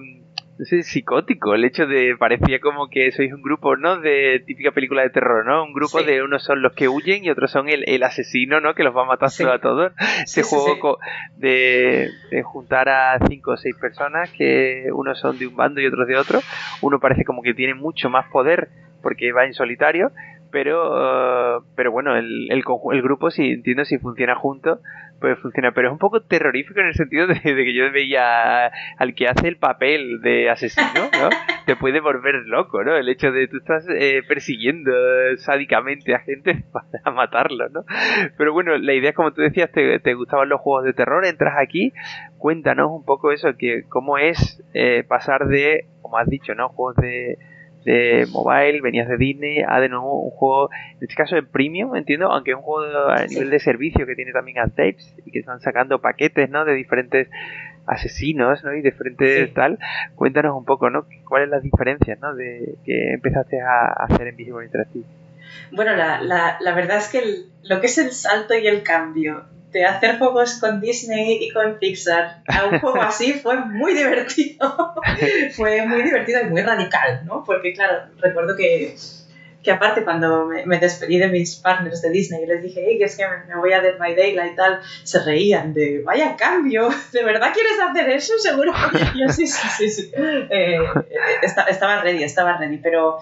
[0.59, 1.55] no sé, psicótico.
[1.55, 3.99] El hecho de parecía como que sois un grupo, ¿no?
[3.99, 5.65] De típica película de terror, ¿no?
[5.65, 8.75] Un grupo de unos son los que huyen y otros son el, el asesino, ¿no?
[8.75, 9.93] Que los va a matar a todos.
[10.25, 10.99] Ese juego
[11.37, 15.87] de, de, juntar a cinco o seis personas que unos son de un bando y
[15.87, 16.41] otros de otro.
[16.83, 18.69] Uno parece como que tiene mucho más poder
[19.03, 20.13] porque va en solitario
[20.55, 22.63] pero uh, pero bueno el, el,
[22.93, 24.79] el, grupo si entiendo si funciona junto
[25.21, 29.15] pues funciona pero es un poco terrorífico en el sentido de, que yo veía al
[29.17, 31.29] que hace el papel de asesino no
[31.67, 34.93] te puede volver loco no el hecho de tú estás eh, persiguiendo
[35.39, 37.85] sádicamente a gente para matarlo no
[38.39, 41.27] pero bueno la idea es como tú decías te, te gustaban los juegos de terror
[41.27, 41.93] entras aquí
[42.39, 46.95] cuéntanos un poco eso que cómo es eh, pasar de como has dicho no juegos
[46.95, 47.39] de
[47.85, 51.94] de mobile, venías de Disney, a de nuevo un juego, en este caso de premium,
[51.97, 55.40] entiendo, aunque es un juego a nivel de servicio que tiene también tapes y que
[55.40, 56.65] están sacando paquetes, ¿no?
[56.65, 57.28] De diferentes
[57.86, 58.74] asesinos, ¿no?
[58.74, 59.78] Y diferentes tal.
[60.15, 61.06] Cuéntanos un poco, ¿no?
[61.28, 62.35] ¿Cuáles las diferencias, ¿no?
[62.35, 65.05] De que empezaste a hacer en Visible Interactive.
[65.70, 67.20] Bueno, la, la, la verdad es que
[67.62, 69.44] lo que es el salto y el cambio
[69.75, 74.95] de hacer juegos con Disney y con Pixar a un juego así fue muy divertido.
[75.57, 77.43] fue muy divertido y muy radical, ¿no?
[77.45, 78.95] Porque, claro, recuerdo que,
[79.65, 83.17] que aparte cuando me, despedí de mis partners de Disney y les dije, hey, es
[83.17, 87.25] que me, voy a Dead by Daylight y tal, se reían de, vaya cambio, ¿de
[87.25, 88.39] verdad quieres hacer eso?
[88.39, 88.73] Seguro.
[89.17, 90.13] Yo sí, sí, sí, sí.
[90.15, 90.79] Eh,
[91.69, 93.19] estaba ready, estaba ready, pero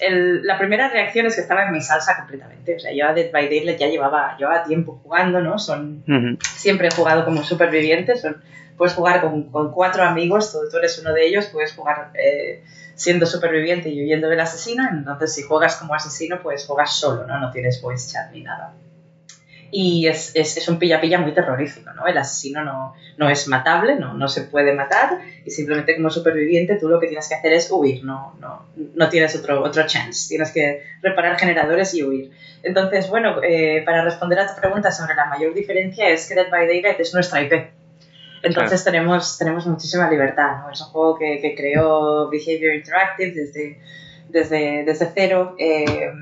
[0.00, 2.76] la primera reacción es que estaba en mi salsa completamente.
[2.76, 5.58] O sea, yo a Dead by Daylight ya llevaba, llevaba tiempo jugando, ¿no?
[5.58, 6.04] Son,
[6.40, 8.16] Siempre he jugado como superviviente.
[8.16, 8.42] Son,
[8.76, 12.62] puedes jugar con, con cuatro amigos, tú, eres uno de ellos, puedes jugar eh,
[12.94, 14.88] siendo superviviente y huyendo del asesino.
[14.90, 17.38] Entonces, si juegas como asesino, pues juegas solo, ¿no?
[17.38, 18.72] No tienes voice chat ni nada
[19.74, 22.06] y es, es, es un pilla-pilla muy terrorífico, ¿no?
[22.06, 26.76] El asesino no, no es matable, no, no se puede matar y simplemente como superviviente
[26.76, 30.28] tú lo que tienes que hacer es huir, no, no, no tienes otro, otro chance,
[30.28, 32.30] tienes que reparar generadores y huir.
[32.62, 36.50] Entonces, bueno, eh, para responder a tu pregunta sobre la mayor diferencia es que Dead
[36.50, 37.70] by Daylight es nuestra IP.
[38.42, 40.70] Entonces tenemos, tenemos muchísima libertad, ¿no?
[40.70, 43.78] Es un juego que, que creó Behavior Interactive desde,
[44.28, 45.54] desde, desde cero.
[45.58, 46.12] Eh,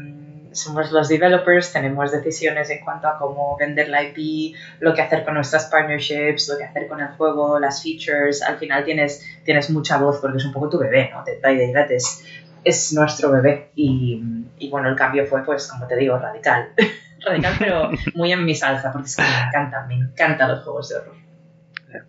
[0.53, 5.25] somos los developers, tenemos decisiones en cuanto a cómo vender la IP, lo que hacer
[5.25, 8.43] con nuestras partnerships, lo que hacer con el juego, las features.
[8.43, 11.25] Al final tienes, tienes mucha voz porque es un poco tu bebé, ¿no?
[11.25, 12.25] Dead by Daylight es,
[12.65, 13.71] es nuestro bebé.
[13.75, 14.23] Y,
[14.59, 16.71] y, bueno, el cambio fue, pues, como te digo, radical.
[17.25, 20.89] radical, pero muy en mi salsa, porque es que me encantan, me encantan los juegos
[20.89, 21.15] de horror.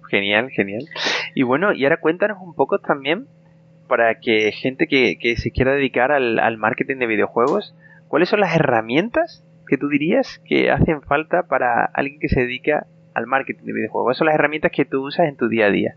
[0.10, 0.86] Genial, genial.
[1.34, 3.28] Y bueno, y ahora cuéntanos un poco también
[3.88, 7.74] para que gente que, que se quiera dedicar al, al marketing de videojuegos,
[8.12, 12.86] ¿cuáles son las herramientas que tú dirías que hacen falta para alguien que se dedica
[13.14, 14.04] al marketing de videojuegos?
[14.04, 15.96] ¿Cuáles son las herramientas que tú usas en tu día a día?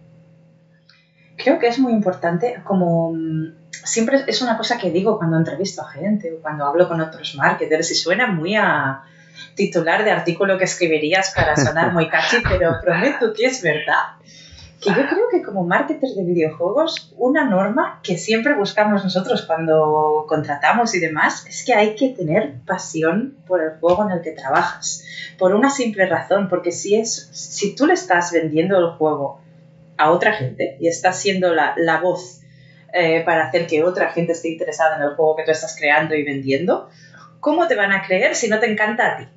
[1.37, 5.83] Creo que es muy importante, como mm, siempre es una cosa que digo cuando entrevisto
[5.83, 9.03] a gente o cuando hablo con otros marketers y suena muy a
[9.57, 14.21] titular de artículo que escribirías para sonar muy catchy, pero prometo que es verdad.
[15.43, 21.65] Como marketers de videojuegos, una norma que siempre buscamos nosotros cuando contratamos y demás es
[21.65, 25.05] que hay que tener pasión por el juego en el que trabajas.
[25.39, 29.41] Por una simple razón, porque si, es, si tú le estás vendiendo el juego
[29.97, 32.41] a otra gente y estás siendo la, la voz
[32.93, 36.15] eh, para hacer que otra gente esté interesada en el juego que tú estás creando
[36.15, 36.89] y vendiendo,
[37.41, 39.29] ¿cómo te van a creer si no te encanta a ti?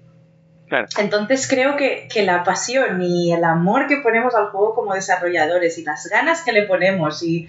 [0.97, 5.83] Entonces creo que, la pasión y el amor que ponemos al juego como desarrolladores y
[5.83, 7.47] las ganas que le ponemos y,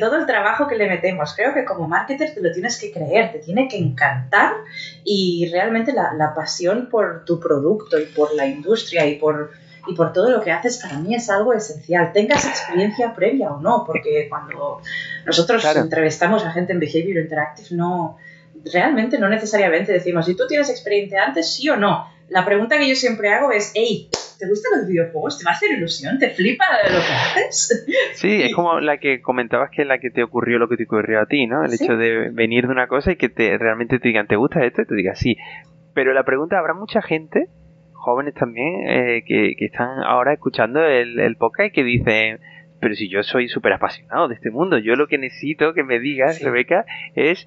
[0.00, 3.32] todo el trabajo que le metemos, creo que como marketer te lo tienes que creer,
[3.32, 4.54] te tiene que encantar
[5.04, 9.50] y realmente la, pasión por tu producto y por la industria y por,
[9.86, 13.60] y por todo lo que haces para mí es algo esencial, tengas experiencia previa o
[13.60, 14.80] no, porque cuando
[15.26, 18.16] nosotros entrevistamos a gente en Behavior Interactive no
[18.64, 22.88] realmente no necesariamente decimos si tú tienes experiencia antes, sí o no la pregunta que
[22.88, 24.08] yo siempre hago es, hey,
[24.38, 25.38] ¿te gustan los videojuegos?
[25.38, 26.18] ¿Te va a hacer ilusión?
[26.18, 27.86] ¿Te flipa lo que haces?
[28.14, 30.84] Sí, es como la que comentabas que es la que te ocurrió lo que te
[30.84, 31.64] ocurrió a ti, ¿no?
[31.64, 34.64] El hecho de venir de una cosa y que te realmente te digan, ¿te gusta
[34.64, 34.82] esto?
[34.82, 35.36] Y te digas, sí.
[35.94, 37.48] Pero la pregunta, ¿habrá mucha gente,
[37.92, 42.40] jóvenes también, eh, que, están ahora escuchando el, el podcast y que dicen,
[42.80, 46.00] pero si yo soy súper apasionado de este mundo, yo lo que necesito que me
[46.00, 46.84] digas, Rebeca,
[47.14, 47.46] es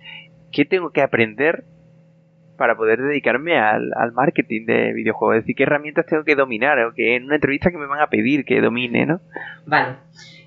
[0.54, 1.66] qué tengo que aprender
[2.58, 5.38] para poder dedicarme al, marketing de videojuegos.
[5.38, 8.02] Es decir, qué herramientas tengo que dominar o que en una entrevista que me van
[8.02, 9.22] a pedir que domine, ¿no?
[9.66, 9.96] Vale.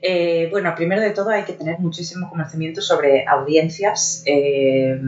[0.01, 4.23] Eh, bueno, primero de todo hay que tener muchísimo conocimiento sobre audiencias.
[4.27, 5.01] Eh,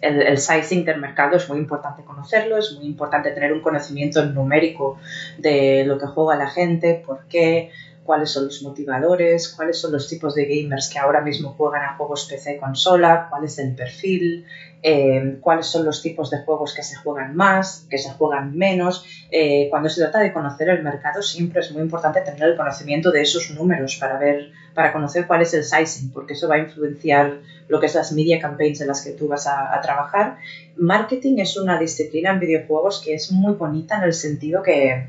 [0.00, 4.24] el, el, sizing del mercado es muy importante conocerlo, es muy importante tener un conocimiento
[4.26, 4.98] numérico
[5.38, 7.70] de lo que juega la gente, por qué,
[8.04, 11.96] cuáles son los motivadores, cuáles son los tipos de gamers que ahora mismo juegan a
[11.96, 14.46] juegos PC y consola, cuál es el perfil,
[14.82, 19.06] eh, cuáles son los tipos de juegos que se juegan más, que se juegan menos.
[19.30, 23.10] Eh, cuando se trata de conocer el mercado siempre es muy importante tener el conocimiento
[23.10, 26.58] de esos números para ver, para conocer cuál es el sizing, porque eso va a
[26.58, 30.36] influenciar lo que es las media campaigns en las que tú vas a trabajar.
[30.76, 35.08] Marketing es una disciplina en videojuegos que es muy bonita en el sentido que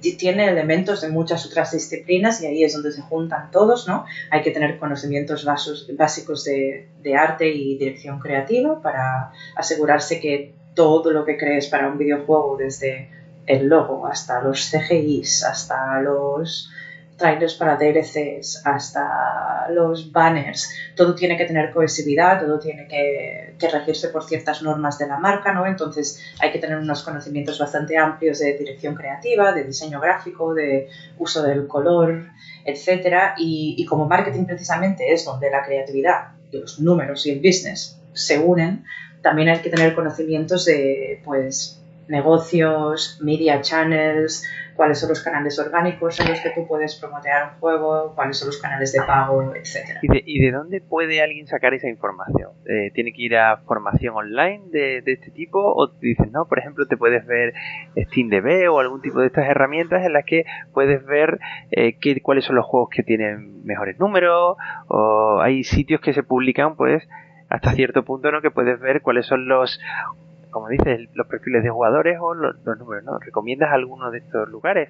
[0.00, 4.04] tiene elementos de muchas otras disciplinas y ahí es donde se juntan todos, ¿no?
[4.30, 11.10] Hay que tener conocimientos básicos de, de arte y dirección creativa para asegurarse que todo
[11.10, 13.10] lo que crees para un videojuego, desde
[13.46, 16.70] el logo hasta los CGIs, hasta los
[17.16, 24.08] trailers para DLCs hasta los banners, todo tiene que tener cohesividad, todo tiene que, regirse
[24.08, 25.66] por ciertas normas de la marca, ¿no?
[25.66, 30.88] Entonces hay que tener unos conocimientos bastante amplios de dirección creativa, de diseño gráfico, de
[31.18, 32.26] uso del color,
[32.64, 33.34] etcétera.
[33.38, 37.98] Y, y como marketing precisamente es donde la creatividad y los números y el business
[38.12, 38.84] se unen,
[39.22, 44.44] también hay que tener conocimientos de, pues, negocios, media channels,
[44.76, 48.48] cuáles son los canales orgánicos en los que tú puedes promotear un juego, cuáles son
[48.48, 49.98] los canales de pago, etc.
[50.02, 52.50] ¿Y de, dónde puede alguien sacar esa información?
[52.66, 55.60] Eh, ¿Tiene que ir a formación online de, este tipo?
[55.60, 57.54] ¿O dices, no, por ejemplo, te puedes ver
[57.98, 62.44] SteamDB o algún tipo de estas herramientas en las que puedes ver eh, qué, cuáles
[62.44, 64.56] son los juegos que tienen mejores números?
[64.88, 67.08] ¿O hay sitios que se publican, pues,
[67.48, 68.42] hasta cierto punto, ¿no?
[68.42, 69.80] Que puedes ver cuáles son los
[70.56, 73.18] como dices, los perfiles de jugadores o los, números, ¿no?
[73.18, 74.88] ¿Recomiendas alguno de estos lugares?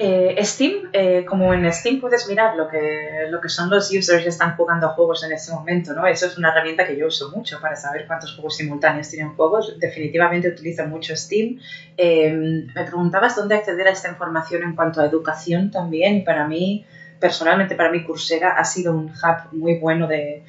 [0.00, 4.20] Eh, Steam, eh, como en Steam puedes mirar lo que, lo que son los users
[4.20, 6.08] que están jugando a juegos en este momento, ¿no?
[6.08, 9.78] Eso es una herramienta que yo uso mucho para saber cuántos juegos simultáneos tienen juegos.
[9.78, 11.60] Definitivamente utilizo mucho Steam.
[11.96, 16.84] Em, me preguntabas dónde acceder a esta información en cuanto a educación también para mí,
[17.20, 20.42] personalmente para mí Coursera ha sido un hub muy bueno de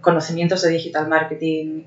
[0.00, 1.84] conocimientos de digital marketing.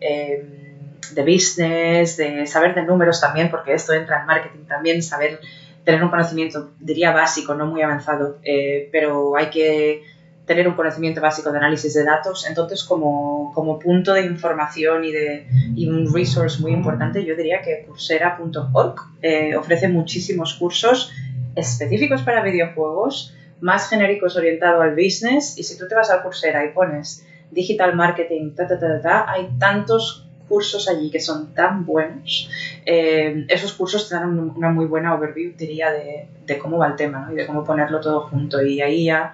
[1.13, 5.39] De business, de saber de números también, porque esto entra en marketing también, saber
[5.83, 10.03] tener un conocimiento, diría básico, no muy avanzado, eh, pero hay que
[10.49, 12.47] tener un conocimiento básico de análisis de datos.
[12.47, 17.61] Entonces, como, como punto de información y, de, y un resource muy importante, yo diría
[17.61, 21.11] que Coursera.org eh, ofrece muchísimos cursos
[21.55, 25.55] específicos para videojuegos, más genéricos orientados al business.
[25.57, 29.31] Y si tú te vas al Coursera y pones digital marketing, ta, ta, ta, ta,
[29.31, 32.49] hay tantos cursos allí que son tan buenos,
[32.85, 36.95] eh, esos cursos te dan una muy buena overview, diría, de, de cómo va el
[36.95, 37.31] tema ¿no?
[37.31, 38.61] y de cómo ponerlo todo junto.
[38.61, 39.33] Y ahí ya,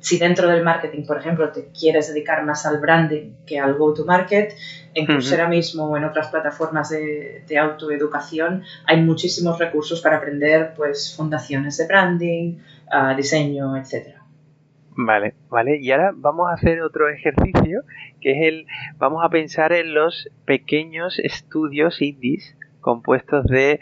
[0.00, 4.54] si dentro del marketing, por ejemplo, te quieres dedicar más al branding que al go-to-market,
[4.94, 10.72] en Coursera mismo o en otras plataformas de, de, autoeducación hay muchísimos recursos para aprender
[10.74, 12.58] pues fundaciones de branding,
[12.90, 14.15] uh, diseño, etcétera.
[14.96, 15.78] Vale, vale.
[15.78, 17.82] Y ahora vamos a hacer otro ejercicio,
[18.20, 18.66] que es el,
[18.96, 23.78] vamos a pensar en los pequeños estudios indies compuestos de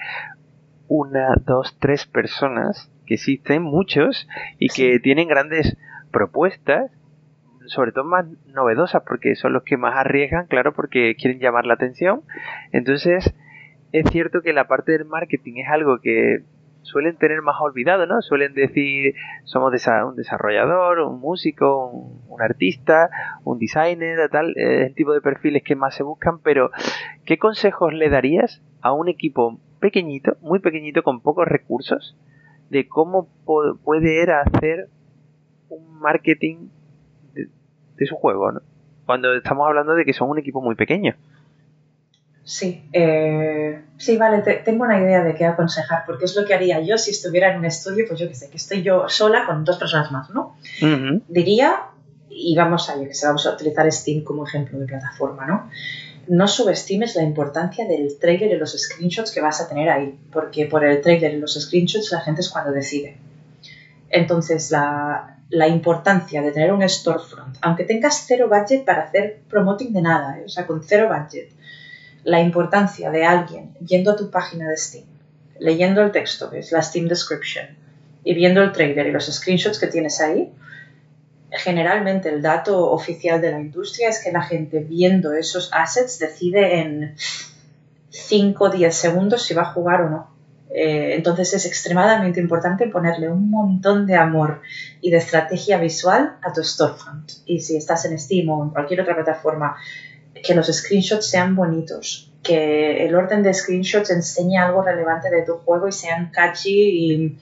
[0.88, 4.28] una, dos, tres personas que existen muchos
[4.58, 5.76] y que tienen grandes
[6.10, 6.90] propuestas,
[7.66, 11.74] sobre todo más novedosas, porque son los que más arriesgan, claro, porque quieren llamar la
[11.74, 12.22] atención.
[12.72, 13.34] Entonces,
[13.92, 16.42] es cierto que la parte del marketing es algo que
[16.84, 18.22] suelen tener más olvidado, ¿no?
[18.22, 19.72] Suelen decir, somos
[20.06, 23.10] un desarrollador, un músico, un, artista,
[23.42, 26.70] un designer, tal, es el tipo de perfiles que más se buscan, pero
[27.24, 32.16] ¿qué consejos le darías a un equipo pequeñito, muy pequeñito, con pocos recursos,
[32.70, 34.88] de cómo puede hacer
[35.68, 36.68] un marketing
[37.32, 37.48] de,
[37.96, 38.60] de su juego, ¿no?
[39.06, 41.14] Cuando estamos hablando de que son un equipo muy pequeño.
[42.44, 46.78] Sí, eh, sí, vale, tengo una idea de qué aconsejar, porque es lo que haría
[46.80, 49.64] yo si estuviera en un estudio, pues yo que sé, que estoy yo sola con
[49.64, 50.54] dos personas más, ¿no?
[51.28, 51.84] Diría,
[52.28, 55.70] y vamos a, yo que sé, vamos a utilizar Steam como ejemplo de plataforma, ¿no?
[56.26, 60.66] No subestimes la importancia del trailer y los screenshots que vas a tener ahí, porque
[60.66, 63.16] por el trailer y los screenshots la gente es cuando decide.
[64.10, 69.92] Entonces, la, la importancia de tener un storefront, aunque tengas cero budget para hacer promoting
[69.92, 70.42] de nada, ¿eh?
[70.44, 71.50] o sea, con cero budget,
[72.24, 75.04] la importancia de alguien yendo a tu página de Steam,
[75.58, 77.66] leyendo el texto, que es la Steam Description,
[78.24, 80.50] y viendo el trailer y los screenshots que tienes ahí,
[81.52, 86.80] generalmente el dato oficial de la industria es que la gente viendo esos assets decide
[86.80, 87.14] en
[88.08, 90.34] 5 o 10 segundos si va a jugar o no.
[90.70, 94.60] Eh, entonces es extremadamente importante ponerle un montón de amor
[95.00, 97.30] y de estrategia visual a tu storefront.
[97.46, 99.76] Y si estás en Steam o en cualquier otra plataforma
[100.44, 105.54] que los screenshots sean bonitos, que el orden de screenshots enseñe algo relevante de tu
[105.54, 107.36] juego y sean catchy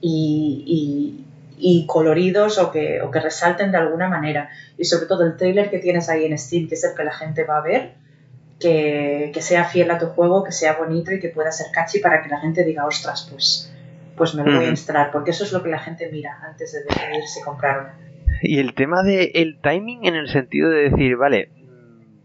[0.00, 4.50] y, coloridos o que, que, resalten de alguna manera.
[4.78, 7.12] Y sobre todo el trailer que tienes ahí en Steam, que es el que la
[7.12, 7.94] gente va a ver,
[8.60, 12.22] que, sea fiel a tu juego, que sea bonito y que pueda ser catchy para
[12.22, 13.72] que la gente diga, ostras, pues,
[14.16, 16.72] pues me lo voy a instalar, porque eso es lo que la gente mira antes
[16.72, 17.94] de decidir si comprar
[18.42, 21.50] Y el tema del timing en el sentido de decir, vale,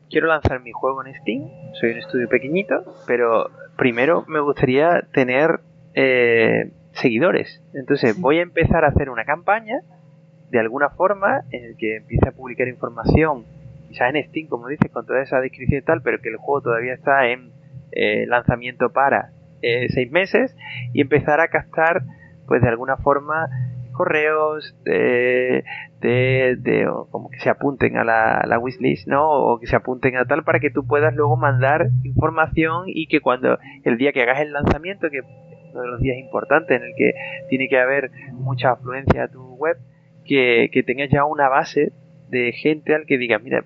[0.09, 5.59] quiero lanzar mi juego en Steam, soy un estudio pequeñito, pero primero me gustaría tener
[5.93, 7.63] eh, seguidores.
[7.73, 9.81] Entonces voy a empezar a hacer una campaña
[10.49, 13.45] de alguna forma en el que empiece a publicar información,
[13.87, 16.61] quizás en Steam, como dices, con toda esa descripción y tal, pero que el juego
[16.61, 17.51] todavía está en
[17.91, 19.31] eh, lanzamiento para
[19.61, 20.55] eh, seis meses
[20.93, 22.03] y empezar a captar,
[22.47, 23.47] pues de alguna forma,
[23.99, 25.65] correos, de,
[25.99, 29.29] de, como que se apunten a la, la, wishlist, ¿no?
[29.29, 33.19] O que se apunten a tal para que tú puedas luego mandar información y que
[33.19, 35.19] cuando el día que hagas el lanzamiento, que
[35.73, 37.11] uno de los días importantes en el que
[37.49, 39.75] tiene que haber mucha afluencia a tu web,
[40.23, 41.91] que, que tengas ya una base
[42.29, 43.65] de gente al que digas, mira,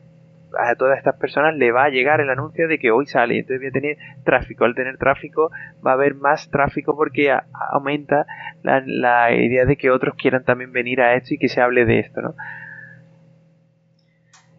[0.58, 3.60] a todas estas personas le va a llegar el anuncio de que hoy sale, entonces
[3.60, 4.66] voy a tener tráfico.
[4.66, 5.52] Al tener tráfico
[5.86, 7.36] va a haber más tráfico porque
[7.72, 8.26] aumenta
[8.64, 12.00] la, idea de que otros quieran también venir a esto y que se hable de
[12.00, 12.36] esto, ¿no?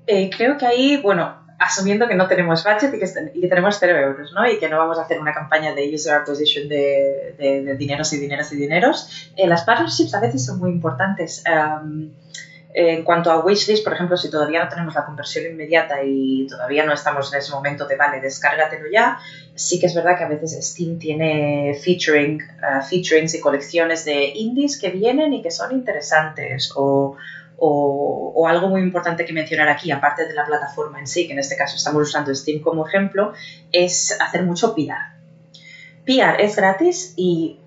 [0.07, 2.99] Eh, creo que ahí, bueno, asumiendo que no tenemos budget y
[3.41, 4.47] que, tenemos cero euros, ¿no?
[4.47, 8.19] Y que no vamos a hacer una campaña de user acquisition de, de, dineros y
[8.19, 11.43] dineros y dineros, eh, las partnerships a veces son muy importantes.
[12.77, 16.85] En cuanto a wishlist, por ejemplo, si todavía no tenemos la conversión inmediata y todavía
[16.85, 19.17] no estamos en ese momento de, vale, descárgatelo ya,
[19.55, 24.33] sí que es verdad que a veces Steam tiene featuring, uh, featurings y colecciones de
[24.35, 27.15] indies que vienen y que son interesantes o,
[27.59, 31.33] o, o, algo muy importante que mencionar aquí, aparte de la plataforma en sí, que
[31.35, 33.35] en este caso estamos usando Steam como ejemplo,
[33.71, 35.15] es hacer mucho PR.
[36.05, 37.61] PR es gratis y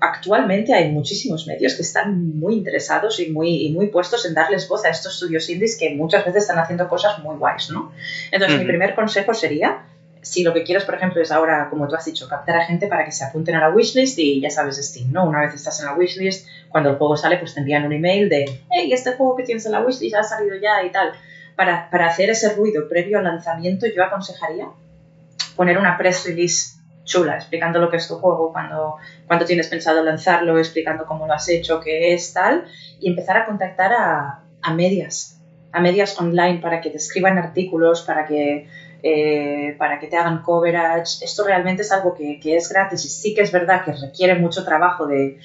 [0.00, 4.84] actualmente hay muchísimos medios que están muy interesados y muy, muy puestos en darles voz
[4.84, 7.92] a estos estudios indies que muchas veces están haciendo cosas muy guays, ¿no?
[8.32, 9.84] Entonces, mi primer consejo sería,
[10.22, 12.86] si lo que quieres, por ejemplo, es ahora, como tú has dicho, captar a gente
[12.86, 15.26] para que se apunten a la wishlist y ya sabes Steam, ¿no?
[15.26, 18.30] Una vez estás en la wishlist, cuando el juego sale, pues te envían un email
[18.30, 21.12] de, hey, este juego que tienes en la wishlist ha salido ya y tal.
[21.56, 24.66] Para, para hacer ese ruido previo al lanzamiento, yo aconsejaría
[25.56, 26.79] poner una press release
[27.10, 31.48] chula, explicando lo que es tu juego, cuando tienes pensado lanzarlo, explicando cómo lo has
[31.48, 32.64] hecho, qué es, tal,
[33.00, 35.40] y empezar a contactar a, a medias,
[35.72, 38.66] a medias online para que te escriban artículos, para que,
[39.02, 41.24] eh, para que te hagan coverage.
[41.24, 44.36] Esto realmente es algo que, que es gratis y sí que es verdad que requiere
[44.36, 45.38] mucho trabajo de,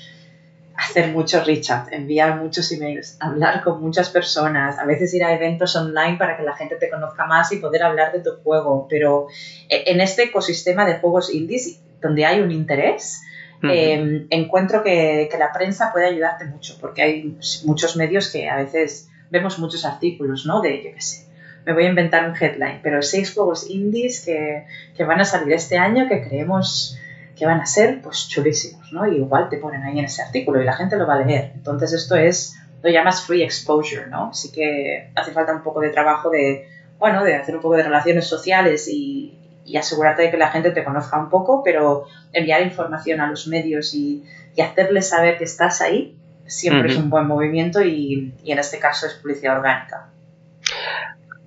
[0.78, 5.34] hacer mucho reach out, enviar muchos emails, hablar con muchas personas, a veces ir a
[5.34, 8.88] eventos online para que la gente te conozca más y poder hablar de tu juego.
[8.90, 9.28] Pero
[9.70, 13.22] eh, en este ecosistema de juegos indies, donde hay un interés,
[13.64, 19.10] em, encuentro que, la prensa puede ayudarte mucho, porque hay muchos medios que a veces
[19.32, 20.62] vemos muchos artículos, ¿no?
[20.62, 21.26] De, yo qué sé,
[21.66, 24.66] me voy a inventar un headline, pero seis juegos indies que,
[24.96, 27.00] que van a salir este año que creemos
[27.36, 29.08] que van a ser pues chulísimos, ¿no?
[29.08, 31.52] Y igual te ponen ahí en ese artículo y la gente lo va a leer.
[31.56, 34.30] Entonces esto es, lo llamas free exposure, ¿no?
[34.30, 36.68] Así que hace falta un poco de trabajo de,
[36.98, 40.72] bueno, de hacer un poco de relaciones sociales y, y asegurarte de que la gente
[40.72, 44.24] te conozca un poco, pero enviar información a los medios y,
[44.56, 46.18] y hacerles saber que estás ahí
[46.48, 50.10] siempre es un buen movimiento y, y en este caso es publicidad orgánica.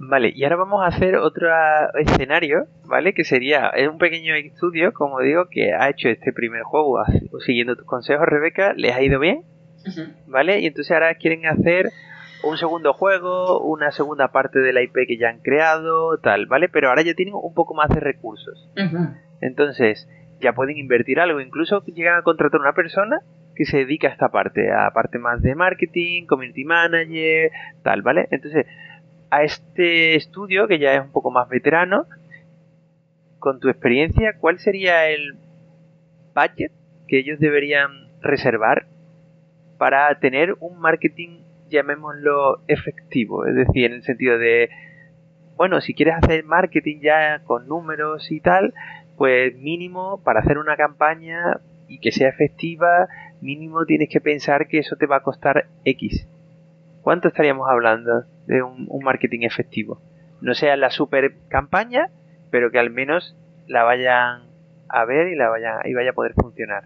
[0.01, 1.49] Vale, y ahora vamos a hacer otro
[1.99, 3.15] escenario, ¿vale?
[3.15, 7.03] Que sería es un pequeño estudio, como digo, que ha hecho este primer juego
[7.45, 9.43] siguiendo tus consejos, Rebeca, les ha ido bien,
[10.27, 10.61] ¿vale?
[10.61, 11.91] Y entonces ahora quieren hacer
[12.45, 16.69] un segundo juego, una segunda parte de la IP que ya han creado, tal, ¿vale?
[16.69, 18.71] Pero ahora ya tienen un poco más de recursos.
[19.41, 20.09] Entonces,
[20.41, 23.21] ya pueden invertir algo, incluso llegan a contratar una persona
[23.57, 27.51] que se dedica a esta parte, a parte más de marketing, community manager,
[27.83, 28.29] tal, ¿vale?
[28.31, 28.67] Entonces,
[29.31, 32.07] a este estudio, que ya es un poco más veterano,
[33.39, 35.37] con tu experiencia, ¿cuál sería el
[36.35, 36.73] budget
[37.07, 38.87] que ellos deberían reservar
[39.79, 43.47] para tener un marketing, llamémoslo, efectivo?
[43.47, 44.71] Es decir, en el sentido de,
[45.57, 48.75] bueno, si quieres hacer marketing ya con números y tal,
[49.17, 53.09] pues mínimo para hacer una campaña y que sea efectiva,
[53.41, 56.27] mínimo tienes que pensar que eso te va a costar X.
[57.03, 60.01] ¿Cuánto estaríamos hablando de un, marketing efectivo?
[60.41, 62.11] No sea la super campaña,
[62.51, 64.49] pero que al menos la vayan
[64.89, 66.85] a ver y la vayan y vaya a poder funcionar.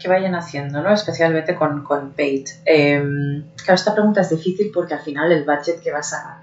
[0.00, 0.92] Que vayan haciendo, ¿no?
[0.92, 2.46] Especialmente con, con paid.
[2.64, 6.42] Em, claro, esta pregunta es difícil porque al final el budget que vas a,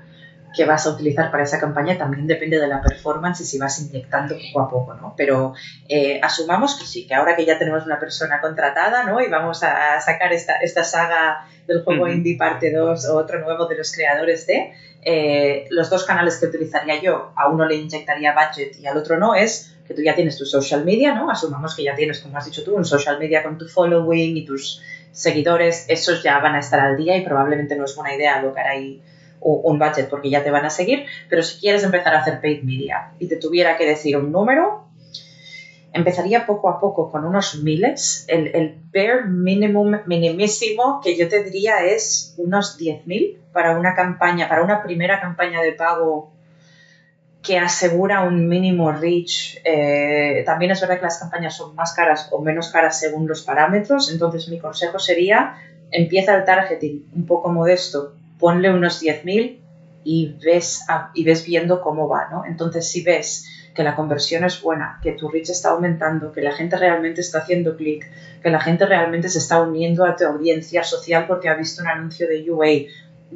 [0.56, 3.80] que vas a utilizar para esa campaña también depende de la performance y si vas
[3.80, 5.14] inyectando poco a poco, ¿no?
[5.16, 5.54] Pero
[5.88, 9.22] eh, asumamos que sí, que ahora que ya tenemos una persona contratada, ¿no?
[9.22, 13.68] Y vamos a sacar esta, esta saga del juego Indie Parte 2 o otro nuevo
[13.68, 14.74] de los creadores de,
[15.04, 19.18] eh, los dos canales que utilizaría yo, a uno le inyectaría budget y al otro
[19.18, 21.30] no, es que tú ya tienes tu social media, ¿no?
[21.30, 24.46] Asumamos que ya tienes, como has dicho tú, un social media con tu following y
[24.46, 24.82] tus
[25.12, 28.68] seguidores, esos ya van a estar al día y probablemente no es buena idea alocar
[28.68, 29.02] ahí
[29.42, 32.64] un budget porque ya te van a seguir, pero si quieres empezar a hacer paid
[32.64, 34.90] media y te tuviera que decir un número,
[35.94, 38.26] empezaría poco a poco con unos miles.
[38.28, 44.48] El, el bare minimum, minimísimo que yo te diría es unos 10.000 para una campaña,
[44.48, 46.32] para una primera campaña de pago
[47.42, 49.58] que asegura un mínimo reach.
[49.64, 53.44] Eh, también es verdad que las campañas son más caras o menos caras según los
[53.44, 55.56] parámetros, entonces mi consejo sería
[55.92, 59.60] empieza el targeting un poco modesto ponle unos 10.000
[60.04, 62.46] y ves, y ves viendo cómo va, ¿no?
[62.46, 63.46] Entonces, si ves
[63.76, 67.40] que la conversión es buena, que tu reach está aumentando, que la gente realmente está
[67.40, 68.10] haciendo clic,
[68.42, 71.90] que la gente realmente se está uniendo a tu audiencia social porque ha visto un
[71.90, 72.68] anuncio de UA,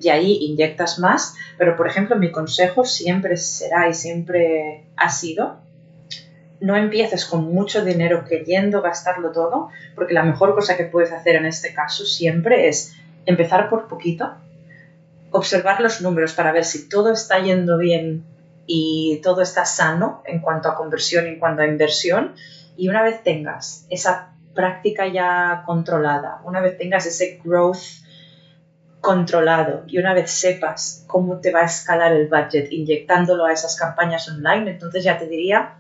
[0.02, 5.58] y ahí inyectas más, pero por ejemplo mi consejo siempre será y siempre ha sido,
[6.60, 11.36] no empieces con mucho dinero queriendo gastarlo todo, porque la mejor cosa que puedes hacer
[11.36, 14.34] en este caso siempre es empezar por poquito,
[15.34, 18.24] observar los números para ver si todo está yendo bien
[18.66, 22.36] y todo está sano en cuanto a conversión en cuanto a inversión.
[22.78, 28.04] Y una vez tengas esa práctica ya controlada, una vez tengas ese growth
[29.02, 33.76] controlado y una vez sepas cómo te va a escalar el budget inyectándolo a esas
[33.76, 35.80] campañas online, entonces ya te diría,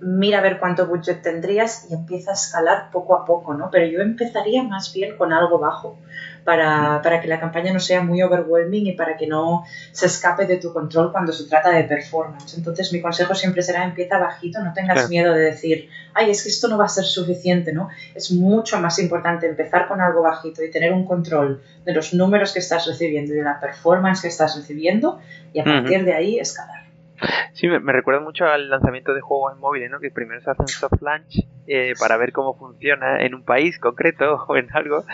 [0.00, 3.68] mira a ver cuánto budget tendrías y empieza a escalar poco a poco, ¿no?
[3.70, 5.98] Pero yo empezaría más bien con algo bajo
[6.44, 10.46] para, para, que la campaña no sea muy overwhelming y para que no se escape
[10.46, 12.56] de tu control cuando se trata de performance.
[12.56, 16.48] Entonces mi consejo siempre será empieza bajito, no tengas miedo de decir, ay, es que
[16.48, 17.88] esto no va a ser suficiente, ¿no?
[18.14, 22.52] Es mucho más importante empezar con algo bajito y tener un control de los números
[22.52, 25.20] que estás recibiendo y de la performance que estás recibiendo
[25.52, 26.79] y a partir de ahí escalar.
[27.52, 30.00] Sí, me, recuerda mucho al lanzamiento de juegos en móviles, ¿no?
[30.00, 33.78] Que primero se hace un soft launch eh, para ver cómo funciona en un país
[33.78, 35.04] concreto o en algo,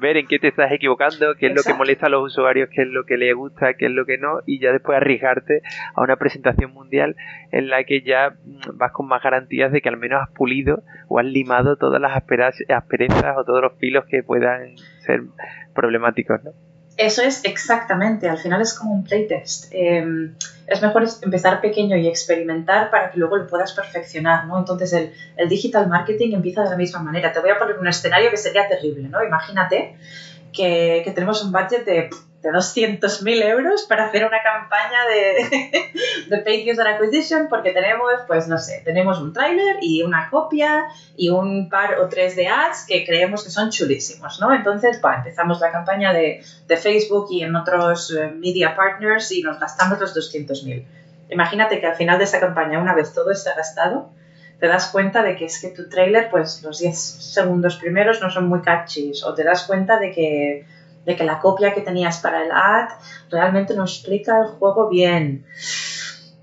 [0.00, 2.82] ver en qué te estás equivocando, qué es lo que molesta a los usuarios, qué
[2.82, 5.62] es lo que les gusta, qué es lo que no, y ya después arriesgarte
[5.94, 7.16] a una presentación mundial
[7.50, 10.82] en la que ya mm, vas con más garantías de que al menos has pulido
[11.08, 15.22] o has limado todas las asperezas o todos los filos que puedan ser
[15.74, 16.52] problemáticos, ¿no?
[16.96, 19.66] Eso es exactamente, al final es como un playtest.
[19.70, 20.34] Em,
[20.66, 24.58] es mejor empezar pequeño y experimentar para que luego lo puedas perfeccionar, ¿no?
[24.58, 27.32] Entonces el, el, digital marketing empieza de la misma manera.
[27.32, 29.22] Te voy a poner un escenario que sería terrible, ¿no?
[29.22, 29.96] Imagínate
[30.52, 32.08] que, que tenemos un budget de
[32.46, 35.90] de 200.000 euros para hacer una campaña de,
[36.28, 40.84] de Paid User Acquisition porque tenemos, pues no sé, tenemos un trailer y una copia
[41.16, 44.54] y un par o tres de ads que creemos que son chulísimos, ¿no?
[44.54, 49.42] Entonces, pues empezamos la campaña de, de Facebook y en otros eh, media partners y
[49.42, 50.84] nos gastamos los 200.000.
[51.30, 54.10] Imagínate que al final de esa campaña, una vez todo está gastado,
[54.60, 58.30] te das cuenta de que es que tu trailer, pues los 10 segundos primeros no
[58.30, 60.64] son muy catchy, o te das cuenta de que,
[61.06, 62.88] de que la copia que tenías para el ad
[63.30, 65.46] realmente no explica el juego bien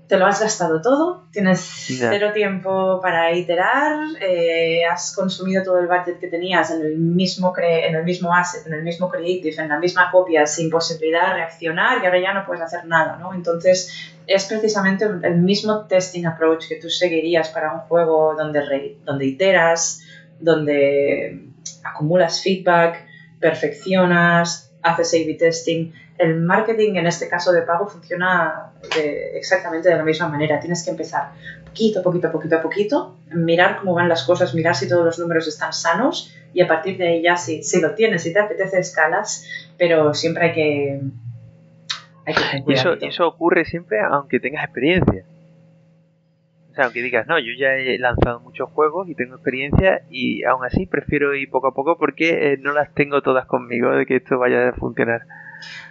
[0.06, 5.86] te lo has gastado todo, tienes cero tiempo para iterar, eh, has consumido todo el
[5.86, 9.68] budget que tenías en el mismo en el mismo asset, en el mismo creative, en
[9.70, 13.32] la misma copia, sin posibilidad de reaccionar y ahora ya no puedes hacer nada, ¿no?
[13.32, 19.24] Entonces es precisamente el mismo testing approach que tú seguirías para un juego donde, donde
[19.24, 20.02] iteras,
[20.38, 21.48] donde
[21.82, 23.06] acumulas feedback,
[23.44, 28.72] perfeccionas, haces A-B testing el marketing en este caso de pago funciona
[29.34, 30.60] exactamente de la misma manera.
[30.60, 31.32] Tienes que empezar
[31.64, 35.48] poquito, poquito, poquito a poquito, mirar cómo van las cosas, mirar si todos los números
[35.48, 38.78] están sanos y a partir de ahí ya si, si lo tienes, si te apetece
[38.78, 41.00] escalas, pero siempre hay que...
[42.26, 45.24] Hay que y eso, eso ocurre siempre aunque tengas experiencia.
[46.74, 50.42] O sea, aunque digas, no, yo ya he lanzado muchos juegos y tengo experiencia y
[50.42, 54.04] aún así prefiero ir poco a poco porque eh, no las tengo todas conmigo de
[54.06, 55.22] que esto vaya a funcionar.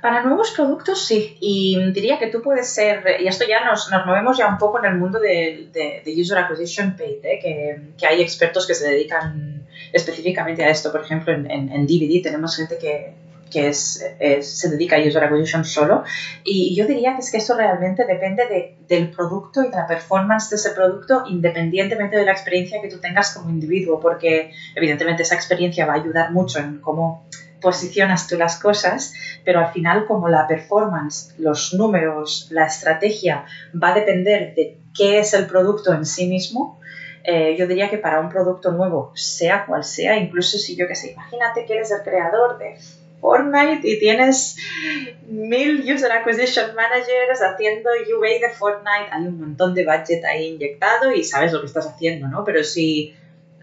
[0.02, 4.06] Para nuevos productos sí, y diría que tú puedes ser, y esto ya nos, nos
[4.06, 7.40] movemos ya un poco en el mundo de, User Acquisition Paid, ¿eh?
[7.42, 10.92] que, que, hay expertos que se dedican específicamente a esto.
[10.92, 13.14] Por ejemplo, en, DVD tenemos gente que,
[13.54, 14.04] que es,
[14.42, 16.04] se dedica a User Acquisition solo.
[16.44, 19.88] Y yo diría que es que esto realmente depende de, del producto y de la
[19.88, 25.24] performance de ese producto, independientemente de la experiencia que tú tengas como individuo, porque evidentemente
[25.24, 27.26] esa experiencia va a ayudar mucho en cómo
[27.62, 29.14] posicionas tú las cosas,
[29.46, 33.46] pero al final como la performance, los números, la estrategia
[33.82, 36.80] va a depender de qué es el producto en sí mismo,
[37.24, 40.96] eh, yo diría que para un producto nuevo, sea cual sea, incluso si yo que
[40.96, 42.78] sé, imagínate que eres el creador de
[43.24, 44.58] Fortnite y tienes
[45.30, 47.90] mil User Acquisition Managers haciendo
[48.20, 51.88] UA de Fortnite, hay un montón de budget ahí inyectado y sabes lo que estás
[51.88, 52.44] haciendo, ¿no?
[52.44, 53.16] Pero si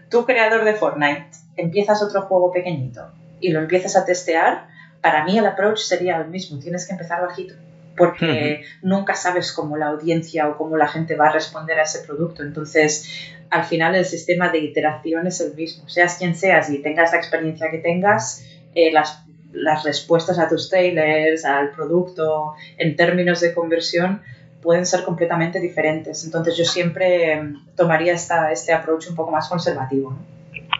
[0.09, 1.27] tú, creador de Fortnite,
[1.57, 4.67] empiezas otro juego pequeñito y lo empiezas a testear,
[4.99, 7.53] para mí el approach sería el mismo, tienes que empezar bajito,
[7.95, 11.99] porque nunca sabes cómo la audiencia o cómo la gente va a responder a ese
[11.99, 12.41] producto.
[12.41, 13.07] Entonces,
[13.51, 17.19] al final el sistema de iteración es el mismo, seas quien seas y tengas la
[17.19, 18.43] experiencia que tengas,
[18.73, 19.23] eh, las,
[19.53, 24.21] las respuestas a tus trailers, al producto, en términos de conversión,
[24.61, 26.23] pueden ser completamente diferentes.
[26.23, 30.15] Entonces yo siempre em, tomaría esta, este approach un poco más conservativo.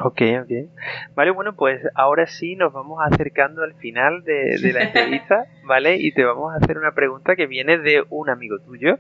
[0.04, 0.70] Ok, ok.
[1.16, 5.98] Vale, bueno, pues ahora sí nos vamos acercando al final de, la entrevista, ¿vale?
[5.98, 8.98] Y te vamos a hacer una pregunta que viene de un amigo tuyo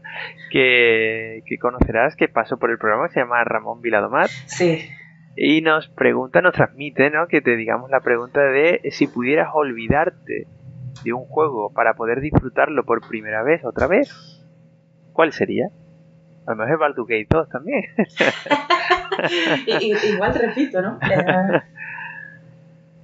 [0.51, 4.29] que, conocerás, que pasó por el programa, se llama Ramón Viladomar.
[4.45, 4.89] Sí.
[5.35, 7.27] Y nos pregunta, nos transmite, ¿no?
[7.27, 10.47] Que te digamos la pregunta de si pudieras olvidarte
[11.03, 14.43] de un juego para poder disfrutarlo por primera vez, otra vez,
[15.13, 15.69] ¿cuál sería?
[16.45, 17.83] A lo mejor es Baldur's Gate 2 también.
[20.13, 20.99] igual repito, ¿no?
[21.01, 21.61] Eh,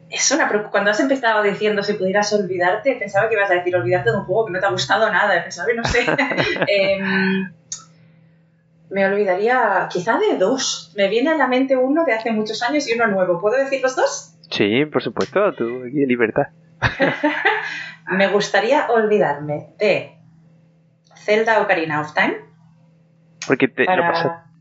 [0.09, 4.11] es una cuando has empezado diciendo si pudieras olvidarte, pensaba que ibas a decir olvidarte
[4.11, 6.05] de un juego que no te ha gustado nada, pensaba, no sé.
[6.67, 7.51] Em,
[8.89, 10.93] me olvidaría quizá de dos.
[10.95, 13.39] Me viene a la mente uno de hace muchos años y uno nuevo.
[13.39, 14.37] ¿Puedo decir los dos?
[14.49, 16.47] Sí, por supuesto, tú aquí libertad.
[18.11, 20.17] me gustaría olvidarme de
[21.15, 22.37] Zelda Ocarina of Time.
[23.45, 24.03] Porque te lo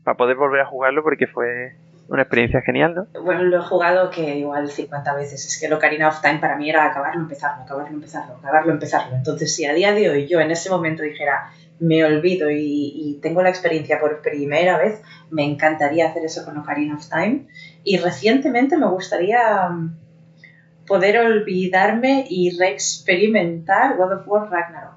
[0.03, 1.75] para poder volver a jugarlo porque fue
[2.07, 3.21] una experiencia genial, ¿no?
[3.21, 5.45] Bueno, lo he jugado que igual 50 veces.
[5.45, 9.15] Es que el Ocarina of Time para mí era acabarlo, empezarlo, acabarlo, empezarlo, acabarlo, empezarlo.
[9.17, 13.41] Entonces, si a día de hoy yo en ese momento dijera, me olvido y, tengo
[13.41, 17.47] la experiencia por primera vez, me encantaría hacer eso con Ocarina of Time.
[17.83, 19.97] Y recientemente me gustaría mm,
[20.85, 24.95] poder olvidarme y reexperimentar God of War Ragnarok.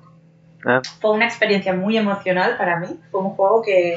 [0.66, 0.82] Ah.
[1.00, 3.00] Fue una experiencia muy emocional para mí.
[3.10, 3.96] Fue un juego que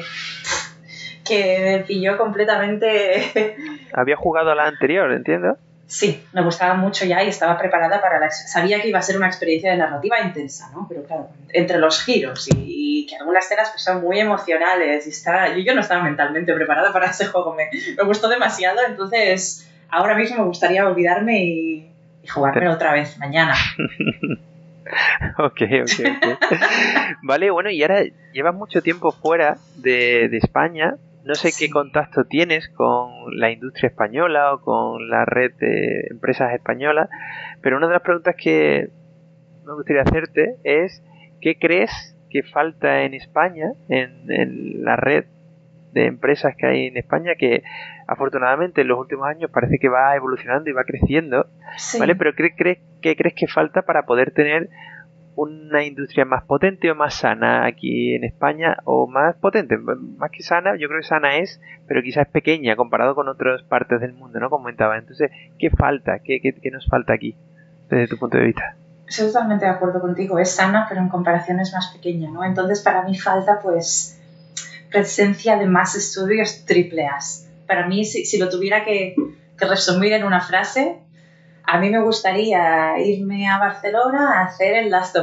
[1.24, 3.56] que me pilló completamente.
[3.92, 5.56] Había jugado a la anterior, entiendo.
[5.94, 8.28] Sí, me gustaba mucho ya y estaba preparada para la...
[8.28, 10.86] Sabía que iba a ser una experiencia de narrativa intensa, ¿no?
[10.88, 15.56] Pero claro, entre los giros y, que algunas escenas pues, son muy emocionales y está...
[15.56, 20.38] yo, no estaba mentalmente preparada para ese juego, me, me gustó demasiado, entonces ahora mismo
[20.38, 21.92] me gustaría olvidarme y,
[22.24, 23.54] y otra vez mañana.
[25.38, 26.48] ok, ok,
[27.22, 28.02] vale, bueno, y ahora
[28.32, 34.54] llevas mucho tiempo fuera de España, no sé qué contacto tienes con la industria española
[34.54, 37.08] o con la red de empresas españolas,
[37.62, 38.90] pero una de las preguntas que
[39.64, 41.02] me gustaría hacerte es,
[41.40, 45.24] ¿qué crees que falta en España, en, la red
[45.92, 47.62] de empresas que hay en España, que
[48.06, 51.46] afortunadamente en los últimos años parece que va evolucionando y va creciendo,
[51.98, 52.16] ¿vale?
[52.16, 54.68] Pero ¿qué crees, ¿qué crees que falta para poder tener
[55.36, 60.42] una industria más potente o más sana aquí en España o más potente, más que
[60.42, 64.12] sana, yo creo que sana es, pero quizás es pequeña comparado con otras partes del
[64.12, 64.50] mundo, ¿no?
[64.50, 64.96] Comentaba.
[64.96, 66.18] Entonces, ¿qué falta?
[66.20, 67.36] ¿Qué, qué, nos falta aquí
[67.90, 68.76] desde tu punto de vista?
[69.08, 72.44] Estoy totalmente de acuerdo contigo, es sana, pero en comparación es más pequeña, ¿no?
[72.44, 74.20] Entonces, para mí falta, pues,
[74.90, 77.18] presencia de más estudios triple A.
[77.66, 79.14] Para mí, si, lo tuviera que
[79.58, 81.00] resumir en una frase,
[81.66, 85.16] a mí me gustaría irme a Barcelona a hacer el Last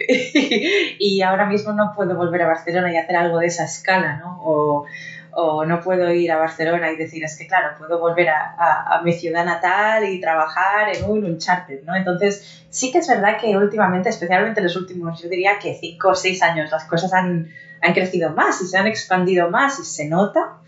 [0.98, 4.40] y ahora mismo no puedo volver a Barcelona y hacer algo de esa escala, ¿no?
[4.42, 4.86] O,
[5.32, 9.02] o no puedo ir a Barcelona y decir, es que claro, puedo volver a, a,
[9.02, 11.94] mi ciudad natal y trabajar en un Uncharted, ¿no?
[11.94, 16.10] Entonces, sí que es verdad que últimamente, especialmente en los últimos, yo diría que cinco
[16.10, 17.48] o seis años, las cosas han,
[17.80, 20.60] han crecido más y se han expandido más y se nota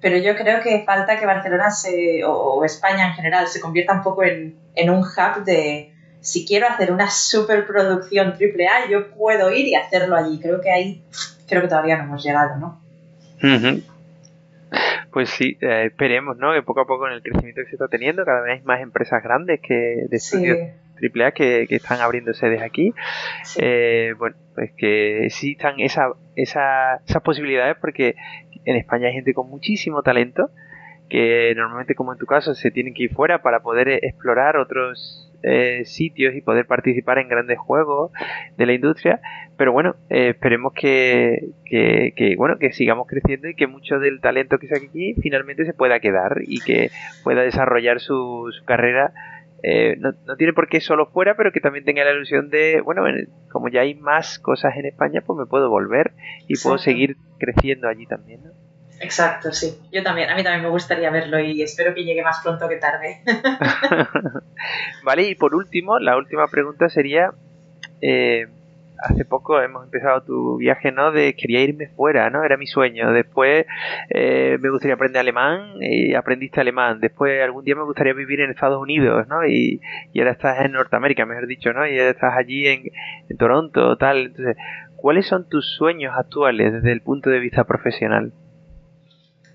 [0.00, 4.02] pero yo creo que falta que Barcelona se, o, España en general se convierta un
[4.02, 9.66] poco en, en, un hub de si quiero hacer una superproducción AAA, yo puedo ir
[9.66, 10.38] y hacerlo allí.
[10.40, 11.02] Creo que ahí,
[11.48, 12.80] creo que todavía no hemos llegado, ¿no?
[15.12, 16.52] Pues sí, eh, esperemos, ¿no?
[16.52, 18.80] Que poco a poco en el crecimiento que se está teniendo, cada vez hay más
[18.80, 20.58] empresas grandes que de estudios
[20.98, 22.92] AAA que, que, están abriendo sedes aquí.
[23.58, 28.14] Eh, bueno, pues que existan esa, esa, esas posibilidades porque
[28.64, 30.50] en España hay gente con muchísimo talento
[31.08, 35.32] que normalmente como en tu caso se tienen que ir fuera para poder explorar otros
[35.42, 38.10] eh, sitios y poder participar en grandes juegos
[38.56, 39.20] de la industria
[39.56, 44.58] pero bueno eh, esperemos que, que, bueno que sigamos creciendo y que mucho del talento
[44.58, 46.90] que se aquí finalmente se pueda quedar y que
[47.22, 49.12] pueda desarrollar su, carrera
[49.62, 52.80] eh, no, no, tiene por qué solo fuera, pero que también tenga la ilusión de,
[52.80, 53.02] bueno,
[53.50, 56.12] como ya hay más cosas en España, pues me puedo volver
[56.46, 58.42] y puedo seguir creciendo allí también.
[58.44, 58.50] ¿no?
[59.00, 59.78] Exacto, sí.
[59.92, 62.76] Yo también, a mí también me gustaría verlo y espero que llegue más pronto que
[62.76, 63.22] tarde.
[65.04, 67.32] vale, y por último, la última pregunta sería,
[68.00, 68.46] eh,
[68.98, 71.12] hace poco hemos empezado tu viaje, ¿no?
[71.12, 72.44] De quería irme fuera, ¿no?
[72.44, 73.12] Era mi sueño.
[73.12, 73.66] Después
[74.10, 77.00] eh, me gustaría aprender alemán y aprendiste alemán.
[77.00, 79.46] Después algún día me gustaría vivir en Estados Unidos, ¿no?
[79.46, 79.80] Y,
[80.18, 81.86] ahora estás en Norteamérica, mejor dicho, ¿no?
[81.86, 82.82] Y ahora estás allí en,
[83.28, 84.26] en Toronto, tal.
[84.26, 84.56] Entonces,
[84.96, 88.32] ¿cuáles son tus sueños actuales desde el punto de vista profesional?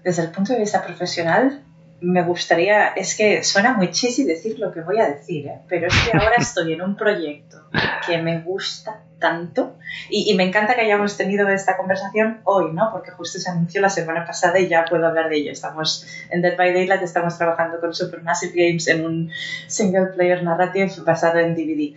[0.03, 1.63] desde el punto de vista profesional,
[2.03, 5.61] me gustaría, es que suena muy chisi decir lo que voy a decir, ¿eh?
[5.69, 7.63] pero es que ahora estoy en un proyecto
[8.05, 9.77] que me gusta tanto
[10.09, 12.89] y, y, me encanta que hayamos tenido esta conversación hoy, ¿no?
[12.91, 15.51] Porque justo se anunció la semana pasada y ya puedo hablar de ello.
[15.51, 19.31] Estamos en Dead by Daylight, estamos trabajando con Supermassive Games en un
[19.67, 21.95] single player narrative basado en DVD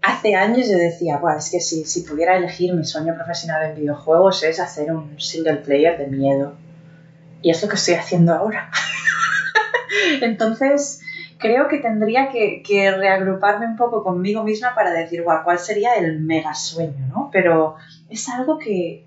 [0.00, 3.76] hace años yo decía, bueno, es que si, si pudiera elegir mi sueño profesional en
[3.76, 6.54] videojuegos es hacer un single player de miedo.
[7.42, 8.70] Y es lo que estoy haciendo ahora.
[10.22, 11.02] Entonces,
[11.38, 15.94] creo que tendría que, que, reagruparme un poco conmigo misma para decir, guau, ¿cuál sería
[15.94, 17.06] el mega sueño?
[17.08, 17.30] ¿no?
[17.32, 17.76] Pero
[18.08, 19.06] es algo que,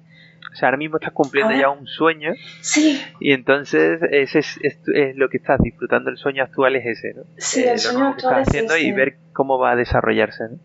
[0.55, 2.31] o sea, ahora mismo estás cumpliendo ya un sueño.
[2.61, 3.01] Sí.
[3.19, 6.09] Y entonces ese es, es, lo que estás disfrutando.
[6.09, 7.23] El sueño actual es ese, ¿no?
[7.37, 8.85] Sí, el eh, sueño actual es haciendo ese.
[8.85, 10.59] y ver cómo va a desarrollarse, ¿no?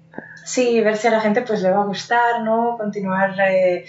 [0.45, 2.77] Sí, ver si a la gente pues le va a gustar, ¿no?
[2.79, 3.85] Continuar eh,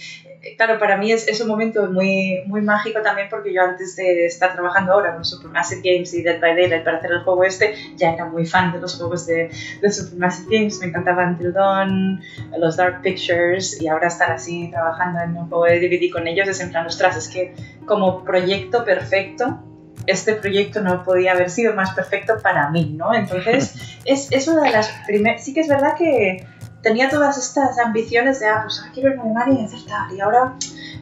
[0.58, 4.26] claro, para mí es, es, un momento muy, muy mágico también porque yo antes de
[4.26, 7.76] estar trabajando ahora con Supermassive Games y Dead by Daylight para hacer el juego este,
[7.96, 9.50] ya era muy fan de los juegos de,
[9.82, 12.22] de Supermassive Games, me encantaban Until Dawn,
[12.58, 16.48] los Dark Pictures y ahora estar así trabajando en un juego de DVD con ellos
[16.48, 17.54] es en plan, ostras, es que
[17.86, 19.64] como proyecto perfecto
[20.08, 23.14] este proyecto no podía haber sido más perfecto para mí, ¿no?
[23.14, 25.44] Entonces, es, es una de las primeras...
[25.44, 26.44] Sí que es verdad que
[26.82, 30.20] tenía todas estas ambiciones de, ah, pues quiero ir a Alemania y hacer tal, y
[30.20, 30.56] ahora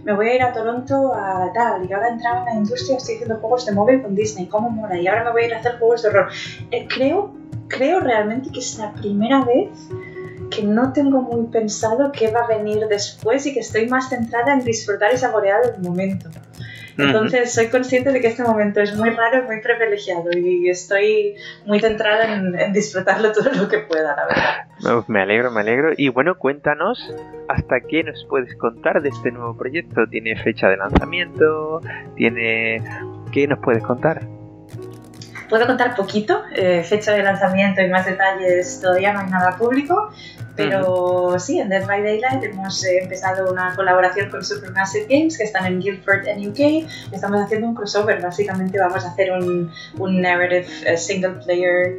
[0.03, 3.15] me voy a ir a Toronto a tal, y ahora entrar en la industria, estoy
[3.15, 4.97] haciendo juegos de móvil con Disney, ¿cómo mola?
[4.97, 6.29] Y ahora me voy a ir a hacer juegos de horror.
[6.71, 7.33] Eh, creo,
[7.67, 9.69] creo realmente que es la primera vez
[10.49, 14.53] que no tengo muy pensado qué va a venir después y que estoy más centrada
[14.53, 16.29] en disfrutar y saborear el momento.
[16.97, 21.35] Entonces soy consciente de que este momento es muy raro muy privilegiado y estoy
[21.65, 25.03] muy centrada en, disfrutarlo todo lo que pueda, la verdad.
[25.07, 25.91] Me alegro, me alegro.
[25.95, 27.13] Y bueno, cuéntanos
[27.47, 30.07] hasta qué nos puedes contar de este nuevo proyecto.
[30.09, 31.81] ¿Tiene fecha de lanzamiento?
[32.15, 32.81] ¿Tiene...
[33.31, 34.21] ¿Qué nos puedes contar?
[35.49, 40.11] Puedo contar poquito, eh, fecha de lanzamiento y más detalles todavía no hay nada público,
[40.59, 45.43] pero sí, en Dead by Daylight hemos eh, empezado una colaboración con Supermassive Games que
[45.45, 46.87] están en Guildford en UK.
[47.11, 51.95] Estamos haciendo un crossover, básicamente vamos a hacer un, un narrative eh, single player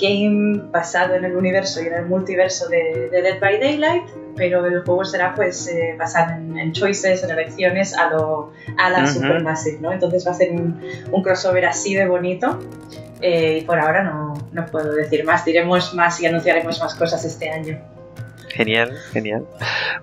[0.00, 4.04] game basado en el universo y en el multiverso de, Dead by Daylight
[4.36, 9.78] pero el juego será pues basado en, choices, en elecciones a, lo, a la Supermassive,
[9.80, 9.92] ¿no?
[9.92, 10.80] Entonces va a ser un,
[11.10, 12.58] un crossover así de bonito
[13.20, 15.44] eh, y por ahora no, no, puedo decir más.
[15.44, 17.78] Diremos más y anunciaremos más cosas este año.
[18.48, 19.46] Genial, genial.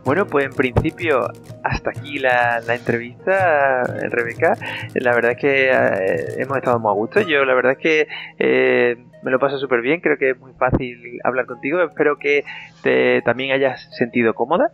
[0.06, 1.28] Bueno, pues en principio
[1.64, 4.54] hasta aquí la, entrevista, Rebeca.
[4.96, 7.22] La verdad es que eh, hemos estado muy a gusto.
[7.22, 8.08] Yo la verdad es que
[8.40, 11.82] eh, me lo paso súper bien, creo que es muy fácil hablar contigo.
[11.82, 12.46] Espero que
[12.84, 14.72] te también hayas sentido cómoda.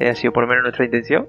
[0.00, 1.26] Ha sido por lo menos nuestra intención.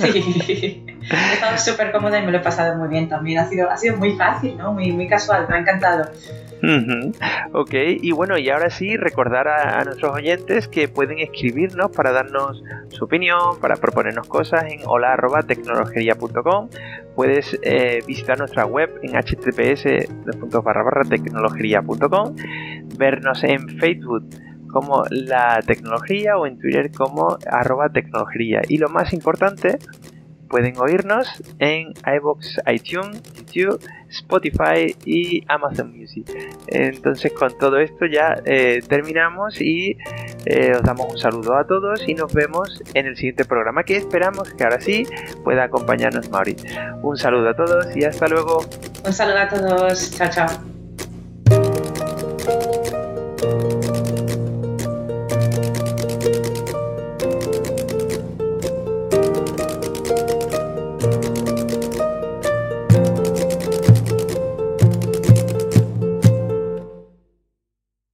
[0.00, 3.38] Sí, he estado súper cómoda y me lo he pasado muy bien también.
[3.38, 4.72] Ha sido, ha sido muy fácil, ¿no?
[4.72, 6.10] Muy, muy casual, me ha encantado.
[7.52, 12.62] Ok, y bueno, y ahora sí, recordar a, nuestros oyentes que pueden escribirnos para darnos
[12.88, 16.68] su opinión, para proponernos cosas en hola.tecnologería.com.
[17.14, 19.84] Puedes eh, visitar nuestra web en https
[21.10, 22.36] tecnologería.com,
[22.96, 24.28] vernos en Facebook
[24.74, 28.60] como la tecnología o en Twitter como arroba tecnología.
[28.68, 29.78] Y lo más importante,
[30.48, 31.26] pueden oírnos
[31.58, 33.22] en iBox, iTunes,
[33.52, 36.26] YouTube, Spotify y Amazon Music.
[36.66, 39.96] Entonces con todo esto ya eh, terminamos y
[40.44, 43.96] eh, os damos un saludo a todos y nos vemos en el siguiente programa que
[43.96, 45.06] esperamos que ahora sí
[45.44, 46.56] pueda acompañarnos Mauri.
[47.02, 48.64] Un saludo a todos y hasta luego.
[49.04, 50.10] Un saludo a todos.
[50.16, 50.48] Chao, chao.